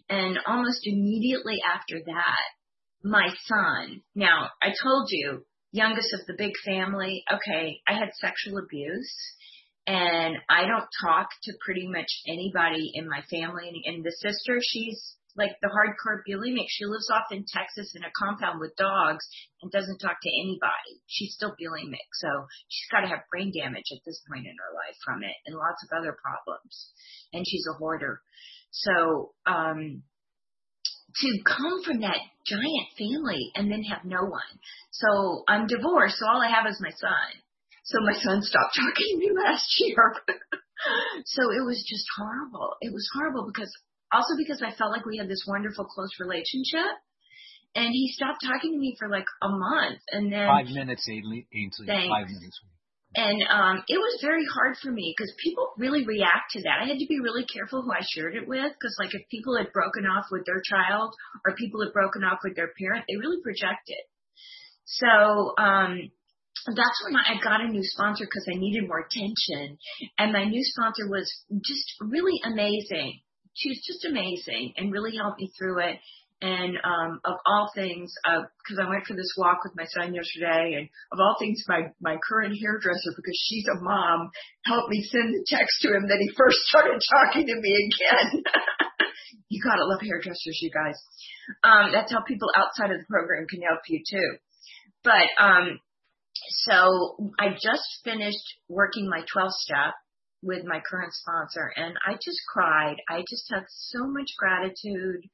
And 0.09 0.39
almost 0.47 0.81
immediately 0.83 1.59
after 1.67 1.99
that, 2.05 2.45
my 3.03 3.29
son, 3.45 4.01
now 4.15 4.49
I 4.61 4.73
told 4.81 5.07
you, 5.09 5.45
youngest 5.71 6.13
of 6.13 6.25
the 6.27 6.35
big 6.37 6.51
family, 6.65 7.23
okay, 7.31 7.79
I 7.87 7.93
had 7.93 8.09
sexual 8.19 8.59
abuse 8.59 9.13
and 9.87 10.35
I 10.49 10.67
don't 10.67 10.87
talk 11.03 11.29
to 11.43 11.53
pretty 11.65 11.87
much 11.87 12.07
anybody 12.27 12.91
in 12.93 13.07
my 13.07 13.21
family. 13.29 13.67
And, 13.67 13.95
and 13.95 14.05
the 14.05 14.11
sister, 14.11 14.59
she's 14.61 15.15
like 15.37 15.55
the 15.61 15.69
hardcore 15.69 16.21
bulimic. 16.27 16.67
She 16.69 16.85
lives 16.85 17.09
off 17.09 17.31
in 17.31 17.45
Texas 17.47 17.93
in 17.95 18.03
a 18.03 18.11
compound 18.15 18.59
with 18.59 18.75
dogs 18.75 19.25
and 19.61 19.71
doesn't 19.71 19.99
talk 19.99 20.17
to 20.21 20.29
anybody. 20.41 21.01
She's 21.07 21.33
still 21.33 21.55
bulimic, 21.55 22.07
so 22.13 22.27
she's 22.67 22.89
got 22.91 23.01
to 23.01 23.07
have 23.07 23.29
brain 23.31 23.51
damage 23.55 23.89
at 23.91 24.03
this 24.05 24.21
point 24.27 24.45
in 24.45 24.55
her 24.55 24.71
life 24.75 24.97
from 25.03 25.23
it, 25.23 25.35
and 25.45 25.55
lots 25.55 25.83
of 25.83 25.95
other 25.97 26.15
problems. 26.17 26.91
And 27.33 27.45
she's 27.47 27.65
a 27.69 27.77
hoarder. 27.77 28.21
So 28.71 29.33
um, 29.45 30.03
to 31.15 31.29
come 31.43 31.83
from 31.83 32.01
that 32.01 32.19
giant 32.45 32.87
family 32.97 33.51
and 33.55 33.71
then 33.71 33.83
have 33.83 34.05
no 34.05 34.23
one. 34.23 34.51
So 34.91 35.43
I'm 35.47 35.67
divorced, 35.67 36.17
so 36.17 36.27
all 36.27 36.41
I 36.41 36.49
have 36.49 36.67
is 36.67 36.79
my 36.81 36.91
son. 36.91 37.31
So 37.83 37.99
my 38.01 38.13
son 38.13 38.41
stopped 38.41 38.75
talking 38.79 39.07
to 39.11 39.17
me 39.17 39.31
last 39.35 39.67
year. 39.79 40.15
so 41.25 41.41
it 41.51 41.65
was 41.65 41.83
just 41.87 42.05
horrible. 42.17 42.75
It 42.81 42.93
was 42.93 43.07
horrible 43.13 43.45
because 43.45 43.71
also 44.11 44.35
because 44.37 44.61
I 44.61 44.75
felt 44.75 44.91
like 44.91 45.05
we 45.05 45.17
had 45.17 45.29
this 45.29 45.45
wonderful 45.47 45.85
close 45.85 46.11
relationship. 46.19 46.91
And 47.73 47.87
he 47.93 48.11
stopped 48.11 48.43
talking 48.43 48.73
to 48.73 48.77
me 48.77 48.97
for 48.99 49.07
like 49.07 49.27
a 49.41 49.47
month, 49.47 50.03
and 50.11 50.27
then 50.27 50.45
five 50.45 50.67
minutes, 50.67 51.07
Ainsley. 51.07 51.47
Five 51.87 52.27
minutes. 52.27 52.59
And 53.15 53.43
um, 53.47 53.83
it 53.87 53.99
was 53.99 54.19
very 54.21 54.43
hard 54.43 54.75
for 54.81 54.91
me 54.91 55.13
because 55.15 55.33
people 55.43 55.71
really 55.77 56.05
react 56.05 56.51
to 56.51 56.61
that. 56.63 56.79
I 56.83 56.87
had 56.87 56.99
to 56.99 57.07
be 57.07 57.19
really 57.19 57.43
careful 57.43 57.81
who 57.81 57.91
I 57.91 58.03
shared 58.07 58.35
it 58.35 58.47
with 58.47 58.71
because, 58.71 58.95
like, 58.99 59.13
if 59.13 59.27
people 59.29 59.57
had 59.57 59.71
broken 59.71 60.05
off 60.05 60.25
with 60.31 60.45
their 60.45 60.61
child 60.63 61.13
or 61.45 61.55
people 61.55 61.83
had 61.83 61.91
broken 61.91 62.23
off 62.23 62.39
with 62.43 62.55
their 62.55 62.71
parent, 62.79 63.03
they 63.07 63.15
really 63.15 63.43
projected. 63.43 64.03
So 64.85 65.55
um, 65.59 66.11
that's 66.67 66.99
when 67.03 67.15
I 67.15 67.35
got 67.43 67.59
a 67.59 67.67
new 67.67 67.83
sponsor 67.83 68.23
because 68.23 68.47
I 68.47 68.59
needed 68.59 68.87
more 68.87 69.03
attention. 69.03 69.77
And 70.17 70.31
my 70.31 70.45
new 70.45 70.63
sponsor 70.63 71.07
was 71.07 71.27
just 71.63 71.87
really 71.99 72.39
amazing 72.43 73.19
she 73.53 73.69
was 73.69 73.83
just 73.85 74.05
amazing 74.05 74.73
and 74.77 74.91
really 74.91 75.15
helped 75.15 75.39
me 75.39 75.51
through 75.57 75.79
it. 75.79 75.97
And 76.41 76.73
um, 76.81 77.21
of 77.23 77.35
all 77.45 77.69
things, 77.75 78.11
because 78.25 78.79
uh, 78.79 78.81
I 78.81 78.89
went 78.89 79.05
for 79.05 79.13
this 79.13 79.29
walk 79.37 79.61
with 79.63 79.77
my 79.77 79.85
son 79.85 80.15
yesterday, 80.15 80.73
and 80.73 80.89
of 81.13 81.21
all 81.21 81.35
things, 81.37 81.61
my 81.67 81.93
my 82.01 82.17
current 82.17 82.57
hairdresser, 82.57 83.13
because 83.15 83.37
she's 83.45 83.67
a 83.69 83.77
mom, 83.77 84.31
helped 84.65 84.89
me 84.89 85.05
send 85.05 85.35
the 85.35 85.45
text 85.45 85.81
to 85.81 85.93
him 85.93 86.09
that 86.09 86.17
he 86.17 86.33
first 86.33 86.57
started 86.65 86.97
talking 86.97 87.45
to 87.45 87.53
me 87.61 87.73
again. 87.93 88.41
you 89.49 89.61
gotta 89.61 89.85
love 89.85 90.01
hairdressers, 90.01 90.57
you 90.65 90.71
guys. 90.73 90.97
Um, 91.61 91.91
that's 91.93 92.11
how 92.11 92.25
people 92.25 92.49
outside 92.57 92.89
of 92.89 92.97
the 92.97 93.05
program 93.05 93.45
can 93.45 93.61
help 93.61 93.85
you 93.87 94.01
too. 94.01 94.41
But 95.03 95.29
um, 95.37 95.77
so 96.65 97.31
I 97.39 97.53
just 97.53 98.01
finished 98.03 98.57
working 98.67 99.07
my 99.09 99.21
12 99.31 99.51
step 99.61 99.93
with 100.41 100.65
my 100.65 100.79
current 100.79 101.13
sponsor 101.13 101.71
and 101.75 101.95
I 102.05 102.13
just 102.13 102.39
cried. 102.51 102.97
I 103.09 103.23
just 103.29 103.45
had 103.53 103.63
so 103.69 104.07
much 104.07 104.29
gratitude. 104.37 105.29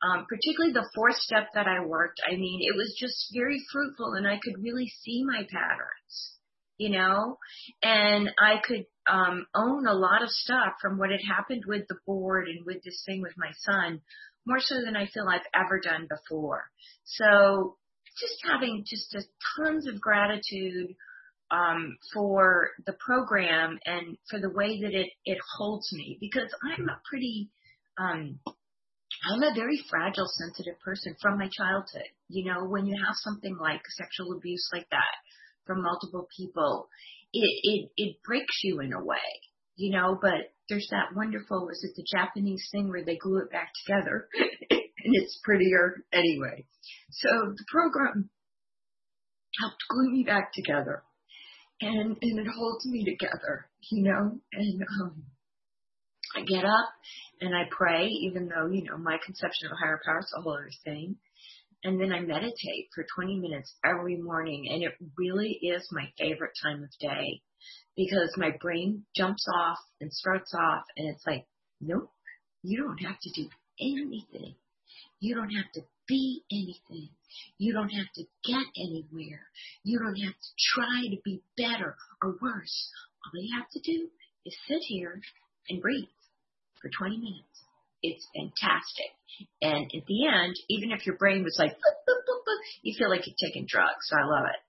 Um, 0.00 0.26
particularly 0.28 0.72
the 0.72 0.88
fourth 0.94 1.16
step 1.16 1.48
that 1.54 1.66
I 1.66 1.84
worked. 1.84 2.20
I 2.24 2.36
mean, 2.36 2.60
it 2.62 2.76
was 2.76 2.96
just 3.00 3.34
very 3.34 3.60
fruitful 3.72 4.14
and 4.14 4.28
I 4.28 4.38
could 4.40 4.62
really 4.62 4.86
see 5.02 5.24
my 5.26 5.42
patterns, 5.50 6.38
you 6.76 6.90
know, 6.90 7.36
and 7.82 8.30
I 8.38 8.62
could, 8.62 8.86
um, 9.10 9.44
own 9.56 9.88
a 9.88 9.94
lot 9.94 10.22
of 10.22 10.28
stuff 10.30 10.74
from 10.80 10.98
what 10.98 11.10
had 11.10 11.18
happened 11.28 11.64
with 11.66 11.88
the 11.88 11.98
board 12.06 12.46
and 12.46 12.64
with 12.64 12.80
this 12.84 13.02
thing 13.06 13.22
with 13.22 13.34
my 13.36 13.50
son 13.58 14.00
more 14.46 14.60
so 14.60 14.76
than 14.84 14.96
I 14.96 15.06
feel 15.06 15.26
I've 15.28 15.40
ever 15.54 15.80
done 15.80 16.08
before. 16.08 16.64
So 17.04 17.76
just 18.18 18.34
having 18.44 18.84
just 18.86 19.14
a 19.14 19.22
tons 19.56 19.86
of 19.86 20.00
gratitude 20.00 20.94
um, 21.50 21.96
for 22.12 22.70
the 22.86 22.94
program 23.04 23.78
and 23.86 24.16
for 24.30 24.40
the 24.40 24.50
way 24.50 24.80
that 24.80 24.92
it, 24.92 25.10
it 25.24 25.38
holds 25.56 25.92
me 25.92 26.18
because 26.20 26.48
I'm 26.62 26.88
a 26.88 27.00
pretty, 27.08 27.50
um, 27.98 28.38
I'm 29.32 29.42
a 29.42 29.54
very 29.54 29.80
fragile, 29.88 30.28
sensitive 30.28 30.78
person 30.80 31.16
from 31.20 31.38
my 31.38 31.48
childhood. 31.48 32.08
You 32.28 32.52
know, 32.52 32.64
when 32.64 32.86
you 32.86 32.96
have 33.04 33.14
something 33.16 33.56
like 33.58 33.80
sexual 33.96 34.36
abuse 34.36 34.68
like 34.72 34.88
that 34.90 35.14
from 35.66 35.82
multiple 35.82 36.28
people, 36.36 36.88
it, 37.32 37.60
it, 37.62 37.90
it 37.96 38.16
breaks 38.24 38.60
you 38.62 38.80
in 38.80 38.92
a 38.92 39.04
way, 39.04 39.16
you 39.76 39.96
know, 39.96 40.18
but 40.20 40.52
there's 40.68 40.88
that 40.90 41.16
wonderful, 41.16 41.68
is 41.70 41.82
it 41.82 41.96
the 41.96 42.18
Japanese 42.18 42.68
thing 42.70 42.88
where 42.88 43.04
they 43.04 43.16
glue 43.16 43.38
it 43.38 43.50
back 43.50 43.70
together 43.86 44.28
and 44.70 45.14
it's 45.14 45.40
prettier 45.42 46.04
anyway. 46.12 46.66
So 47.10 47.28
the 47.56 47.64
program 47.70 48.30
helped 49.60 49.82
glue 49.88 50.10
me 50.10 50.24
back 50.24 50.52
together 50.52 51.02
and 51.80 52.16
and 52.20 52.38
it 52.38 52.46
holds 52.46 52.86
me 52.86 53.04
together, 53.04 53.66
you 53.90 54.04
know. 54.04 54.38
And 54.52 54.82
um, 55.00 55.22
I 56.36 56.42
get 56.42 56.64
up 56.64 56.88
and 57.40 57.54
I 57.54 57.64
pray, 57.70 58.06
even 58.06 58.48
though 58.48 58.66
you 58.70 58.84
know 58.84 58.96
my 58.96 59.18
conception 59.24 59.66
of 59.66 59.72
a 59.72 59.76
higher 59.76 60.00
power 60.04 60.20
is 60.20 60.32
a 60.36 60.42
whole 60.42 60.54
other 60.54 60.70
thing. 60.84 61.16
And 61.84 62.00
then 62.00 62.12
I 62.12 62.18
meditate 62.18 62.88
for 62.92 63.06
20 63.14 63.38
minutes 63.38 63.72
every 63.84 64.16
morning, 64.16 64.68
and 64.68 64.82
it 64.82 64.94
really 65.16 65.60
is 65.62 65.88
my 65.92 66.10
favorite 66.18 66.50
time 66.60 66.82
of 66.82 66.90
day 66.98 67.40
because 67.96 68.34
my 68.36 68.50
brain 68.60 69.04
jumps 69.16 69.46
off 69.54 69.78
and 70.00 70.12
starts 70.12 70.52
off, 70.54 70.82
and 70.96 71.08
it's 71.08 71.24
like, 71.24 71.46
nope, 71.80 72.10
you 72.64 72.82
don't 72.82 72.98
have 72.98 73.20
to 73.20 73.30
do 73.30 73.48
anything. 73.80 74.56
You 75.20 75.34
don't 75.34 75.50
have 75.50 75.70
to 75.74 75.82
be 76.06 76.42
anything. 76.50 77.10
You 77.58 77.72
don't 77.72 77.90
have 77.90 78.06
to 78.14 78.24
get 78.44 78.64
anywhere. 78.76 79.46
You 79.84 79.98
don't 79.98 80.16
have 80.16 80.34
to 80.34 80.48
try 80.74 81.08
to 81.10 81.16
be 81.24 81.42
better 81.56 81.96
or 82.22 82.36
worse. 82.40 82.90
All 83.24 83.40
you 83.40 83.56
have 83.58 83.68
to 83.70 83.80
do 83.80 84.08
is 84.46 84.56
sit 84.66 84.80
here 84.86 85.20
and 85.68 85.82
breathe 85.82 86.08
for 86.80 86.90
20 86.96 87.18
minutes. 87.18 87.44
It's 88.02 88.26
fantastic. 88.34 89.10
And 89.60 89.84
at 89.84 90.06
the 90.06 90.26
end, 90.26 90.56
even 90.68 90.92
if 90.92 91.04
your 91.04 91.16
brain 91.16 91.42
was 91.42 91.56
like, 91.58 91.72
boop, 91.72 91.98
boop, 92.08 92.22
boop, 92.24 92.58
you 92.82 92.94
feel 92.96 93.10
like 93.10 93.26
you're 93.26 93.36
taking 93.38 93.66
drugs. 93.68 94.06
So 94.08 94.16
I 94.16 94.24
love 94.24 94.46
it. 94.46 94.62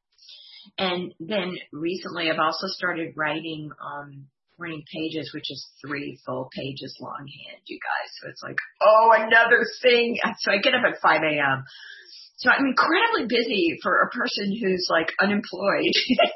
And 0.77 1.13
then 1.19 1.57
recently 1.71 2.29
I've 2.29 2.39
also 2.39 2.67
started 2.67 3.13
writing 3.15 3.71
um 3.81 4.27
morning 4.59 4.83
pages, 4.93 5.31
which 5.33 5.49
is 5.49 5.65
three 5.81 6.19
full 6.25 6.49
pages 6.53 6.95
longhand, 6.99 7.63
you 7.65 7.79
guys. 7.79 8.11
So 8.21 8.29
it's 8.29 8.43
like, 8.43 8.57
oh, 8.81 9.11
another 9.15 9.63
thing. 9.81 10.17
So 10.39 10.51
I 10.51 10.57
get 10.57 10.75
up 10.75 10.83
at 10.85 11.01
5 11.01 11.21
a.m. 11.23 11.63
So 12.37 12.49
I'm 12.51 12.65
incredibly 12.67 13.27
busy 13.27 13.79
for 13.81 14.01
a 14.01 14.09
person 14.09 14.55
who's 14.61 14.87
like 14.89 15.13
unemployed 15.21 15.95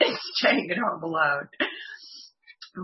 and 0.00 0.18
staying 0.34 0.70
at 0.70 0.78
home 0.78 1.02
alone. 1.02 1.48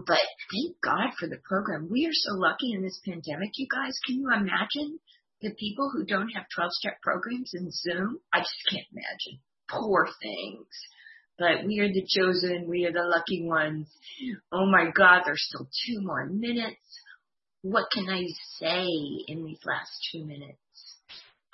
But 0.06 0.22
thank 0.50 0.80
God 0.82 1.12
for 1.18 1.28
the 1.28 1.38
program. 1.44 1.88
We 1.90 2.06
are 2.06 2.14
so 2.14 2.34
lucky 2.34 2.72
in 2.72 2.82
this 2.82 3.00
pandemic, 3.04 3.50
you 3.56 3.66
guys. 3.70 3.92
Can 4.06 4.16
you 4.16 4.30
imagine 4.32 4.98
the 5.42 5.50
people 5.58 5.90
who 5.92 6.06
don't 6.06 6.30
have 6.30 6.46
12 6.54 6.70
step 6.72 6.94
programs 7.02 7.52
in 7.54 7.70
Zoom? 7.70 8.18
I 8.32 8.38
just 8.38 8.62
can't 8.70 8.86
imagine. 8.90 9.42
Poor 9.68 10.08
things. 10.22 10.66
But 11.38 11.66
we 11.66 11.80
are 11.80 11.88
the 11.88 12.06
chosen. 12.08 12.68
We 12.68 12.84
are 12.86 12.92
the 12.92 13.04
lucky 13.04 13.46
ones. 13.46 13.88
Oh 14.52 14.66
my 14.66 14.90
God, 14.94 15.22
there's 15.24 15.44
still 15.48 15.66
two 15.86 16.00
more 16.02 16.26
minutes. 16.26 16.76
What 17.62 17.90
can 17.92 18.08
I 18.08 18.24
say 18.58 18.86
in 19.28 19.44
these 19.44 19.60
last 19.64 19.90
two 20.12 20.24
minutes? 20.24 20.58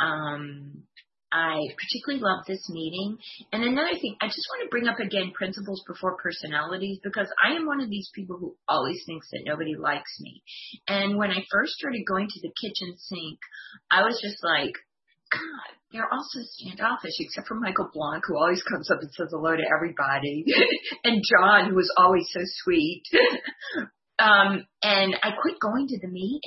Um, 0.01 0.85
I 1.31 1.61
particularly 1.77 2.23
love 2.23 2.47
this 2.47 2.69
meeting. 2.71 3.19
And 3.53 3.63
another 3.63 3.99
thing, 4.01 4.17
I 4.21 4.27
just 4.27 4.49
want 4.51 4.65
to 4.65 4.71
bring 4.71 4.89
up 4.89 4.99
again 4.99 5.33
principles 5.35 5.83
before 5.87 6.17
personalities 6.17 7.01
because 7.03 7.29
I 7.43 7.55
am 7.55 7.67
one 7.67 7.81
of 7.81 7.91
these 7.91 8.11
people 8.15 8.39
who 8.39 8.57
always 8.67 9.03
thinks 9.05 9.29
that 9.31 9.45
nobody 9.45 9.77
likes 9.77 10.19
me. 10.21 10.43
And 10.89 11.19
when 11.19 11.31
I 11.31 11.45
first 11.51 11.73
started 11.75 12.03
going 12.09 12.29
to 12.29 12.41
the 12.41 12.55
kitchen 12.61 12.97
sink, 12.97 13.39
I 13.91 14.03
was 14.03 14.19
just 14.23 14.43
like, 14.43 14.73
God, 15.31 15.77
they're 15.93 16.09
all 16.13 16.25
so 16.31 16.41
standoffish, 16.43 17.17
except 17.19 17.49
for 17.49 17.55
Michael 17.55 17.91
Blanc, 17.93 18.25
who 18.27 18.37
always 18.37 18.63
comes 18.63 18.91
up 18.91 18.99
and 19.01 19.11
says 19.13 19.29
hello 19.31 19.57
to 19.57 19.63
everybody, 19.75 20.45
and 21.05 21.23
John, 21.25 21.71
who 21.71 21.79
is 21.79 21.93
always 21.97 22.29
so 22.33 22.41
sweet. 22.65 23.03
um, 24.19 24.67
and 24.83 25.17
I 25.23 25.33
quit 25.41 25.61
going 25.61 25.89
to 25.89 25.99
the 26.01 26.09
meeting 26.09 26.41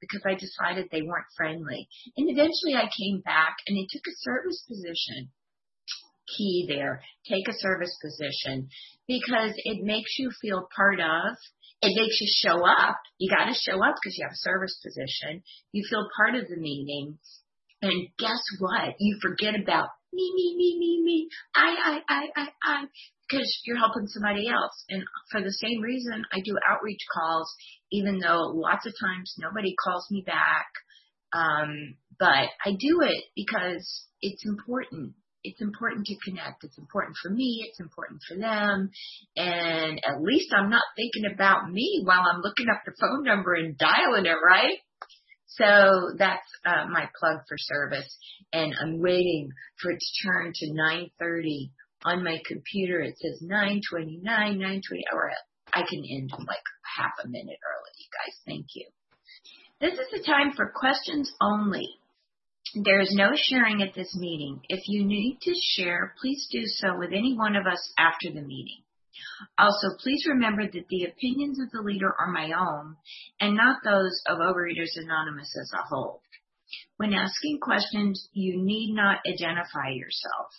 because 0.00 0.22
I 0.26 0.34
decided 0.34 0.88
they 0.90 1.02
weren't 1.02 1.30
friendly. 1.36 1.88
And 2.16 2.28
eventually 2.30 2.74
I 2.74 2.90
came 2.90 3.20
back 3.20 3.56
and 3.66 3.78
I 3.78 3.86
took 3.90 4.02
a 4.06 4.18
service 4.20 4.64
position. 4.66 5.30
Key 6.36 6.66
there, 6.68 7.00
take 7.26 7.48
a 7.48 7.58
service 7.58 7.96
position 8.02 8.68
because 9.06 9.52
it 9.56 9.82
makes 9.82 10.16
you 10.18 10.30
feel 10.42 10.68
part 10.76 11.00
of. 11.00 11.36
It 11.80 11.96
makes 11.96 12.20
you 12.20 12.28
show 12.28 12.66
up. 12.66 12.98
You 13.18 13.30
got 13.30 13.46
to 13.46 13.54
show 13.54 13.82
up 13.82 13.94
because 13.96 14.18
you 14.18 14.24
have 14.24 14.34
a 14.34 14.44
service 14.44 14.78
position. 14.84 15.42
You 15.72 15.84
feel 15.88 16.06
part 16.18 16.34
of 16.34 16.48
the 16.48 16.56
meeting 16.56 17.18
And 17.82 18.08
guess 18.18 18.42
what? 18.58 18.94
You 18.98 19.18
forget 19.22 19.54
about 19.60 19.88
me, 20.12 20.32
me, 20.34 20.56
me, 20.56 20.78
me, 20.78 21.02
me, 21.04 21.28
I, 21.54 21.74
I, 21.84 22.00
I, 22.08 22.26
I, 22.36 22.48
I, 22.62 22.84
because 23.28 23.60
you're 23.64 23.76
helping 23.76 24.06
somebody 24.06 24.48
else. 24.48 24.84
And 24.88 25.04
for 25.30 25.42
the 25.42 25.52
same 25.52 25.80
reason, 25.82 26.24
I 26.32 26.40
do 26.44 26.56
outreach 26.68 27.00
calls, 27.12 27.52
even 27.92 28.18
though 28.18 28.52
lots 28.54 28.86
of 28.86 28.94
times 29.00 29.34
nobody 29.38 29.74
calls 29.84 30.06
me 30.10 30.22
back. 30.26 30.66
Um, 31.32 31.96
but 32.18 32.48
I 32.64 32.70
do 32.78 33.02
it 33.02 33.24
because 33.36 34.06
it's 34.22 34.44
important. 34.46 35.12
It's 35.44 35.60
important 35.60 36.06
to 36.06 36.16
connect. 36.24 36.64
It's 36.64 36.78
important 36.78 37.16
for 37.22 37.30
me. 37.30 37.64
It's 37.68 37.78
important 37.80 38.20
for 38.26 38.36
them. 38.36 38.90
And 39.36 40.00
at 40.04 40.22
least 40.22 40.52
I'm 40.52 40.70
not 40.70 40.82
thinking 40.96 41.30
about 41.32 41.70
me 41.70 42.02
while 42.04 42.22
I'm 42.22 42.40
looking 42.40 42.66
up 42.68 42.82
the 42.84 42.96
phone 43.00 43.24
number 43.24 43.54
and 43.54 43.78
dialing 43.78 44.26
it, 44.26 44.36
right? 44.44 44.78
So 45.48 46.12
that's 46.18 46.48
uh, 46.64 46.86
my 46.90 47.08
plug 47.18 47.40
for 47.48 47.56
service. 47.58 48.16
And 48.52 48.74
I'm 48.80 49.00
waiting 49.00 49.50
for 49.80 49.90
it 49.90 49.98
to 49.98 50.28
turn 50.28 50.52
to 50.54 50.72
930 50.72 51.72
on 52.04 52.22
my 52.22 52.40
computer. 52.46 53.00
It 53.00 53.18
says 53.18 53.40
929, 53.40 54.22
920, 54.22 55.04
or 55.12 55.32
I 55.72 55.82
can 55.88 56.04
end 56.04 56.30
in 56.36 56.44
like 56.44 56.62
half 56.96 57.12
a 57.24 57.28
minute 57.28 57.58
early, 57.64 57.92
you 57.98 58.06
guys. 58.12 58.36
Thank 58.46 58.66
you. 58.74 58.86
This 59.80 59.94
is 59.94 60.10
the 60.12 60.24
time 60.24 60.52
for 60.56 60.72
questions 60.74 61.32
only. 61.40 61.88
There 62.74 63.00
is 63.00 63.14
no 63.14 63.30
sharing 63.34 63.82
at 63.82 63.94
this 63.94 64.14
meeting. 64.14 64.60
If 64.68 64.88
you 64.88 65.04
need 65.04 65.38
to 65.42 65.54
share, 65.54 66.14
please 66.20 66.46
do 66.50 66.62
so 66.66 66.98
with 66.98 67.12
any 67.12 67.34
one 67.34 67.56
of 67.56 67.66
us 67.66 67.92
after 67.98 68.30
the 68.30 68.42
meeting. 68.42 68.82
Also, 69.58 69.96
please 69.98 70.24
remember 70.26 70.64
that 70.66 70.88
the 70.88 71.04
opinions 71.04 71.60
of 71.60 71.70
the 71.70 71.82
leader 71.82 72.12
are 72.18 72.32
my 72.32 72.52
own 72.52 72.96
and 73.40 73.56
not 73.56 73.78
those 73.84 74.20
of 74.26 74.38
Overeaters 74.38 74.96
Anonymous 74.96 75.54
as 75.60 75.70
a 75.72 75.82
whole. 75.82 76.22
When 76.96 77.14
asking 77.14 77.60
questions, 77.60 78.28
you 78.32 78.60
need 78.62 78.94
not 78.94 79.20
identify 79.26 79.90
yourself. 79.90 80.50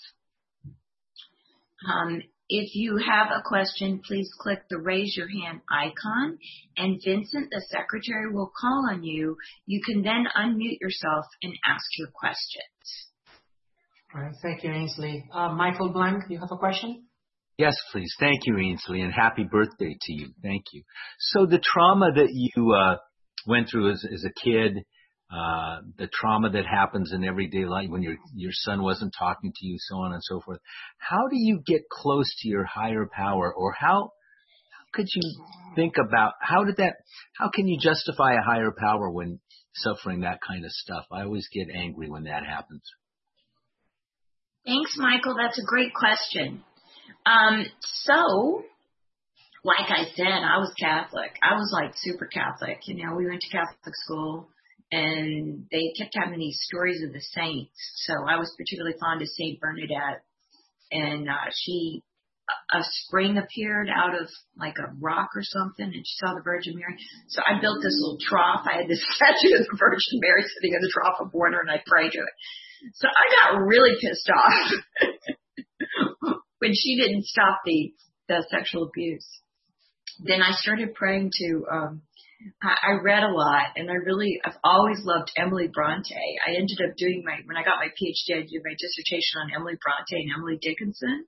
Um, 1.88 2.22
if 2.50 2.74
you 2.74 2.98
have 2.98 3.28
a 3.28 3.44
question, 3.46 4.02
please 4.04 4.28
click 4.39 4.63
the 4.70 4.80
raise 4.80 5.15
your 5.15 5.28
hand 5.28 5.62
icon 5.70 6.39
and 6.78 7.00
Vincent, 7.04 7.50
the 7.52 7.62
secretary, 7.70 8.32
will 8.34 8.52
call 8.60 8.89
on 8.89 9.04
you. 9.04 9.38
You 9.68 9.82
can 9.86 10.02
then 10.02 10.26
unmute 10.36 10.80
yourself 10.82 11.26
and 11.44 11.54
ask 11.63 11.86
your 11.98 12.08
questions. 12.08 13.10
All 14.15 14.22
right. 14.22 14.34
Thank 14.42 14.63
you, 14.63 14.72
Ainsley. 14.72 15.30
Uh, 15.32 15.54
Michael 15.54 15.89
Blank, 15.89 16.24
you 16.30 16.39
have 16.39 16.52
a 16.52 16.58
question? 16.58 17.09
Yes, 17.60 17.76
please. 17.91 18.15
Thank 18.22 18.45
you, 18.45 18.58
Ainsley, 18.58 19.02
and 19.02 19.12
happy 19.12 19.43
birthday 19.43 19.93
to 20.00 20.13
you. 20.13 20.30
Thank 20.41 20.63
you. 20.72 20.82
So 21.19 21.45
the 21.45 21.62
trauma 21.62 22.10
that 22.15 22.30
you 22.32 22.72
uh, 22.72 22.95
went 23.45 23.67
through 23.69 23.91
as, 23.91 24.06
as 24.06 24.24
a 24.24 24.32
kid, 24.41 24.78
uh, 25.30 25.82
the 25.98 26.08
trauma 26.08 26.52
that 26.52 26.65
happens 26.65 27.12
in 27.13 27.26
everyday 27.26 27.65
life 27.65 27.89
when 27.89 28.02
your 28.02 28.15
your 28.34 28.54
son 28.54 28.82
wasn't 28.82 29.13
talking 29.19 29.52
to 29.54 29.67
you, 29.67 29.76
so 29.78 29.98
on 29.98 30.13
and 30.13 30.24
so 30.24 30.39
forth. 30.39 30.62
How 31.00 31.28
do 31.30 31.36
you 31.36 31.60
get 31.67 31.82
close 31.91 32.34
to 32.39 32.48
your 32.48 32.63
higher 32.63 33.10
power, 33.12 33.54
or 33.54 33.74
how, 33.78 34.13
how 34.72 34.84
could 34.93 35.08
you 35.13 35.43
think 35.76 35.95
about 35.98 36.36
how 36.39 36.63
did 36.63 36.78
that? 36.78 36.93
How 37.38 37.50
can 37.54 37.67
you 37.67 37.78
justify 37.78 38.36
a 38.36 38.41
higher 38.41 38.72
power 38.72 39.12
when 39.12 39.41
suffering 39.76 40.22
that 40.22 40.39
kind 40.48 40.63
of 40.63 40.72
stuff? 40.72 41.04
I 41.12 41.24
always 41.24 41.50
get 41.54 41.67
angry 41.76 42.10
when 42.10 42.24
that 42.24 42.45
happens. 42.45 42.84
Thanks, 44.65 44.95
Michael. 44.98 45.36
That's 45.36 45.60
a 45.60 45.65
great 45.65 45.93
question. 45.93 46.63
Um, 47.26 47.65
so, 47.82 48.63
like 49.63 49.89
I 49.89 50.06
said, 50.15 50.28
I 50.28 50.58
was 50.58 50.74
Catholic. 50.80 51.32
I 51.43 51.56
was 51.56 51.69
like 51.74 51.93
super 51.98 52.26
Catholic. 52.26 52.80
You 52.86 53.04
know, 53.04 53.15
we 53.15 53.28
went 53.28 53.41
to 53.41 53.50
Catholic 53.50 53.95
school 54.06 54.50
and 54.91 55.65
they 55.72 55.93
kept 55.98 56.15
having 56.15 56.39
these 56.39 56.60
stories 56.63 57.04
of 57.04 57.13
the 57.13 57.22
saints. 57.22 57.78
So 58.08 58.13
I 58.28 58.38
was 58.38 58.54
particularly 58.58 58.98
fond 59.00 59.22
of 59.22 59.28
Saint 59.28 59.60
Bernadette, 59.60 60.24
and 60.91 61.30
uh, 61.30 61.50
she 61.54 62.04
a 62.74 62.82
spring 63.06 63.38
appeared 63.38 63.89
out 63.93 64.19
of 64.19 64.28
like 64.58 64.78
a 64.80 64.89
rock 65.00 65.30
or 65.36 65.43
something, 65.43 65.86
and 65.86 66.06
she 66.06 66.15
saw 66.17 66.34
the 66.34 66.41
Virgin 66.41 66.74
Mary. 66.76 66.98
So 67.28 67.41
I 67.45 67.62
built 67.62 67.78
this 67.84 67.93
little 68.02 68.17
trough. 68.17 68.65
I 68.65 68.82
had 68.82 68.89
this 68.89 69.04
statue 69.15 69.62
of 69.62 69.69
the 69.69 69.78
Virgin 69.78 70.17
Mary 70.17 70.41
sitting 70.41 70.74
in 70.74 70.82
the 70.82 70.89
trough 70.89 71.22
of 71.22 71.34
water, 71.34 71.60
and 71.62 71.69
I 71.69 71.82
prayed 71.86 72.12
to 72.12 72.19
it. 72.19 72.36
So 72.95 73.08
I 73.08 73.54
got 73.54 73.62
really 73.62 73.93
pissed 74.02 74.30
off 74.32 74.72
when 76.60 76.72
she 76.74 76.98
didn't 76.98 77.26
stop 77.26 77.62
the 77.65 77.93
the 78.28 78.45
sexual 78.50 78.84
abuse. 78.84 79.28
Then 80.19 80.41
I 80.41 80.52
started 80.52 80.93
praying 80.93 81.32
to 81.34 81.65
um, 81.72 82.02
I 82.62 82.76
I 82.84 82.91
read 83.04 83.24
a 83.24 83.32
lot 83.32 83.76
and 83.76 83.89
I 83.89 83.95
really, 83.95 84.39
I've 84.45 84.58
always 84.63 85.00
loved 85.04 85.32
Emily 85.36 85.67
Bronte. 85.67 86.15
I 86.15 86.56
ended 86.56 86.80
up 86.88 86.95
doing 86.95 87.24
my, 87.26 87.39
when 87.45 87.58
I 87.58 87.63
got 87.63 87.80
my 87.80 87.88
PhD, 87.88 88.38
I 88.38 88.41
did 88.41 88.63
my 88.63 88.76
dissertation 88.80 89.41
on 89.43 89.52
Emily 89.56 89.76
Bronte 89.82 90.24
and 90.24 90.32
Emily 90.36 90.58
Dickinson. 90.62 91.26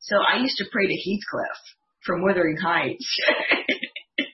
So 0.00 0.16
I 0.16 0.38
used 0.40 0.56
to 0.58 0.66
pray 0.70 0.86
to 0.86 0.94
Heathcliff 0.94 1.58
from 2.04 2.22
Wuthering 2.22 2.56
Heights. 2.56 3.06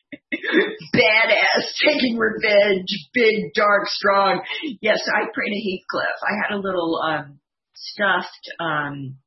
Badass, 0.94 1.66
taking 1.84 2.16
revenge, 2.16 2.88
big, 3.12 3.52
dark, 3.54 3.86
strong. 3.86 4.42
Yes, 4.80 5.00
I 5.06 5.26
prayed 5.32 5.50
to 5.50 5.60
Heathcliff. 5.60 6.18
I 6.22 6.32
had 6.42 6.56
a 6.56 6.60
little, 6.60 7.00
um, 7.04 7.38
stuffed, 7.74 8.50
um, 8.58 9.18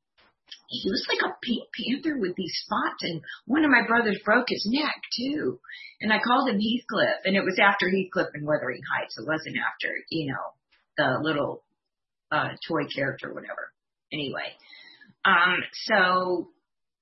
he 0.72 0.90
was 0.90 1.04
like 1.08 1.20
a 1.20 1.36
pink 1.42 1.68
panther 1.76 2.18
with 2.18 2.34
these 2.34 2.54
spots 2.64 3.02
and 3.02 3.20
one 3.44 3.64
of 3.64 3.70
my 3.70 3.86
brothers 3.86 4.20
broke 4.24 4.46
his 4.48 4.66
neck 4.70 4.96
too. 5.16 5.60
And 6.00 6.12
I 6.12 6.18
called 6.18 6.48
him 6.48 6.58
Heathcliff 6.58 7.20
and 7.24 7.36
it 7.36 7.44
was 7.44 7.60
after 7.62 7.88
Heathcliff 7.88 8.32
and 8.32 8.46
Wuthering 8.46 8.80
Heights. 8.82 9.18
It 9.18 9.26
wasn't 9.26 9.56
after, 9.60 9.88
you 10.10 10.32
know, 10.32 10.46
the 10.96 11.18
little 11.22 11.62
uh 12.30 12.56
toy 12.66 12.86
character 12.94 13.32
whatever. 13.32 13.72
Anyway. 14.12 14.56
Um 15.24 15.58
so 15.84 16.48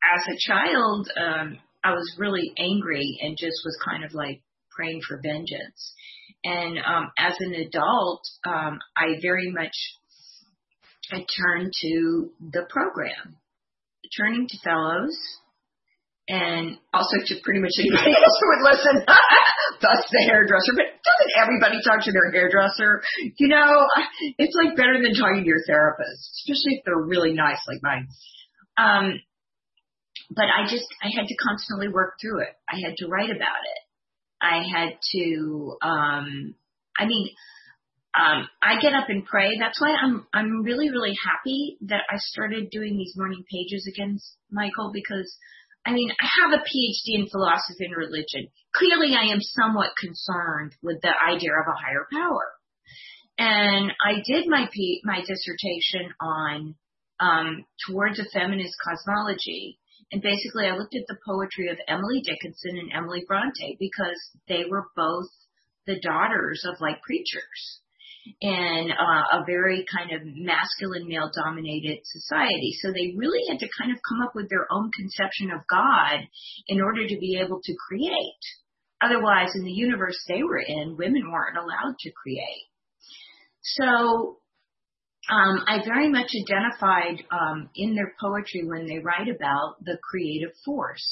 as 0.03 0.35
a 0.35 0.39
child, 0.39 1.09
um 1.17 1.59
I 1.85 1.93
was 1.93 2.17
really 2.19 2.53
angry 2.59 3.21
and 3.23 3.39
just 3.39 3.63
was 3.65 3.79
kind 3.85 4.05
of 4.05 4.15
like 4.15 4.43
praying 4.71 5.01
for 5.07 5.21
vengeance. 5.23 5.95
And 6.43 6.79
um 6.79 7.13
as 7.17 7.35
an 7.39 7.55
adult, 7.55 8.23
um 8.45 8.81
I 8.97 9.21
very 9.23 9.53
much 9.53 9.77
I 11.13 11.25
turned 11.39 11.73
to 11.83 12.31
the 12.53 12.67
program 12.69 13.37
turning 14.17 14.47
to 14.49 14.57
fellows 14.65 15.17
and 16.29 16.79
also 16.95 17.17
to 17.27 17.35
pretty 17.43 17.61
much 17.61 17.75
anybody 17.79 18.15
else 18.15 18.37
who 18.39 18.47
would 18.55 18.65
listen. 18.71 18.97
Thus 19.83 20.03
the 20.13 20.23
hairdresser. 20.29 20.77
But 20.77 20.93
doesn't 21.03 21.33
everybody 21.41 21.83
talk 21.83 22.05
to 22.05 22.13
their 22.13 22.31
hairdresser? 22.31 23.03
You 23.39 23.49
know, 23.49 23.87
it's 24.39 24.55
like 24.63 24.77
better 24.77 25.01
than 25.03 25.15
talking 25.15 25.43
to 25.43 25.49
your 25.49 25.65
therapist, 25.67 26.45
especially 26.45 26.79
if 26.79 26.85
they're 26.85 27.01
really 27.01 27.33
nice 27.33 27.59
like 27.67 27.81
mine. 27.83 28.09
Um, 28.77 29.21
but 30.31 30.47
I 30.47 30.69
just, 30.71 30.87
I 31.03 31.09
had 31.17 31.27
to 31.27 31.37
constantly 31.37 31.89
work 31.89 32.15
through 32.21 32.43
it. 32.43 32.55
I 32.69 32.79
had 32.79 32.97
to 32.99 33.09
write 33.09 33.31
about 33.31 33.63
it. 33.65 33.81
I 34.41 34.63
had 34.63 34.99
to, 35.13 35.77
um, 35.83 36.55
I 36.99 37.07
mean, 37.07 37.31
um, 38.15 38.49
I 38.61 38.81
get 38.81 38.93
up 38.93 39.09
and 39.09 39.25
pray. 39.25 39.57
That's 39.59 39.81
why 39.81 39.95
I'm 39.95 40.27
I'm 40.33 40.63
really 40.63 40.91
really 40.91 41.15
happy 41.25 41.79
that 41.83 42.03
I 42.11 42.17
started 42.19 42.71
doing 42.71 42.97
these 42.97 43.15
morning 43.17 43.45
pages 43.49 43.87
again, 43.87 44.19
Michael, 44.51 44.91
because 44.93 45.37
I 45.87 45.93
mean 45.93 46.11
I 46.21 46.29
have 46.43 46.59
a 46.59 46.63
PhD 46.63 47.21
in 47.21 47.29
philosophy 47.29 47.85
and 47.85 47.97
religion. 47.97 48.49
Clearly, 48.75 49.15
I 49.15 49.33
am 49.33 49.41
somewhat 49.41 49.95
concerned 49.97 50.75
with 50.83 51.01
the 51.03 51.13
idea 51.29 51.53
of 51.53 51.67
a 51.69 51.79
higher 51.79 52.07
power, 52.13 52.51
and 53.39 53.93
I 54.05 54.23
did 54.27 54.49
my 54.49 54.69
P, 54.73 55.03
my 55.05 55.21
dissertation 55.21 56.13
on 56.21 56.75
um, 57.21 57.65
towards 57.87 58.19
a 58.19 58.25
feminist 58.33 58.75
cosmology. 58.83 59.79
And 60.11 60.21
basically, 60.21 60.67
I 60.67 60.77
looked 60.77 60.97
at 60.97 61.07
the 61.07 61.19
poetry 61.25 61.69
of 61.69 61.79
Emily 61.87 62.23
Dickinson 62.25 62.77
and 62.77 62.91
Emily 62.93 63.23
Bronte 63.29 63.77
because 63.79 64.19
they 64.49 64.65
were 64.69 64.89
both 64.97 65.29
the 65.87 66.01
daughters 66.01 66.65
of 66.67 66.81
like 66.81 67.01
preachers 67.03 67.81
in 68.41 68.91
uh, 68.91 69.39
a 69.39 69.45
very 69.47 69.85
kind 69.91 70.13
of 70.13 70.23
masculine 70.25 71.09
male 71.09 71.31
dominated 71.35 71.99
society. 72.05 72.73
So 72.81 72.93
they 72.93 73.15
really 73.17 73.41
had 73.49 73.59
to 73.61 73.69
kind 73.79 73.93
of 73.93 73.99
come 74.09 74.21
up 74.23 74.35
with 74.35 74.49
their 74.49 74.67
own 74.71 74.91
conception 74.93 75.51
of 75.51 75.67
God 75.69 76.27
in 76.69 76.81
order 76.81 77.07
to 77.07 77.19
be 77.19 77.41
able 77.43 77.61
to 77.63 77.75
create. 77.89 78.45
Otherwise, 79.03 79.51
in 79.55 79.65
the 79.65 79.73
universe 79.73 80.19
they 80.29 80.43
were 80.43 80.59
in, 80.59 80.97
women 80.99 81.31
weren't 81.31 81.57
allowed 81.57 81.97
to 82.01 82.13
create. 82.13 82.69
So 83.63 84.41
um, 85.31 85.65
I 85.67 85.79
very 85.85 86.09
much 86.09 86.31
identified 86.45 87.25
um, 87.31 87.71
in 87.75 87.95
their 87.95 88.15
poetry 88.21 88.65
when 88.65 88.87
they 88.87 88.99
write 88.99 89.29
about 89.29 89.77
the 89.83 89.99
creative 90.03 90.53
force. 90.65 91.07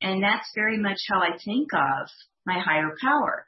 And 0.00 0.22
that's 0.22 0.48
very 0.54 0.78
much 0.78 0.98
how 1.08 1.20
I 1.20 1.36
think 1.44 1.72
of 1.72 2.08
my 2.44 2.58
higher 2.58 2.94
power. 3.00 3.46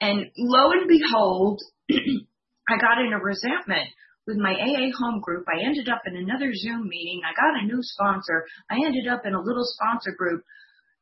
And 0.00 0.30
lo 0.36 0.70
and 0.70 0.88
behold, 0.88 1.62
I 2.68 2.76
got 2.78 2.98
in 2.98 3.12
a 3.12 3.18
resentment 3.18 3.88
with 4.26 4.36
my 4.36 4.52
AA 4.52 4.88
home 4.96 5.20
group. 5.20 5.44
I 5.48 5.64
ended 5.64 5.88
up 5.88 6.02
in 6.06 6.16
another 6.16 6.52
Zoom 6.54 6.88
meeting. 6.88 7.20
I 7.24 7.36
got 7.36 7.62
a 7.62 7.66
new 7.66 7.80
sponsor. 7.82 8.46
I 8.70 8.76
ended 8.84 9.06
up 9.06 9.26
in 9.26 9.34
a 9.34 9.40
little 9.40 9.64
sponsor 9.64 10.12
group 10.16 10.42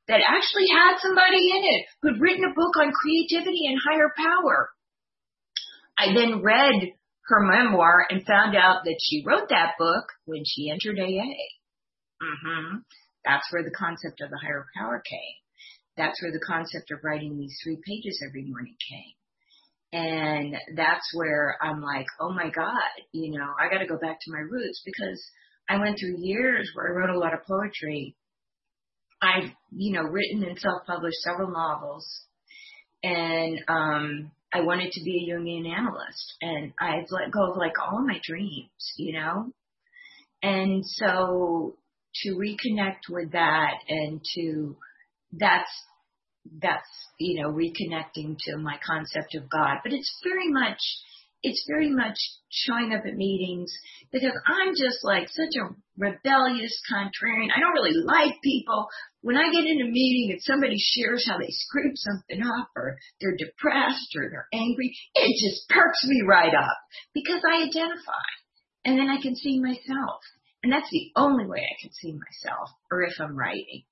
that 0.08 0.20
actually 0.26 0.66
had 0.74 0.98
somebody 0.98 1.38
in 1.38 1.62
it 1.62 1.86
who'd 2.02 2.20
written 2.20 2.44
a 2.44 2.54
book 2.54 2.74
on 2.76 2.92
creativity 2.92 3.66
and 3.66 3.78
higher 3.78 4.10
power. 4.16 4.70
I 5.96 6.12
then 6.14 6.42
read 6.42 6.92
her 7.26 7.40
memoir 7.40 8.06
and 8.10 8.26
found 8.26 8.56
out 8.56 8.82
that 8.84 8.98
she 9.00 9.22
wrote 9.24 9.48
that 9.50 9.74
book 9.78 10.04
when 10.24 10.42
she 10.44 10.70
entered 10.70 10.98
AA. 10.98 11.38
Mm-hmm. 12.22 12.78
That's 13.24 13.46
where 13.52 13.62
the 13.62 13.70
concept 13.70 14.20
of 14.20 14.30
the 14.30 14.40
higher 14.42 14.66
power 14.76 15.00
came. 15.08 15.38
That's 15.96 16.20
where 16.22 16.32
the 16.32 16.44
concept 16.44 16.90
of 16.90 17.04
writing 17.04 17.38
these 17.38 17.56
three 17.62 17.78
pages 17.86 18.22
every 18.26 18.44
morning 18.44 18.74
came. 18.90 19.14
And 19.92 20.56
that's 20.74 21.10
where 21.14 21.56
I'm 21.60 21.82
like, 21.82 22.06
oh 22.18 22.32
my 22.32 22.48
God, 22.48 22.90
you 23.12 23.30
know, 23.38 23.48
I 23.60 23.68
got 23.68 23.80
to 23.80 23.86
go 23.86 23.98
back 23.98 24.18
to 24.22 24.32
my 24.32 24.38
roots 24.38 24.80
because 24.84 25.22
I 25.68 25.78
went 25.78 25.98
through 25.98 26.16
years 26.18 26.70
where 26.74 26.88
I 26.88 26.96
wrote 26.96 27.14
a 27.14 27.18
lot 27.18 27.34
of 27.34 27.44
poetry. 27.46 28.16
I've, 29.20 29.50
you 29.70 29.92
know, 29.92 30.02
written 30.02 30.42
and 30.44 30.58
self-published 30.58 31.20
several 31.20 31.50
novels 31.50 32.06
and, 33.02 33.60
um, 33.68 34.30
I 34.54 34.60
wanted 34.60 34.92
to 34.92 35.04
be 35.04 35.30
a 35.30 35.34
Jungian 35.34 35.66
analyst 35.66 36.34
and 36.42 36.72
I've 36.78 37.06
let 37.10 37.30
go 37.30 37.50
of 37.50 37.56
like 37.56 37.72
all 37.80 38.04
my 38.06 38.20
dreams, 38.26 38.92
you 38.96 39.14
know? 39.14 39.52
And 40.42 40.84
so 40.84 41.76
to 42.22 42.30
reconnect 42.30 43.08
with 43.08 43.32
that 43.32 43.74
and 43.88 44.20
to, 44.34 44.76
that's, 45.32 45.70
that's, 46.60 46.88
you 47.18 47.42
know, 47.42 47.50
reconnecting 47.50 48.36
to 48.38 48.56
my 48.58 48.78
concept 48.84 49.34
of 49.34 49.48
God. 49.48 49.78
But 49.82 49.92
it's 49.92 50.20
very 50.24 50.50
much, 50.50 50.78
it's 51.42 51.64
very 51.68 51.90
much 51.90 52.16
showing 52.50 52.92
up 52.92 53.04
at 53.06 53.14
meetings 53.14 53.72
because 54.12 54.32
I'm 54.46 54.74
just 54.74 55.02
like 55.02 55.28
such 55.28 55.54
a 55.56 55.74
rebellious 55.96 56.80
contrarian. 56.90 57.48
I 57.54 57.60
don't 57.60 57.74
really 57.74 58.02
like 58.04 58.40
people. 58.42 58.88
When 59.22 59.36
I 59.36 59.52
get 59.52 59.64
in 59.64 59.80
a 59.80 59.90
meeting 59.90 60.32
and 60.32 60.42
somebody 60.42 60.76
shares 60.78 61.26
how 61.28 61.38
they 61.38 61.50
screwed 61.50 61.96
something 61.96 62.42
up 62.42 62.70
or 62.76 62.98
they're 63.20 63.36
depressed 63.36 64.14
or 64.16 64.28
they're 64.30 64.48
angry, 64.52 64.96
it 65.14 65.48
just 65.48 65.68
perks 65.68 66.04
me 66.06 66.22
right 66.26 66.54
up 66.54 66.78
because 67.14 67.40
I 67.48 67.62
identify 67.62 68.26
and 68.84 68.98
then 68.98 69.08
I 69.08 69.22
can 69.22 69.36
see 69.36 69.60
myself. 69.60 70.20
And 70.62 70.72
that's 70.72 70.90
the 70.90 71.10
only 71.16 71.46
way 71.46 71.60
I 71.60 71.80
can 71.80 71.92
see 71.92 72.12
myself 72.12 72.70
or 72.90 73.02
if 73.02 73.14
I'm 73.20 73.36
writing. 73.36 73.82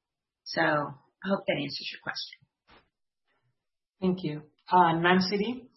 So 0.44 0.94
I 1.24 1.28
hope 1.28 1.44
that 1.46 1.56
answers 1.56 1.88
your 1.92 2.00
question. 2.02 2.38
Thank 4.00 4.24
you. 4.24 4.42
Uh, 4.72 4.92
Nancy 4.98 5.68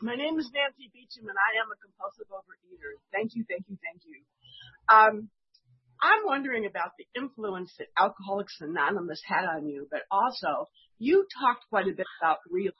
my 0.00 0.14
name 0.14 0.38
is 0.38 0.48
Nancy 0.54 0.90
Beecham 0.94 1.26
and 1.26 1.34
I 1.34 1.58
am 1.58 1.74
a 1.74 1.78
compulsive 1.82 2.30
overeater. 2.30 3.02
Thank 3.10 3.34
you, 3.34 3.42
thank 3.50 3.66
you, 3.66 3.76
thank 3.82 4.02
you. 4.06 4.22
Um, 4.86 5.28
I'm 6.00 6.22
wondering 6.24 6.66
about 6.66 6.94
the 6.94 7.06
influence 7.18 7.74
that 7.78 7.88
Alcoholics 7.98 8.54
Anonymous 8.60 9.20
had 9.26 9.44
on 9.44 9.66
you, 9.66 9.88
but 9.90 10.02
also 10.10 10.70
you 10.98 11.26
talked 11.40 11.66
quite 11.68 11.88
a 11.88 11.96
bit 11.96 12.06
about 12.22 12.38
relapse. 12.48 12.78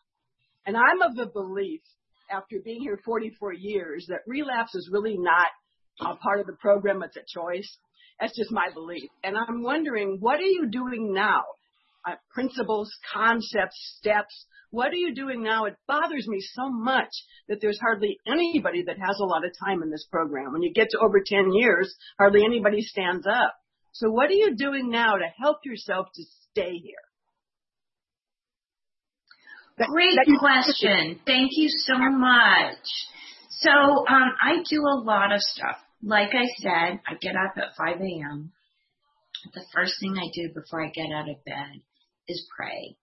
And 0.65 0.77
I'm 0.77 1.03
of 1.03 1.17
the 1.17 1.27
belief, 1.27 1.83
after 2.31 2.57
being 2.63 2.81
here 2.81 3.01
44 3.05 3.53
years, 3.53 4.07
that 4.09 4.23
relapse 4.27 4.75
is 4.77 4.89
really 4.93 5.19
not 5.19 5.49
a 6.01 6.15
part 6.15 6.39
of 6.39 6.47
the 6.47 6.57
program, 6.61 7.03
it's 7.03 7.17
a 7.17 7.27
choice. 7.27 7.79
That's 8.21 8.37
just 8.37 8.51
my 8.51 8.69
belief. 8.75 9.09
And 9.23 9.37
I'm 9.37 9.63
wondering, 9.63 10.19
what 10.21 10.41
are 10.41 10.43
you 10.43 10.69
doing 10.71 11.13
now? 11.13 11.43
Uh, 12.07 12.15
principles, 12.35 12.91
concepts, 13.13 13.97
steps 13.99 14.47
what 14.71 14.89
are 14.89 14.97
you 14.97 15.15
doing 15.15 15.43
now? 15.43 15.65
It 15.65 15.77
bothers 15.87 16.29
me 16.29 16.41
so 16.41 16.69
much 16.71 17.09
that 17.49 17.61
there's 17.61 17.81
hardly 17.81 18.19
anybody 18.27 18.83
that 18.83 18.99
has 18.99 19.19
a 19.19 19.25
lot 19.25 19.45
of 19.45 19.53
time 19.65 19.83
in 19.83 19.91
this 19.91 20.07
program. 20.11 20.53
When 20.53 20.63
you 20.63 20.73
get 20.75 20.91
to 20.91 20.99
over 20.99 21.23
10 21.25 21.53
years, 21.53 21.95
hardly 22.19 22.45
anybody 22.45 22.83
stands 22.83 23.27
up. 23.27 23.55
So 23.93 24.11
what 24.11 24.29
are 24.29 24.35
you 24.35 24.55
doing 24.57 24.91
now 24.91 25.17
to 25.17 25.25
help 25.41 25.59
yourself 25.65 26.09
to 26.15 26.23
stay 26.51 26.73
here? 26.77 26.97
Great 29.79 30.19
question. 30.39 31.21
Thank 31.25 31.51
you 31.53 31.69
so 31.71 31.95
much. 31.97 32.85
So 33.61 33.71
um, 33.71 34.35
I 34.43 34.63
do 34.69 34.83
a 34.83 35.01
lot 35.01 35.33
of 35.33 35.41
stuff. 35.41 35.77
Like 36.03 36.31
I 36.33 36.47
said, 36.59 37.01
I 37.07 37.15
get 37.21 37.35
up 37.35 37.55
at 37.57 37.77
5 37.77 38.01
a.m. 38.01 38.53
The 39.53 39.65
first 39.75 39.95
thing 40.01 40.17
I 40.17 40.31
do 40.33 40.53
before 40.55 40.85
I 40.85 40.91
get 40.91 41.13
out 41.13 41.29
of 41.29 41.45
bed 41.45 41.83
is 42.29 42.47
pray. 42.57 42.97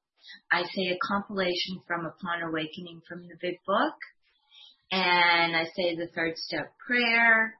I 0.52 0.64
say 0.64 0.88
a 0.88 0.98
compilation 1.06 1.82
from 1.88 2.06
Upon 2.06 2.42
Awakening 2.42 3.02
from 3.08 3.28
the 3.28 3.36
Big 3.42 3.58
Book, 3.68 3.96
and 4.92 5.56
I 5.56 5.66
say 5.76 5.96
the 5.96 6.08
third 6.16 6.38
step 6.38 6.72
prayer, 6.88 7.56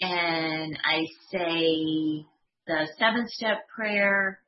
and 0.00 0.78
I 0.84 1.04
say 1.30 2.24
the 2.66 2.88
seventh 2.98 3.30
step 3.30 3.66
prayer, 3.74 4.40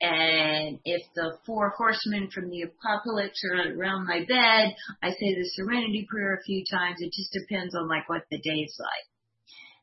and 0.00 0.80
if 0.84 1.02
the 1.14 1.38
four 1.46 1.70
horsemen 1.76 2.30
from 2.30 2.50
the 2.50 2.62
apocalypse 2.62 3.42
are 3.44 3.72
around 3.74 4.06
my 4.06 4.20
bed, 4.20 4.74
I 5.02 5.10
say 5.10 5.34
the 5.34 5.50
serenity 5.54 6.06
prayer 6.10 6.34
a 6.34 6.42
few 6.42 6.64
times. 6.70 6.96
It 7.00 7.12
just 7.12 7.32
depends 7.32 7.74
on 7.74 7.88
like 7.88 8.08
what 8.08 8.22
the 8.30 8.38
day's 8.38 8.76
like. 8.78 9.17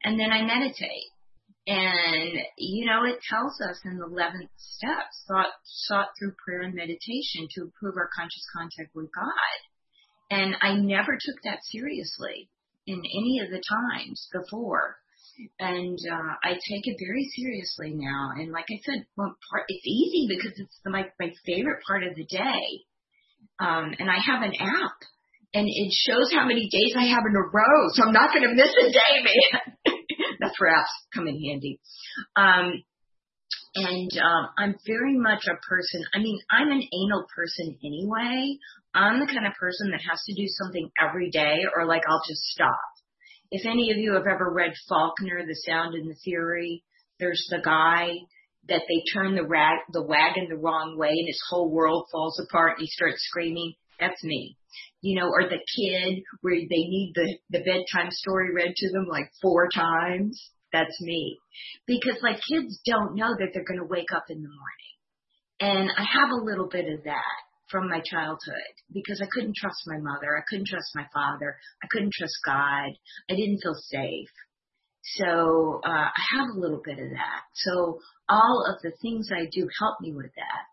And 0.06 0.20
then 0.20 0.32
I 0.32 0.44
meditate. 0.44 1.10
And, 1.68 2.38
you 2.60 2.86
know, 2.86 3.04
it 3.06 3.20
tells 3.28 3.60
us 3.60 3.82
in 3.86 3.98
the 3.98 4.06
11th 4.06 4.54
step, 4.56 5.10
sought, 5.26 5.50
sought 5.64 6.10
through 6.18 6.36
prayer 6.46 6.62
and 6.62 6.76
meditation 6.76 7.50
to 7.56 7.62
improve 7.64 7.98
our 7.98 8.10
conscious 8.16 8.46
contact 8.56 8.94
with 8.94 9.10
God. 9.12 9.58
And 10.30 10.56
I 10.62 10.76
never 10.76 11.14
took 11.14 11.42
that 11.44 11.66
seriously 11.72 12.50
in 12.86 13.00
any 13.00 13.42
of 13.44 13.50
the 13.50 13.64
times 13.66 14.30
before. 14.32 14.98
And 15.60 15.98
uh, 15.98 16.34
I 16.44 16.54
take 16.54 16.86
it 16.86 16.98
very 17.02 17.26
seriously 17.36 17.94
now. 17.96 18.30
And 18.38 18.52
like 18.52 18.70
I 18.70 18.80
said, 18.86 19.08
well, 19.18 19.36
part, 19.50 19.66
it's 19.68 19.88
easy 19.88 20.28
because 20.30 20.54
it's 20.60 20.80
the, 20.84 20.92
my, 20.92 21.10
my 21.20 21.34
favorite 21.48 21.82
part 21.86 22.04
of 22.04 22.16
the 22.16 22.26
day. 22.26 22.86
Um, 23.60 23.96
and 23.98 24.10
I 24.12 24.20
have 24.22 24.44
an 24.44 24.54
app 24.62 24.98
and 25.56 25.66
it 25.72 25.92
shows 26.06 26.32
how 26.36 26.46
many 26.46 26.68
days 26.70 26.94
I 27.00 27.08
have 27.08 27.24
in 27.26 27.36
a 27.36 27.48
row. 27.48 27.80
So 27.94 28.04
I'm 28.06 28.14
not 28.14 28.30
going 28.36 28.44
to 28.44 28.54
miss 28.54 28.76
a 28.76 28.92
day, 28.92 29.14
man. 29.24 29.95
That's 30.40 30.58
perhaps 30.58 30.90
come 31.14 31.28
in 31.28 31.42
handy. 31.42 31.80
Um, 32.36 32.84
and 33.76 34.12
um, 34.18 34.50
I'm 34.58 34.76
very 34.88 35.18
much 35.18 35.46
a 35.48 35.60
person. 35.68 36.04
I 36.14 36.20
mean, 36.20 36.40
I'm 36.50 36.72
an 36.72 36.82
anal 36.82 37.26
person 37.36 37.78
anyway. 37.84 38.58
I'm 38.94 39.20
the 39.20 39.28
kind 39.28 39.46
of 39.46 39.54
person 39.60 39.92
that 39.92 40.02
has 40.10 40.22
to 40.26 40.34
do 40.34 40.48
something 40.48 40.90
every 41.02 41.30
day, 41.30 41.58
or 41.76 41.86
like 41.86 42.04
I'll 42.08 42.24
just 42.28 42.42
stop. 42.44 42.80
If 43.52 43.66
any 43.66 43.92
of 43.92 43.98
you 43.98 44.14
have 44.14 44.28
ever 44.28 44.52
read 44.52 44.74
Faulkner, 44.88 45.46
The 45.46 45.56
Sound 45.68 45.94
and 45.94 46.10
the 46.10 46.16
Fury, 46.24 46.84
there's 47.20 47.46
the 47.50 47.62
guy 47.64 48.14
that 48.68 48.82
they 48.88 49.04
turn 49.14 49.36
the 49.36 49.46
rag, 49.46 49.80
the 49.92 50.02
wagon 50.02 50.48
the 50.50 50.58
wrong 50.58 50.98
way, 50.98 51.10
and 51.10 51.28
his 51.28 51.42
whole 51.50 51.70
world 51.70 52.08
falls 52.12 52.40
apart, 52.40 52.78
and 52.78 52.82
he 52.82 52.88
starts 52.88 53.24
screaming. 53.28 53.74
That's 54.00 54.24
me 54.24 54.58
you 55.06 55.20
know, 55.20 55.28
or 55.28 55.44
the 55.44 55.62
kid 55.78 56.24
where 56.42 56.56
they 56.56 56.84
need 56.90 57.12
the, 57.14 57.38
the 57.52 57.60
bedtime 57.60 58.10
story 58.10 58.52
read 58.52 58.74
to 58.76 58.92
them 58.92 59.06
like 59.08 59.30
four 59.40 59.70
times. 59.70 60.50
That's 60.74 61.00
me. 61.00 61.38
Because 61.86 62.18
like 62.24 62.40
kids 62.50 62.82
don't 62.88 63.14
know 63.14 63.30
that 63.38 63.50
they're 63.54 63.64
going 63.64 63.80
to 63.80 63.86
wake 63.86 64.12
up 64.16 64.26
in 64.30 64.42
the 64.42 64.50
morning. 64.50 64.96
And 65.60 65.92
I 65.96 66.02
have 66.02 66.32
a 66.32 66.44
little 66.44 66.68
bit 66.68 66.92
of 66.92 67.04
that 67.04 67.38
from 67.70 67.88
my 67.88 68.02
childhood 68.04 68.74
because 68.92 69.22
I 69.22 69.30
couldn't 69.32 69.56
trust 69.56 69.78
my 69.86 70.00
mother. 70.00 70.36
I 70.36 70.42
couldn't 70.50 70.68
trust 70.68 70.90
my 70.96 71.06
father. 71.14 71.56
I 71.84 71.88
couldn't 71.92 72.14
trust 72.14 72.38
God. 72.44 72.90
I 73.30 73.36
didn't 73.36 73.60
feel 73.62 73.76
safe. 73.78 74.34
So, 75.20 75.82
uh, 75.86 76.10
I 76.10 76.22
have 76.36 76.48
a 76.50 76.60
little 76.60 76.82
bit 76.84 76.98
of 76.98 77.12
that. 77.12 77.42
So 77.54 78.00
all 78.28 78.66
of 78.68 78.82
the 78.82 78.92
things 79.04 79.30
I 79.32 79.46
do 79.52 79.70
help 79.80 80.02
me 80.02 80.14
with 80.14 80.34
that. 80.36 80.66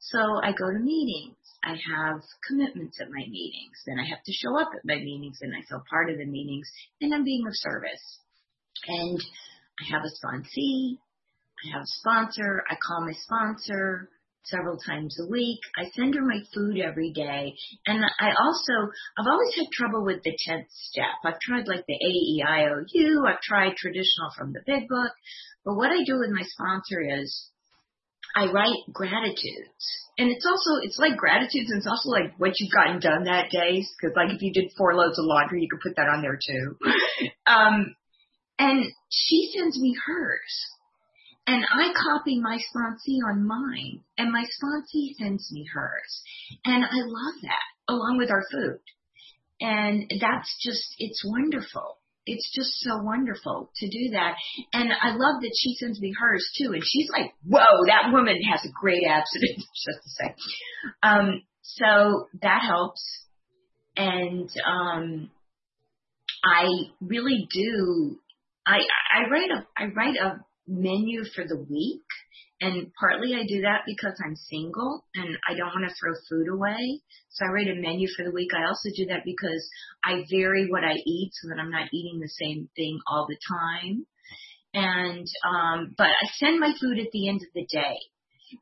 So 0.00 0.18
I 0.42 0.52
go 0.52 0.70
to 0.70 0.78
meetings. 0.78 1.36
I 1.64 1.70
have 1.70 2.20
commitments 2.48 2.98
at 3.00 3.10
my 3.10 3.24
meetings. 3.28 3.78
Then 3.86 3.98
I 3.98 4.08
have 4.08 4.22
to 4.24 4.32
show 4.32 4.58
up 4.60 4.70
at 4.74 4.84
my 4.84 4.96
meetings 4.96 5.38
and 5.42 5.54
I 5.54 5.62
feel 5.68 5.82
part 5.88 6.10
of 6.10 6.18
the 6.18 6.26
meetings 6.26 6.68
and 7.00 7.14
I'm 7.14 7.24
being 7.24 7.46
of 7.46 7.54
service. 7.54 8.18
And 8.88 9.20
I 9.80 9.94
have 9.94 10.02
a 10.02 10.10
sponsee. 10.10 10.98
I 11.64 11.72
have 11.74 11.82
a 11.82 11.94
sponsor. 12.02 12.64
I 12.68 12.74
call 12.74 13.06
my 13.06 13.12
sponsor 13.12 14.10
several 14.44 14.76
times 14.78 15.16
a 15.20 15.30
week. 15.30 15.60
I 15.78 15.88
send 15.90 16.14
her 16.14 16.22
my 16.22 16.40
food 16.54 16.80
every 16.80 17.12
day. 17.12 17.54
And 17.86 18.04
I 18.18 18.30
also, 18.30 18.90
I've 19.18 19.30
always 19.30 19.54
had 19.54 19.70
trouble 19.72 20.04
with 20.04 20.22
the 20.24 20.36
10th 20.48 20.66
step. 20.68 21.14
I've 21.24 21.40
tried 21.40 21.68
like 21.68 21.84
the 21.86 21.94
AEIOU. 21.94 23.28
I've 23.28 23.40
tried 23.40 23.76
traditional 23.76 24.30
from 24.36 24.52
the 24.52 24.62
big 24.66 24.88
book. 24.88 25.12
But 25.64 25.76
what 25.76 25.92
I 25.92 26.02
do 26.04 26.18
with 26.18 26.30
my 26.30 26.42
sponsor 26.42 27.00
is 27.22 27.50
I 28.34 28.50
write 28.50 28.92
gratitudes. 28.92 30.08
And 30.18 30.30
it's 30.30 30.46
also, 30.46 30.80
it's 30.82 30.98
like 30.98 31.16
gratitudes 31.16 31.70
and 31.70 31.78
it's 31.78 31.86
also 31.86 32.10
like 32.10 32.38
what 32.38 32.52
you've 32.58 32.72
gotten 32.72 33.00
done 33.00 33.24
that 33.24 33.50
day. 33.50 33.84
Cause 34.00 34.12
like 34.14 34.30
if 34.30 34.42
you 34.42 34.52
did 34.52 34.72
four 34.76 34.94
loads 34.94 35.18
of 35.18 35.24
laundry, 35.24 35.62
you 35.62 35.68
could 35.70 35.80
put 35.80 35.96
that 35.96 36.08
on 36.08 36.22
there 36.22 36.38
too. 36.38 36.76
um, 37.46 37.94
and 38.58 38.84
she 39.10 39.50
sends 39.56 39.80
me 39.80 39.94
hers. 40.06 40.66
And 41.46 41.64
I 41.64 41.92
copy 41.92 42.40
my 42.40 42.58
sponsee 42.58 43.18
on 43.28 43.46
mine 43.46 44.00
and 44.16 44.30
my 44.30 44.44
sponsee 44.44 45.14
sends 45.18 45.50
me 45.50 45.66
hers. 45.72 46.22
And 46.64 46.84
I 46.84 47.00
love 47.02 47.34
that 47.42 47.92
along 47.92 48.18
with 48.18 48.30
our 48.30 48.44
food. 48.52 48.78
And 49.60 50.12
that's 50.20 50.56
just, 50.62 50.94
it's 50.98 51.24
wonderful 51.24 51.98
it's 52.26 52.50
just 52.54 52.70
so 52.80 53.02
wonderful 53.02 53.70
to 53.76 53.86
do 53.88 54.10
that. 54.12 54.36
And 54.72 54.92
I 54.92 55.10
love 55.10 55.42
that 55.42 55.54
she 55.58 55.74
sends 55.74 56.00
me 56.00 56.14
hers 56.18 56.48
too. 56.56 56.72
And 56.72 56.82
she's 56.84 57.08
like, 57.10 57.32
whoa, 57.44 57.86
that 57.86 58.12
woman 58.12 58.36
has 58.50 58.60
a 58.64 58.72
great 58.80 59.02
abstinence, 59.06 59.66
just 59.86 60.02
to 60.02 60.10
say. 60.10 60.34
Um, 61.02 61.42
so 61.62 62.28
that 62.42 62.60
helps. 62.66 63.02
and 63.96 64.48
um, 64.66 65.30
I 66.44 66.66
really 67.00 67.46
do. 67.52 68.18
I 68.66 68.78
I 69.14 69.28
write 69.30 69.50
a 69.50 69.66
I 69.76 69.86
write 69.94 70.16
a 70.16 70.44
menu 70.66 71.24
for 71.34 71.44
the 71.44 71.56
week, 71.56 72.02
and 72.60 72.92
partly 72.98 73.34
I 73.34 73.44
do 73.46 73.62
that 73.62 73.82
because 73.86 74.14
I'm 74.24 74.36
single 74.36 75.04
and 75.14 75.36
I 75.48 75.54
don't 75.54 75.74
want 75.74 75.88
to 75.88 75.94
throw 75.94 76.12
food 76.28 76.48
away. 76.48 77.00
So 77.30 77.44
I 77.44 77.48
write 77.48 77.68
a 77.68 77.74
menu 77.74 78.06
for 78.16 78.24
the 78.24 78.30
week. 78.30 78.50
I 78.54 78.68
also 78.68 78.88
do 78.96 79.06
that 79.06 79.24
because 79.24 79.68
I 80.04 80.24
vary 80.30 80.70
what 80.70 80.84
I 80.84 80.94
eat 80.94 81.32
so 81.34 81.48
that 81.48 81.60
I'm 81.60 81.70
not 81.70 81.88
eating 81.92 82.20
the 82.20 82.28
same 82.28 82.68
thing 82.76 83.00
all 83.06 83.26
the 83.26 83.38
time. 83.48 84.06
And 84.74 85.26
um, 85.44 85.94
but 85.98 86.06
I 86.06 86.26
send 86.34 86.60
my 86.60 86.72
food 86.80 86.98
at 86.98 87.10
the 87.12 87.28
end 87.28 87.42
of 87.42 87.52
the 87.54 87.66
day 87.66 87.98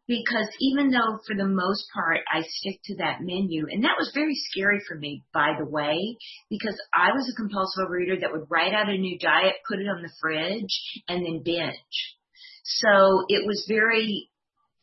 because 0.07 0.49
even 0.61 0.91
though 0.91 1.19
for 1.27 1.37
the 1.37 1.47
most 1.47 1.85
part 1.93 2.21
I 2.33 2.43
stick 2.43 2.81
to 2.85 2.97
that 2.97 3.21
menu, 3.21 3.67
and 3.71 3.85
that 3.85 3.99
was 3.99 4.13
very 4.15 4.35
scary 4.35 4.81
for 4.87 4.97
me, 4.97 5.25
by 5.33 5.53
the 5.59 5.67
way, 5.67 6.17
because 6.49 6.81
I 6.95 7.13
was 7.13 7.29
a 7.29 7.37
compulsive 7.37 7.85
overeater 7.85 8.21
that 8.21 8.33
would 8.33 8.51
write 8.51 8.73
out 8.73 8.89
a 8.89 8.97
new 8.97 9.19
diet, 9.19 9.55
put 9.69 9.79
it 9.79 9.89
on 9.89 10.03
the 10.03 10.11
fridge, 10.21 11.03
and 11.09 11.25
then 11.25 11.43
binge. 11.45 12.17
So 12.79 13.25
it 13.29 13.47
was 13.47 13.67
very 13.69 14.31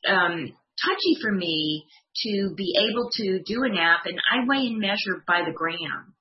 um, 0.08 0.52
touchy 0.84 1.22
for 1.22 1.32
me 1.32 1.86
to 2.24 2.54
be 2.56 2.76
able 2.90 3.10
to 3.14 3.40
do 3.46 3.64
a 3.64 3.70
nap, 3.70 4.02
and 4.06 4.20
I 4.32 4.46
weigh 4.48 4.68
and 4.68 4.80
measure 4.80 5.24
by 5.28 5.42
the 5.46 5.54
gram, 5.54 6.14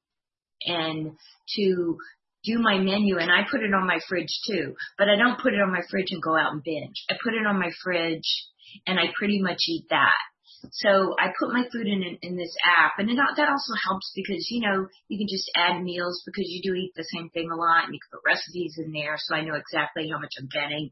and 0.67 1.17
to 1.57 1.97
do 2.45 2.59
my 2.61 2.79
menu 2.79 3.19
and 3.19 3.31
I 3.31 3.43
put 3.51 3.61
it 3.63 3.75
on 3.75 3.87
my 3.87 3.99
fridge 4.09 4.41
too, 4.47 4.77
but 4.97 5.09
I 5.09 5.17
don't 5.17 5.41
put 5.41 5.53
it 5.53 5.61
on 5.61 5.73
my 5.73 5.83
fridge 5.91 6.11
and 6.11 6.23
go 6.23 6.37
out 6.37 6.53
and 6.53 6.63
binge. 6.63 7.05
I 7.11 7.15
put 7.23 7.35
it 7.35 7.45
on 7.45 7.59
my 7.59 7.71
fridge 7.83 8.47
and 8.87 8.99
I 9.01 9.11
pretty 9.19 9.43
much 9.43 9.59
eat 9.69 9.87
that. 9.91 10.15
So 10.71 11.15
I 11.19 11.35
put 11.39 11.53
my 11.53 11.65
food 11.71 11.87
in 11.87 12.03
in 12.23 12.37
this 12.37 12.55
app, 12.79 12.95
and 12.99 13.11
it, 13.11 13.17
that 13.17 13.49
also 13.49 13.75
helps 13.87 14.11
because 14.17 14.49
you 14.51 14.63
know 14.63 14.87
you 15.07 15.19
can 15.19 15.29
just 15.29 15.51
add 15.55 15.83
meals 15.83 16.23
because 16.25 16.47
you 16.49 16.63
do 16.63 16.75
eat 16.75 16.93
the 16.97 17.07
same 17.15 17.29
thing 17.31 17.51
a 17.53 17.55
lot, 17.55 17.85
and 17.85 17.95
you 17.95 18.01
can 18.01 18.19
put 18.19 18.27
recipes 18.27 18.75
in 18.79 18.91
there, 18.91 19.17
so 19.19 19.37
I 19.37 19.43
know 19.43 19.55
exactly 19.55 20.09
how 20.11 20.19
much 20.19 20.33
I'm 20.39 20.49
getting. 20.49 20.91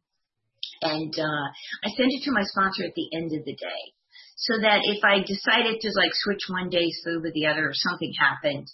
And 0.83 1.15
uh, 1.19 1.47
I 1.85 1.89
send 1.97 2.11
it 2.11 2.23
to 2.25 2.33
my 2.33 2.43
sponsor 2.43 2.85
at 2.85 2.95
the 2.95 3.09
end 3.17 3.33
of 3.33 3.45
the 3.45 3.55
day, 3.55 3.83
so 4.37 4.61
that 4.61 4.81
if 4.85 5.05
I 5.05 5.21
decided 5.21 5.81
to 5.81 5.91
like 5.97 6.13
switch 6.13 6.47
one 6.49 6.71
day's 6.71 6.99
food 7.05 7.23
with 7.23 7.35
the 7.35 7.47
other, 7.47 7.69
or 7.69 7.75
something 7.75 8.13
happened, 8.19 8.67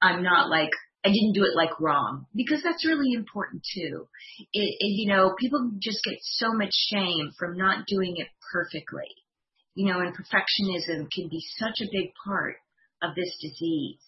I'm 0.00 0.22
not 0.22 0.48
like 0.48 0.70
I 1.04 1.08
didn't 1.08 1.34
do 1.34 1.44
it 1.44 1.56
like 1.56 1.80
wrong 1.80 2.26
because 2.34 2.62
that's 2.62 2.86
really 2.86 3.12
important 3.14 3.62
too. 3.74 4.08
It, 4.52 4.76
it, 4.80 4.92
you 4.98 5.08
know, 5.08 5.34
people 5.38 5.70
just 5.80 6.02
get 6.04 6.18
so 6.20 6.52
much 6.52 6.72
shame 6.72 7.30
from 7.38 7.56
not 7.56 7.86
doing 7.86 8.14
it 8.16 8.28
perfectly. 8.52 9.08
You 9.74 9.92
know, 9.92 10.00
and 10.00 10.12
perfectionism 10.12 11.06
can 11.12 11.28
be 11.30 11.40
such 11.56 11.80
a 11.80 11.90
big 11.92 12.10
part 12.26 12.56
of 13.00 13.14
this 13.14 13.30
disease. 13.40 14.02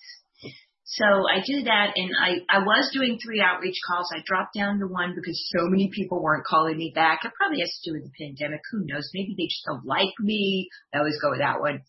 So 0.98 1.06
I 1.06 1.38
do 1.46 1.62
that 1.70 1.94
and 1.94 2.10
I, 2.18 2.42
I 2.50 2.58
was 2.66 2.90
doing 2.92 3.18
three 3.22 3.40
outreach 3.40 3.78
calls. 3.86 4.10
I 4.10 4.26
dropped 4.26 4.54
down 4.58 4.80
to 4.80 4.90
one 4.90 5.14
because 5.14 5.38
so 5.54 5.70
many 5.70 5.88
people 5.94 6.20
weren't 6.20 6.44
calling 6.44 6.76
me 6.76 6.90
back. 6.92 7.20
It 7.22 7.30
probably 7.38 7.60
has 7.60 7.70
to 7.70 7.90
do 7.90 7.94
with 7.94 8.10
the 8.10 8.16
pandemic. 8.18 8.60
Who 8.72 8.82
knows? 8.82 9.08
Maybe 9.14 9.36
they 9.38 9.46
just 9.46 9.62
don't 9.70 9.86
like 9.86 10.18
me. 10.18 10.68
I 10.92 10.98
always 10.98 11.20
go 11.22 11.30
with 11.30 11.38
that 11.38 11.60
one. 11.60 11.82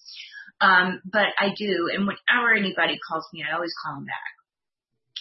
Um, 0.62 1.02
but 1.04 1.34
I 1.40 1.50
do. 1.58 1.90
And 1.90 2.06
whenever 2.06 2.54
anybody 2.54 3.00
calls 3.02 3.26
me, 3.34 3.42
I 3.42 3.56
always 3.56 3.74
call 3.82 3.96
them 3.96 4.06
back. 4.06 4.32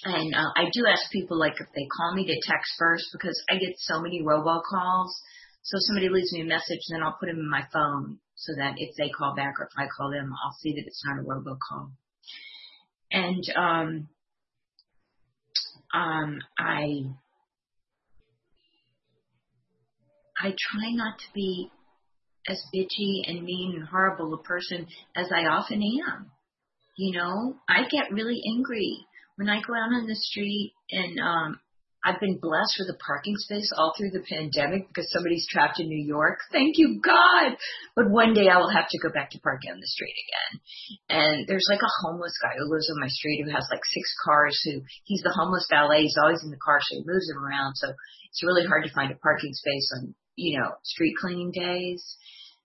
And 0.05 0.35
uh, 0.35 0.53
I 0.57 0.69
do 0.73 0.85
ask 0.85 1.11
people 1.11 1.41
like 1.41 1.57
if 1.57 1.73
they 1.73 1.89
call 1.89 2.15
me 2.15 2.27
to 2.29 2.37
text 2.45 2.77
first 2.79 3.09
because 3.13 3.41
I 3.49 3.57
get 3.57 3.81
so 3.81 4.01
many 4.01 4.21
robocalls. 4.21 5.13
So 5.63 5.81
somebody 5.89 6.11
leaves 6.11 6.33
me 6.33 6.43
a 6.43 6.45
message, 6.45 6.85
then 6.91 7.03
I'll 7.03 7.17
put 7.21 7.33
them 7.33 7.41
in 7.41 7.49
my 7.49 7.65
phone 7.73 8.19
so 8.35 8.53
that 8.57 8.75
if 8.77 8.97
they 8.97 9.09
call 9.09 9.35
back 9.35 9.57
or 9.59 9.69
if 9.73 9.77
I 9.77 9.89
call 9.89 10.11
them, 10.11 10.33
I'll 10.45 10.57
see 10.61 10.73
that 10.73 10.85
it's 10.85 11.03
not 11.05 11.21
a 11.21 11.25
robocall. 11.25 11.93
And 13.13 13.45
um, 13.57 14.09
um, 15.93 16.39
I 16.59 17.05
I 20.43 20.55
try 20.57 20.91
not 20.93 21.19
to 21.19 21.25
be 21.35 21.71
as 22.49 22.63
bitchy 22.75 23.29
and 23.29 23.45
mean 23.45 23.75
and 23.77 23.89
horrible 23.89 24.33
a 24.35 24.43
person 24.43 24.87
as 25.15 25.27
I 25.33 25.47
often 25.47 25.83
am. 25.83 26.31
You 26.97 27.19
know, 27.19 27.57
I 27.69 27.89
get 27.89 28.13
really 28.13 28.43
angry 28.57 29.07
when 29.37 29.49
I 29.49 29.61
go 29.61 29.75
out 29.75 29.93
on 29.93 30.07
the 30.07 30.17
street 30.17 30.73
and 30.91 31.21
um 31.21 31.61
I've 32.05 32.21
been 32.21 32.39
blessed 32.41 32.81
with 32.81 32.95
a 32.95 32.99
parking 32.99 33.37
space 33.37 33.71
all 33.77 33.93
through 33.97 34.11
the 34.11 34.25
pandemic 34.25 34.89
because 34.89 35.13
somebody's 35.13 35.47
trapped 35.49 35.81
in 35.81 35.89
New 35.89 36.01
York. 36.01 36.41
Thank 36.51 36.79
you, 36.79 37.01
God. 37.05 37.57
But 37.95 38.11
one 38.11 38.33
day 38.33 38.49
I 38.49 38.57
will 38.57 38.73
have 38.73 38.89
to 38.89 38.99
go 38.99 39.13
back 39.13 39.31
to 39.31 39.41
parking 39.41 39.71
on 39.71 39.81
the 39.81 39.87
street 39.87 40.17
again. 40.17 40.53
And 41.11 41.47
there's 41.47 41.69
like 41.69 41.83
a 41.83 41.97
homeless 42.07 42.33
guy 42.41 42.57
who 42.57 42.73
lives 42.73 42.89
on 42.91 43.01
my 43.01 43.09
street 43.09 43.45
who 43.45 43.53
has 43.53 43.69
like 43.71 43.85
six 43.85 44.09
cars 44.25 44.59
who 44.65 44.81
he's 45.05 45.23
the 45.23 45.37
homeless 45.37 45.67
valet. 45.69 46.03
He's 46.03 46.17
always 46.21 46.43
in 46.43 46.51
the 46.51 46.65
car, 46.65 46.81
so 46.81 46.97
he 46.97 47.05
moves 47.05 47.29
them 47.29 47.45
around. 47.45 47.77
So 47.77 47.93
it's 48.31 48.45
really 48.45 48.65
hard 48.65 48.85
to 48.85 48.95
find 48.95 49.13
a 49.13 49.17
parking 49.17 49.53
space 49.53 49.93
on, 49.99 50.15
you 50.37 50.59
know, 50.59 50.73
street 50.83 51.17
cleaning 51.21 51.53
days. 51.53 52.17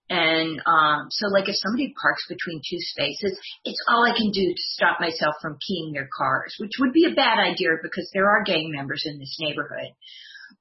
And 0.09 0.61
um, 0.67 1.07
so, 1.09 1.27
like, 1.33 1.49
if 1.49 1.55
somebody 1.57 1.93
parks 1.99 2.27
between 2.29 2.61
two 2.61 2.77
spaces, 2.77 3.39
it's 3.63 3.83
all 3.89 4.05
I 4.05 4.15
can 4.15 4.29
do 4.29 4.53
to 4.53 4.69
stop 4.77 4.99
myself 4.99 5.35
from 5.41 5.57
keying 5.65 5.93
their 5.93 6.09
cars, 6.15 6.53
which 6.59 6.77
would 6.79 6.93
be 6.93 7.05
a 7.05 7.15
bad 7.15 7.39
idea 7.39 7.69
because 7.81 8.09
there 8.13 8.29
are 8.29 8.43
gang 8.43 8.71
members 8.71 9.03
in 9.05 9.17
this 9.17 9.35
neighborhood. 9.39 9.97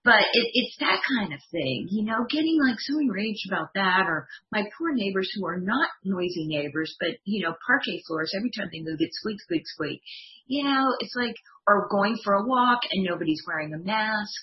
But 0.02 0.24
it, 0.32 0.48
it's 0.52 0.76
that 0.80 1.00
kind 1.08 1.32
of 1.32 1.40
thing, 1.50 1.88
you 1.90 2.04
know, 2.04 2.24
getting 2.28 2.58
like 2.60 2.80
so 2.80 2.98
enraged 2.98 3.48
about 3.48 3.68
that, 3.74 4.04
or 4.06 4.28
my 4.50 4.64
poor 4.78 4.92
neighbors 4.92 5.30
who 5.34 5.46
are 5.46 5.60
not 5.60 5.88
noisy 6.04 6.46
neighbors, 6.46 6.96
but 6.98 7.16
you 7.24 7.44
know, 7.44 7.54
parquet 7.66 8.02
floors 8.06 8.32
every 8.36 8.50
time 8.50 8.68
they 8.72 8.80
move, 8.80 8.96
it 9.00 9.12
squeak, 9.12 9.40
squeak, 9.40 9.66
squeak. 9.66 10.00
You 10.46 10.64
know, 10.64 10.94
it's 11.00 11.14
like, 11.16 11.36
or 11.66 11.88
going 11.90 12.16
for 12.22 12.34
a 12.34 12.46
walk 12.46 12.80
and 12.92 13.04
nobody's 13.04 13.42
wearing 13.46 13.72
a 13.72 13.78
mask, 13.78 14.40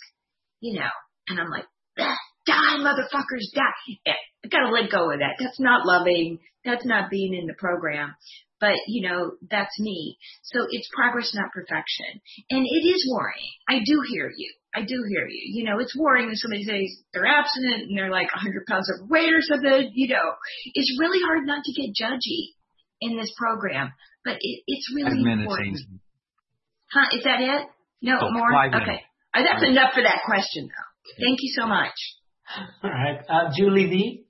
you 0.60 0.80
know, 0.80 0.90
and 1.28 1.40
I'm 1.40 1.50
like, 1.50 1.66
die, 1.98 2.78
motherfuckers, 2.78 3.54
die. 3.54 4.14
I 4.44 4.48
gotta 4.48 4.72
let 4.72 4.92
go 4.92 5.12
of 5.12 5.20
that. 5.20 5.36
That's 5.40 5.60
not 5.60 5.86
loving. 5.86 6.40
That's 6.66 6.86
not 6.86 7.10
being 7.10 7.34
in 7.34 7.48
the 7.48 7.56
program. 7.58 8.16
But, 8.62 8.78
you 8.88 9.10
know, 9.10 9.32
that's 9.50 9.74
me. 9.80 10.18
So 10.44 10.68
it's 10.70 10.88
progress, 10.94 11.34
not 11.34 11.52
perfection. 11.52 12.22
And 12.52 12.62
it 12.62 12.86
is 12.86 13.10
worrying. 13.12 13.58
I 13.68 13.82
do 13.84 14.04
hear 14.08 14.32
you. 14.38 14.54
I 14.74 14.82
do 14.82 15.04
hear 15.10 15.28
you. 15.28 15.42
You 15.58 15.66
know, 15.66 15.80
it's 15.80 15.98
worrying 15.98 16.28
when 16.28 16.36
somebody 16.36 16.64
says 16.64 17.04
they're 17.12 17.26
abstinent 17.26 17.90
and 17.90 17.98
they're 17.98 18.12
like 18.12 18.30
100 18.32 18.66
pounds 18.70 18.88
overweight 18.94 19.34
or 19.34 19.42
something. 19.42 19.92
You 19.96 20.14
know, 20.14 20.38
it's 20.76 20.96
really 21.00 21.20
hard 21.26 21.48
not 21.48 21.64
to 21.66 21.74
get 21.74 21.90
judgy 21.98 22.54
in 23.02 23.18
this 23.18 23.34
program. 23.36 23.92
But 24.24 24.38
it, 24.40 24.64
it's 24.68 24.94
really 24.94 25.18
important. 25.26 25.80
Huh? 26.94 27.10
Is 27.18 27.24
that 27.24 27.42
it? 27.42 27.68
No, 28.04 28.20
oh, 28.22 28.32
more? 28.32 28.66
Okay. 28.68 29.02
Uh, 29.34 29.42
that's 29.42 29.66
enough 29.66 29.94
for 29.94 30.04
that 30.04 30.22
question, 30.26 30.70
though. 30.70 31.26
Thank 31.26 31.40
you 31.42 31.52
so 31.58 31.66
much. 31.66 31.98
All 32.84 32.90
right. 32.90 33.20
Uh, 33.28 33.50
Julie 33.58 33.90
D. 33.90 34.26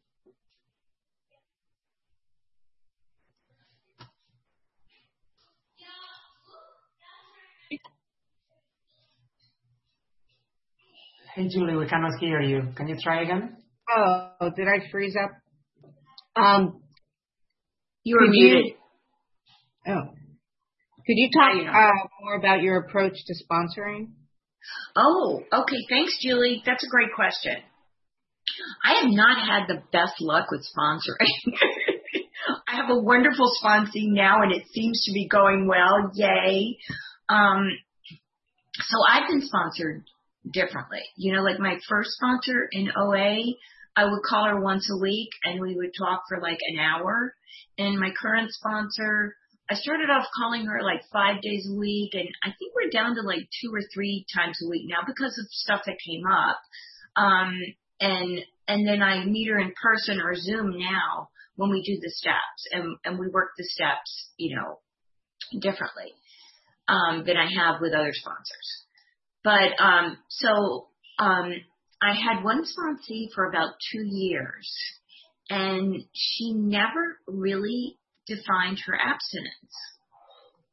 Hey, 11.34 11.48
Julie, 11.48 11.78
we 11.78 11.88
cannot 11.88 12.20
hear 12.20 12.42
you. 12.42 12.74
Can 12.76 12.90
you 12.90 12.98
try 13.02 13.22
again? 13.22 13.56
Oh, 13.90 14.50
did 14.54 14.68
I 14.68 14.90
freeze 14.92 15.16
up? 15.16 15.32
Um, 16.36 16.82
you 18.04 18.18
were 18.20 18.28
muted. 18.28 18.66
You, 19.86 19.94
oh, 19.94 20.02
could 21.06 21.16
you 21.16 21.30
talk 21.34 21.54
uh, 21.56 22.08
more 22.22 22.36
about 22.36 22.62
your 22.62 22.80
approach 22.80 23.14
to 23.14 23.34
sponsoring? 23.46 24.10
Oh, 24.98 25.42
okay. 25.54 25.78
Thanks, 25.90 26.18
Julie. 26.22 26.64
That's 26.66 26.84
a 26.84 26.90
great 26.90 27.14
question. 27.16 27.56
I 28.84 29.02
have 29.02 29.12
not 29.12 29.38
had 29.48 29.68
the 29.70 29.82
best 29.94 30.16
luck 30.20 30.48
with 30.52 30.66
sponsoring. 30.78 31.56
I 32.68 32.76
have 32.76 32.90
a 32.90 33.00
wonderful 33.00 33.50
sponsee 33.64 34.12
now, 34.12 34.42
and 34.42 34.52
it 34.52 34.64
seems 34.74 35.06
to 35.06 35.14
be 35.14 35.30
going 35.30 35.66
well. 35.66 36.12
Yay! 36.14 36.78
Um, 37.30 37.70
so 38.74 38.98
I've 39.10 39.30
been 39.30 39.42
sponsored 39.42 40.04
differently. 40.50 41.02
You 41.16 41.34
know, 41.34 41.42
like 41.42 41.60
my 41.60 41.78
first 41.88 42.12
sponsor 42.12 42.68
in 42.72 42.92
OA, 42.96 43.56
I 43.96 44.06
would 44.06 44.24
call 44.28 44.46
her 44.46 44.60
once 44.60 44.90
a 44.92 45.02
week 45.02 45.30
and 45.44 45.62
we 45.62 45.76
would 45.76 45.92
talk 45.98 46.24
for 46.28 46.40
like 46.42 46.60
an 46.70 46.80
hour. 46.80 47.34
And 47.78 48.00
my 48.00 48.12
current 48.20 48.52
sponsor, 48.52 49.36
I 49.70 49.76
started 49.76 50.10
off 50.10 50.26
calling 50.38 50.66
her 50.66 50.82
like 50.82 51.02
five 51.12 51.42
days 51.42 51.68
a 51.70 51.78
week 51.78 52.14
and 52.14 52.28
I 52.44 52.50
think 52.58 52.74
we're 52.76 52.90
down 52.90 53.16
to 53.16 53.22
like 53.22 53.48
two 53.62 53.72
or 53.74 53.82
three 53.94 54.26
times 54.34 54.60
a 54.64 54.70
week 54.70 54.88
now 54.88 55.04
because 55.06 55.38
of 55.38 55.46
stuff 55.50 55.82
that 55.86 55.98
came 56.06 56.24
up. 56.26 56.60
Um, 57.16 57.60
and, 58.00 58.40
and 58.68 58.88
then 58.88 59.04
I 59.04 59.26
meet 59.26 59.50
her 59.50 59.60
in 59.60 59.74
person 59.82 60.22
or 60.22 60.36
Zoom 60.36 60.78
now 60.80 61.30
when 61.56 61.70
we 61.70 61.84
do 61.84 62.00
the 62.02 62.10
steps 62.10 62.68
and, 62.72 62.98
and 63.06 63.20
we 63.20 63.28
work 63.28 63.52
the 63.58 63.66
steps, 63.66 64.30
you 64.38 64.56
know, 64.56 64.80
differently, 65.60 66.14
um, 66.88 67.24
than 67.26 67.36
I 67.38 67.50
have 67.54 67.82
with 67.82 67.94
other 67.94 68.14
sponsors. 68.14 68.86
But 69.44 69.80
um, 69.80 70.18
so 70.30 70.88
um, 71.20 71.54
I 72.02 72.14
had 72.14 72.44
one 72.44 72.64
sponsee 72.64 73.28
for 73.34 73.50
about 73.50 73.74
two 73.92 74.04
years, 74.06 74.72
and 75.50 76.04
she 76.14 76.54
never 76.54 77.20
really 77.28 77.98
defined 78.28 78.80
her 78.86 78.96
abstinence. 78.96 79.76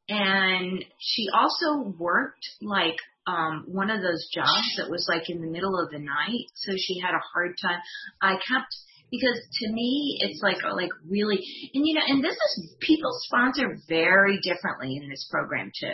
and 0.07 0.83
she 0.99 1.27
also 1.33 1.89
worked 1.97 2.47
like 2.61 2.97
um 3.27 3.65
one 3.67 3.89
of 3.89 4.01
those 4.01 4.27
jobs 4.33 4.75
that 4.77 4.89
was 4.89 5.05
like 5.07 5.29
in 5.29 5.41
the 5.41 5.47
middle 5.47 5.77
of 5.79 5.91
the 5.91 5.99
night 5.99 6.47
so 6.55 6.71
she 6.77 6.99
had 6.99 7.13
a 7.13 7.21
hard 7.33 7.55
time 7.61 7.79
i 8.21 8.33
kept 8.33 8.73
because 9.11 9.37
to 9.59 9.71
me 9.71 10.17
it's 10.21 10.41
like 10.41 10.57
like 10.75 10.89
really 11.07 11.37
and 11.73 11.85
you 11.85 11.93
know 11.95 12.01
and 12.07 12.23
this 12.23 12.33
is 12.33 12.75
people 12.79 13.11
sponsor 13.21 13.77
very 13.87 14.39
differently 14.41 14.97
in 15.01 15.09
this 15.09 15.27
program 15.29 15.71
too 15.79 15.93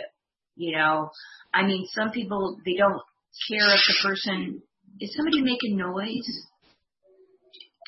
you 0.56 0.76
know 0.76 1.10
i 1.54 1.64
mean 1.64 1.86
some 1.92 2.10
people 2.10 2.58
they 2.64 2.74
don't 2.74 3.00
care 3.48 3.74
if 3.74 3.80
the 3.86 4.08
person 4.08 4.62
is 5.00 5.14
somebody 5.14 5.42
making 5.42 5.76
noise 5.76 6.46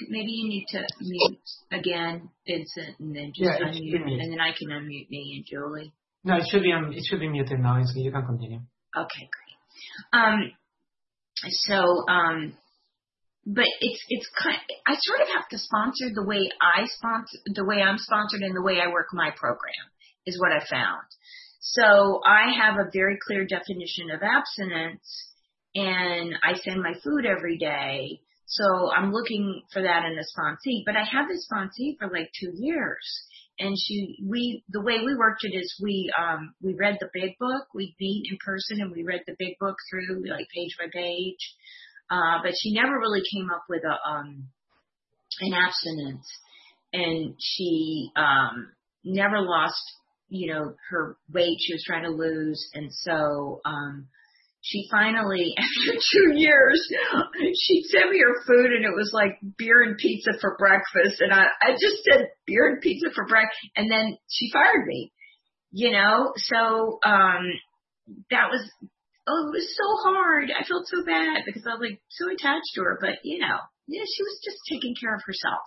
maybe 0.09 0.31
you 0.31 0.49
need 0.49 0.67
to 0.69 0.81
mute 1.01 1.39
again 1.73 2.31
vincent 2.47 3.01
and 3.01 3.17
then 3.17 3.33
just 3.35 3.41
Yeah, 3.61 3.69
it 3.69 3.75
should 3.75 3.83
be 3.83 3.99
unmute 3.99 4.23
and 4.23 4.33
then 4.33 4.41
i 4.41 4.53
can 4.57 4.69
unmute 4.69 5.11
me 5.11 5.35
and 5.37 5.47
julie 5.47 5.93
No, 6.25 6.37
it 6.37 6.45
should 6.51 6.63
be 6.63 6.73
um, 6.73 6.93
it 6.93 7.05
should 7.09 7.21
be 7.21 7.29
muted 7.29 7.61
now, 7.61 7.81
so 7.85 7.99
you 7.99 8.11
can 8.11 8.27
continue. 8.27 8.61
Okay, 8.95 9.25
great. 9.31 9.57
Um, 10.13 10.53
so, 11.47 11.79
um, 12.09 12.53
but 13.47 13.65
it's 13.81 14.03
it's 14.09 14.29
kind. 14.37 14.59
I 14.87 14.95
sort 14.99 15.21
of 15.23 15.29
have 15.37 15.49
to 15.51 15.59
sponsor 15.59 16.11
the 16.13 16.25
way 16.25 16.51
I 16.61 16.87
sponsor, 16.87 17.39
the 17.47 17.65
way 17.65 17.81
I'm 17.81 17.99
sponsored, 17.99 18.43
and 18.43 18.55
the 18.55 18.63
way 18.63 18.81
I 18.83 18.89
work 18.93 19.07
my 19.13 19.31
program 19.31 19.85
is 20.27 20.39
what 20.41 20.53
I 20.53 20.61
found. 20.69 21.07
So 21.61 22.21
I 22.25 22.53
have 22.61 22.77
a 22.77 22.91
very 22.93 23.19
clear 23.27 23.47
definition 23.47 24.11
of 24.13 24.23
abstinence, 24.23 25.33
and 25.75 26.35
I 26.43 26.55
send 26.55 26.83
my 26.83 26.95
food 27.03 27.27
every 27.27 27.59
day. 27.59 28.21
So 28.47 28.91
I'm 28.97 29.13
looking 29.13 29.63
for 29.73 29.83
that 29.83 30.05
in 30.05 30.19
a 30.19 30.23
sponsee, 30.23 30.83
but 30.87 30.97
I 30.97 31.05
had 31.05 31.29
this 31.29 31.47
sponsee 31.51 31.99
for 31.99 32.09
like 32.09 32.31
two 32.41 32.53
years 32.55 33.29
and 33.59 33.77
she 33.79 34.17
we 34.25 34.63
the 34.69 34.81
way 34.81 34.99
we 35.05 35.17
worked 35.17 35.45
it 35.45 35.57
is 35.57 35.79
we 35.83 36.11
um 36.19 36.55
we 36.63 36.75
read 36.75 36.97
the 37.01 37.09
big 37.13 37.37
book 37.39 37.67
we'd 37.75 37.95
meet 38.01 38.25
in 38.31 38.39
person 38.45 38.81
and 38.81 38.93
we 38.93 39.03
read 39.03 39.23
the 39.27 39.35
big 39.39 39.59
book 39.59 39.77
through 39.91 40.23
like 40.29 40.47
page 40.55 40.77
by 40.79 40.87
page 40.93 41.57
uh 42.11 42.39
but 42.43 42.53
she 42.61 42.73
never 42.73 42.99
really 42.99 43.23
came 43.33 43.51
up 43.51 43.65
with 43.69 43.83
a 43.85 44.09
um 44.09 44.49
an 45.41 45.53
abstinence 45.53 46.27
and 46.93 47.35
she 47.39 48.11
um 48.17 48.71
never 49.05 49.41
lost 49.41 49.83
you 50.29 50.53
know 50.53 50.75
her 50.91 51.17
weight 51.33 51.59
she 51.61 51.75
was 51.75 51.85
trying 51.87 52.05
to 52.05 52.11
lose. 52.11 52.71
And 52.75 52.93
so 52.93 53.61
um 53.65 54.09
she 54.61 54.89
finally 54.91 55.55
after 55.59 55.99
two 55.99 56.39
years 56.39 56.81
she 57.55 57.83
sent 57.85 58.11
me 58.11 58.21
her 58.21 58.43
food 58.47 58.73
and 58.73 58.85
it 58.85 58.95
was 58.95 59.11
like 59.13 59.39
beer 59.57 59.83
and 59.83 59.97
pizza 59.97 60.31
for 60.41 60.57
breakfast. 60.59 61.21
And 61.21 61.33
i 61.33 61.45
i 61.63 61.73
just 61.73 62.05
said 62.05 62.29
beer 62.47 62.69
and 62.69 62.81
pizza 62.81 63.09
for 63.15 63.27
breakfast 63.27 63.59
and 63.77 63.91
then 63.91 64.17
she 64.29 64.51
fired 64.53 64.87
me 64.87 65.13
you 65.71 65.93
know? 65.93 66.33
So 66.37 66.99
um 67.05 67.45
that 68.31 68.49
was 68.51 68.71
oh 69.29 69.49
it 69.49 69.53
was 69.53 69.77
so 69.77 70.11
hard. 70.11 70.51
I 70.51 70.65
felt 70.67 70.87
so 70.89 71.05
bad 71.05 71.43
because 71.47 71.67
i 71.67 71.75
was 71.75 71.81
like 71.81 72.01
so 72.09 72.27
attached 72.33 72.73
to 72.75 72.83
her 72.83 72.99
but 73.01 73.19
you 73.23 73.39
know 73.39 73.59
yeah 73.87 74.05
she 74.05 74.23
was 74.23 74.41
just 74.45 74.59
taking 74.71 74.95
care 75.01 75.15
of 75.15 75.23
herself. 75.27 75.65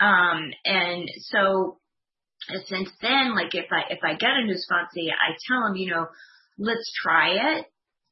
Um 0.00 0.52
and 0.64 1.08
so 1.30 1.78
and 2.48 2.64
since 2.66 2.90
then 3.02 3.34
like 3.34 3.54
if 3.54 3.66
i 3.70 3.92
if 3.92 4.00
i 4.02 4.14
get 4.14 4.30
a 4.30 4.44
new 4.44 4.54
sponsee 4.54 5.10
i 5.10 5.36
tell 5.48 5.66
them 5.66 5.76
you 5.76 5.90
know 5.90 6.06
let's 6.58 6.90
try 7.02 7.30
it 7.30 7.66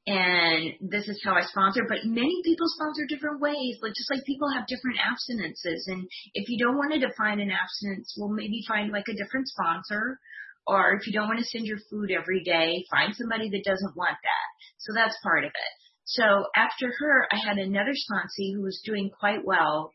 and 0.06 0.74
this 0.80 1.08
is 1.08 1.20
how 1.24 1.32
I 1.32 1.42
sponsor. 1.42 1.86
But 1.88 2.04
many 2.04 2.42
people 2.44 2.66
sponsor 2.68 3.06
different 3.08 3.40
ways, 3.40 3.78
like 3.80 3.94
just 3.96 4.10
like 4.10 4.24
people 4.26 4.50
have 4.52 4.66
different 4.66 4.98
abstinences. 5.00 5.88
And 5.88 6.06
if 6.34 6.48
you 6.48 6.58
don't 6.58 6.76
want 6.76 6.92
to 6.92 7.00
define 7.00 7.40
an 7.40 7.50
abstinence, 7.50 8.14
well, 8.18 8.28
maybe 8.28 8.60
find 8.68 8.92
like 8.92 9.08
a 9.08 9.16
different 9.16 9.48
sponsor. 9.48 10.18
Or 10.66 10.94
if 10.94 11.06
you 11.06 11.12
don't 11.12 11.28
want 11.28 11.38
to 11.38 11.44
send 11.44 11.66
your 11.66 11.78
food 11.90 12.10
every 12.10 12.42
day, 12.42 12.84
find 12.90 13.14
somebody 13.16 13.48
that 13.50 13.64
doesn't 13.64 13.96
want 13.96 14.16
that. 14.22 14.48
So 14.78 14.92
that's 14.94 15.16
part 15.22 15.44
of 15.44 15.50
it. 15.50 15.72
So 16.04 16.46
after 16.54 16.92
her, 16.98 17.26
I 17.32 17.36
had 17.36 17.56
another 17.56 17.92
sponsee 17.92 18.54
who 18.54 18.62
was 18.62 18.82
doing 18.84 19.10
quite 19.18 19.44
well. 19.44 19.92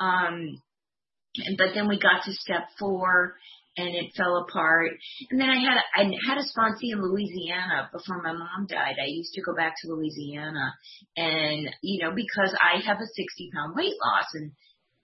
Um, 0.00 0.60
but 1.56 1.74
then 1.74 1.88
we 1.88 1.98
got 1.98 2.24
to 2.24 2.32
step 2.32 2.68
four 2.78 3.36
and 3.76 3.88
it 3.88 4.12
fell 4.16 4.44
apart. 4.48 4.92
And 5.30 5.40
then 5.40 5.48
I 5.48 5.56
had 5.56 5.78
I 5.94 6.10
had 6.28 6.38
a 6.38 6.44
sponsee 6.44 6.92
in 6.92 7.02
Louisiana 7.02 7.88
before 7.92 8.22
my 8.22 8.32
mom 8.32 8.66
died. 8.68 8.96
I 9.00 9.06
used 9.06 9.32
to 9.34 9.42
go 9.42 9.54
back 9.56 9.74
to 9.80 9.88
Louisiana, 9.88 10.74
and 11.16 11.70
you 11.80 12.04
know 12.04 12.12
because 12.14 12.54
I 12.60 12.80
have 12.84 12.98
a 12.98 13.06
60 13.06 13.50
pound 13.54 13.74
weight 13.74 13.94
loss, 14.04 14.28
and 14.34 14.52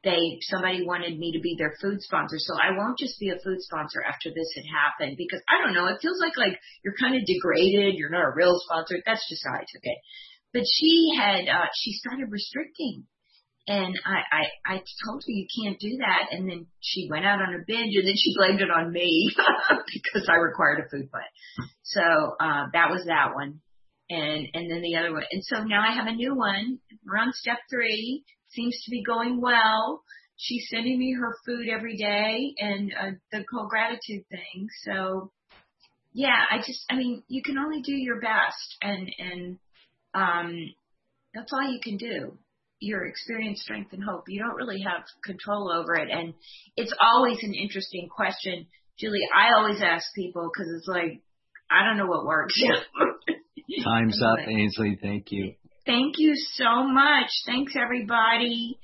they 0.04 0.38
somebody 0.42 0.84
wanted 0.84 1.18
me 1.18 1.32
to 1.32 1.40
be 1.40 1.56
their 1.58 1.74
food 1.80 2.02
sponsor. 2.02 2.36
So 2.38 2.54
I 2.54 2.76
won't 2.76 2.98
just 2.98 3.18
be 3.18 3.30
a 3.30 3.40
food 3.42 3.60
sponsor 3.60 4.02
after 4.04 4.30
this 4.30 4.52
had 4.54 4.68
happened 4.68 5.16
because 5.16 5.40
I 5.48 5.64
don't 5.64 5.74
know. 5.74 5.86
It 5.86 6.02
feels 6.02 6.20
like 6.20 6.36
like 6.36 6.60
you're 6.84 7.00
kind 7.00 7.16
of 7.16 7.24
degraded. 7.24 7.96
You're 7.96 8.12
not 8.12 8.28
a 8.28 8.36
real 8.36 8.60
sponsor. 8.68 9.00
That's 9.04 9.24
just 9.28 9.44
how 9.46 9.54
I 9.54 9.64
took 9.64 9.84
it. 9.84 9.98
But 10.52 10.62
she 10.68 11.12
had 11.16 11.48
uh, 11.48 11.72
she 11.74 11.92
started 11.92 12.30
restricting 12.30 13.06
and 13.68 13.94
I, 14.06 14.16
I, 14.32 14.74
I 14.76 14.82
told 15.04 15.22
her 15.22 15.30
you 15.30 15.46
can't 15.62 15.78
do 15.78 15.98
that. 15.98 16.32
And 16.32 16.48
then 16.48 16.66
she 16.80 17.06
went 17.10 17.26
out 17.26 17.42
on 17.42 17.54
a 17.54 17.64
binge 17.66 17.94
and 17.96 18.06
then 18.08 18.16
she 18.16 18.34
blamed 18.34 18.62
it 18.62 18.70
on 18.70 18.90
me 18.90 19.30
because 19.92 20.26
I 20.28 20.36
required 20.36 20.80
a 20.80 20.88
food 20.88 21.10
plan. 21.10 21.68
So, 21.82 22.00
uh, 22.00 22.64
that 22.72 22.88
was 22.90 23.04
that 23.06 23.34
one. 23.34 23.60
And, 24.08 24.48
and 24.54 24.70
then 24.70 24.80
the 24.80 24.96
other 24.96 25.12
one. 25.12 25.24
And 25.30 25.44
so 25.44 25.64
now 25.64 25.82
I 25.86 25.94
have 25.94 26.06
a 26.06 26.16
new 26.16 26.34
one. 26.34 26.78
We're 27.06 27.18
on 27.18 27.32
step 27.34 27.58
three. 27.70 28.24
Seems 28.48 28.74
to 28.84 28.90
be 28.90 29.04
going 29.04 29.38
well. 29.38 30.02
She's 30.36 30.66
sending 30.70 30.98
me 30.98 31.14
her 31.20 31.36
food 31.44 31.68
every 31.68 31.96
day 31.98 32.54
and, 32.58 32.92
uh, 32.98 33.10
the 33.32 33.44
whole 33.52 33.68
gratitude 33.68 34.24
thing. 34.30 34.68
So 34.84 35.30
yeah, 36.14 36.42
I 36.50 36.58
just, 36.58 36.86
I 36.88 36.96
mean, 36.96 37.22
you 37.28 37.42
can 37.42 37.58
only 37.58 37.82
do 37.82 37.92
your 37.92 38.18
best 38.18 38.76
and, 38.80 39.10
and, 39.18 39.58
um, 40.14 40.56
that's 41.34 41.52
all 41.52 41.70
you 41.70 41.80
can 41.82 41.98
do 41.98 42.38
your 42.80 43.06
experience, 43.06 43.62
strength, 43.62 43.92
and 43.92 44.02
hope. 44.02 44.24
You 44.28 44.40
don't 44.40 44.56
really 44.56 44.82
have 44.82 45.02
control 45.24 45.72
over 45.72 45.94
it. 45.94 46.08
And 46.10 46.34
it's 46.76 46.94
always 47.00 47.38
an 47.42 47.54
interesting 47.54 48.08
question. 48.08 48.66
Julie, 48.98 49.26
I 49.34 49.54
always 49.56 49.80
ask 49.82 50.06
people 50.14 50.50
because 50.52 50.72
it's 50.76 50.88
like, 50.88 51.22
I 51.70 51.84
don't 51.84 51.96
know 51.98 52.06
what 52.06 52.24
works. 52.24 52.54
Time's 53.84 54.20
up, 54.22 54.38
Anyway. 54.42 54.62
Ainsley. 54.62 54.98
Thank 55.00 55.26
you. 55.30 55.54
Thank 55.86 56.14
you 56.18 56.34
so 56.34 56.84
much. 56.84 57.30
Thanks, 57.46 57.74
everybody. 57.80 58.78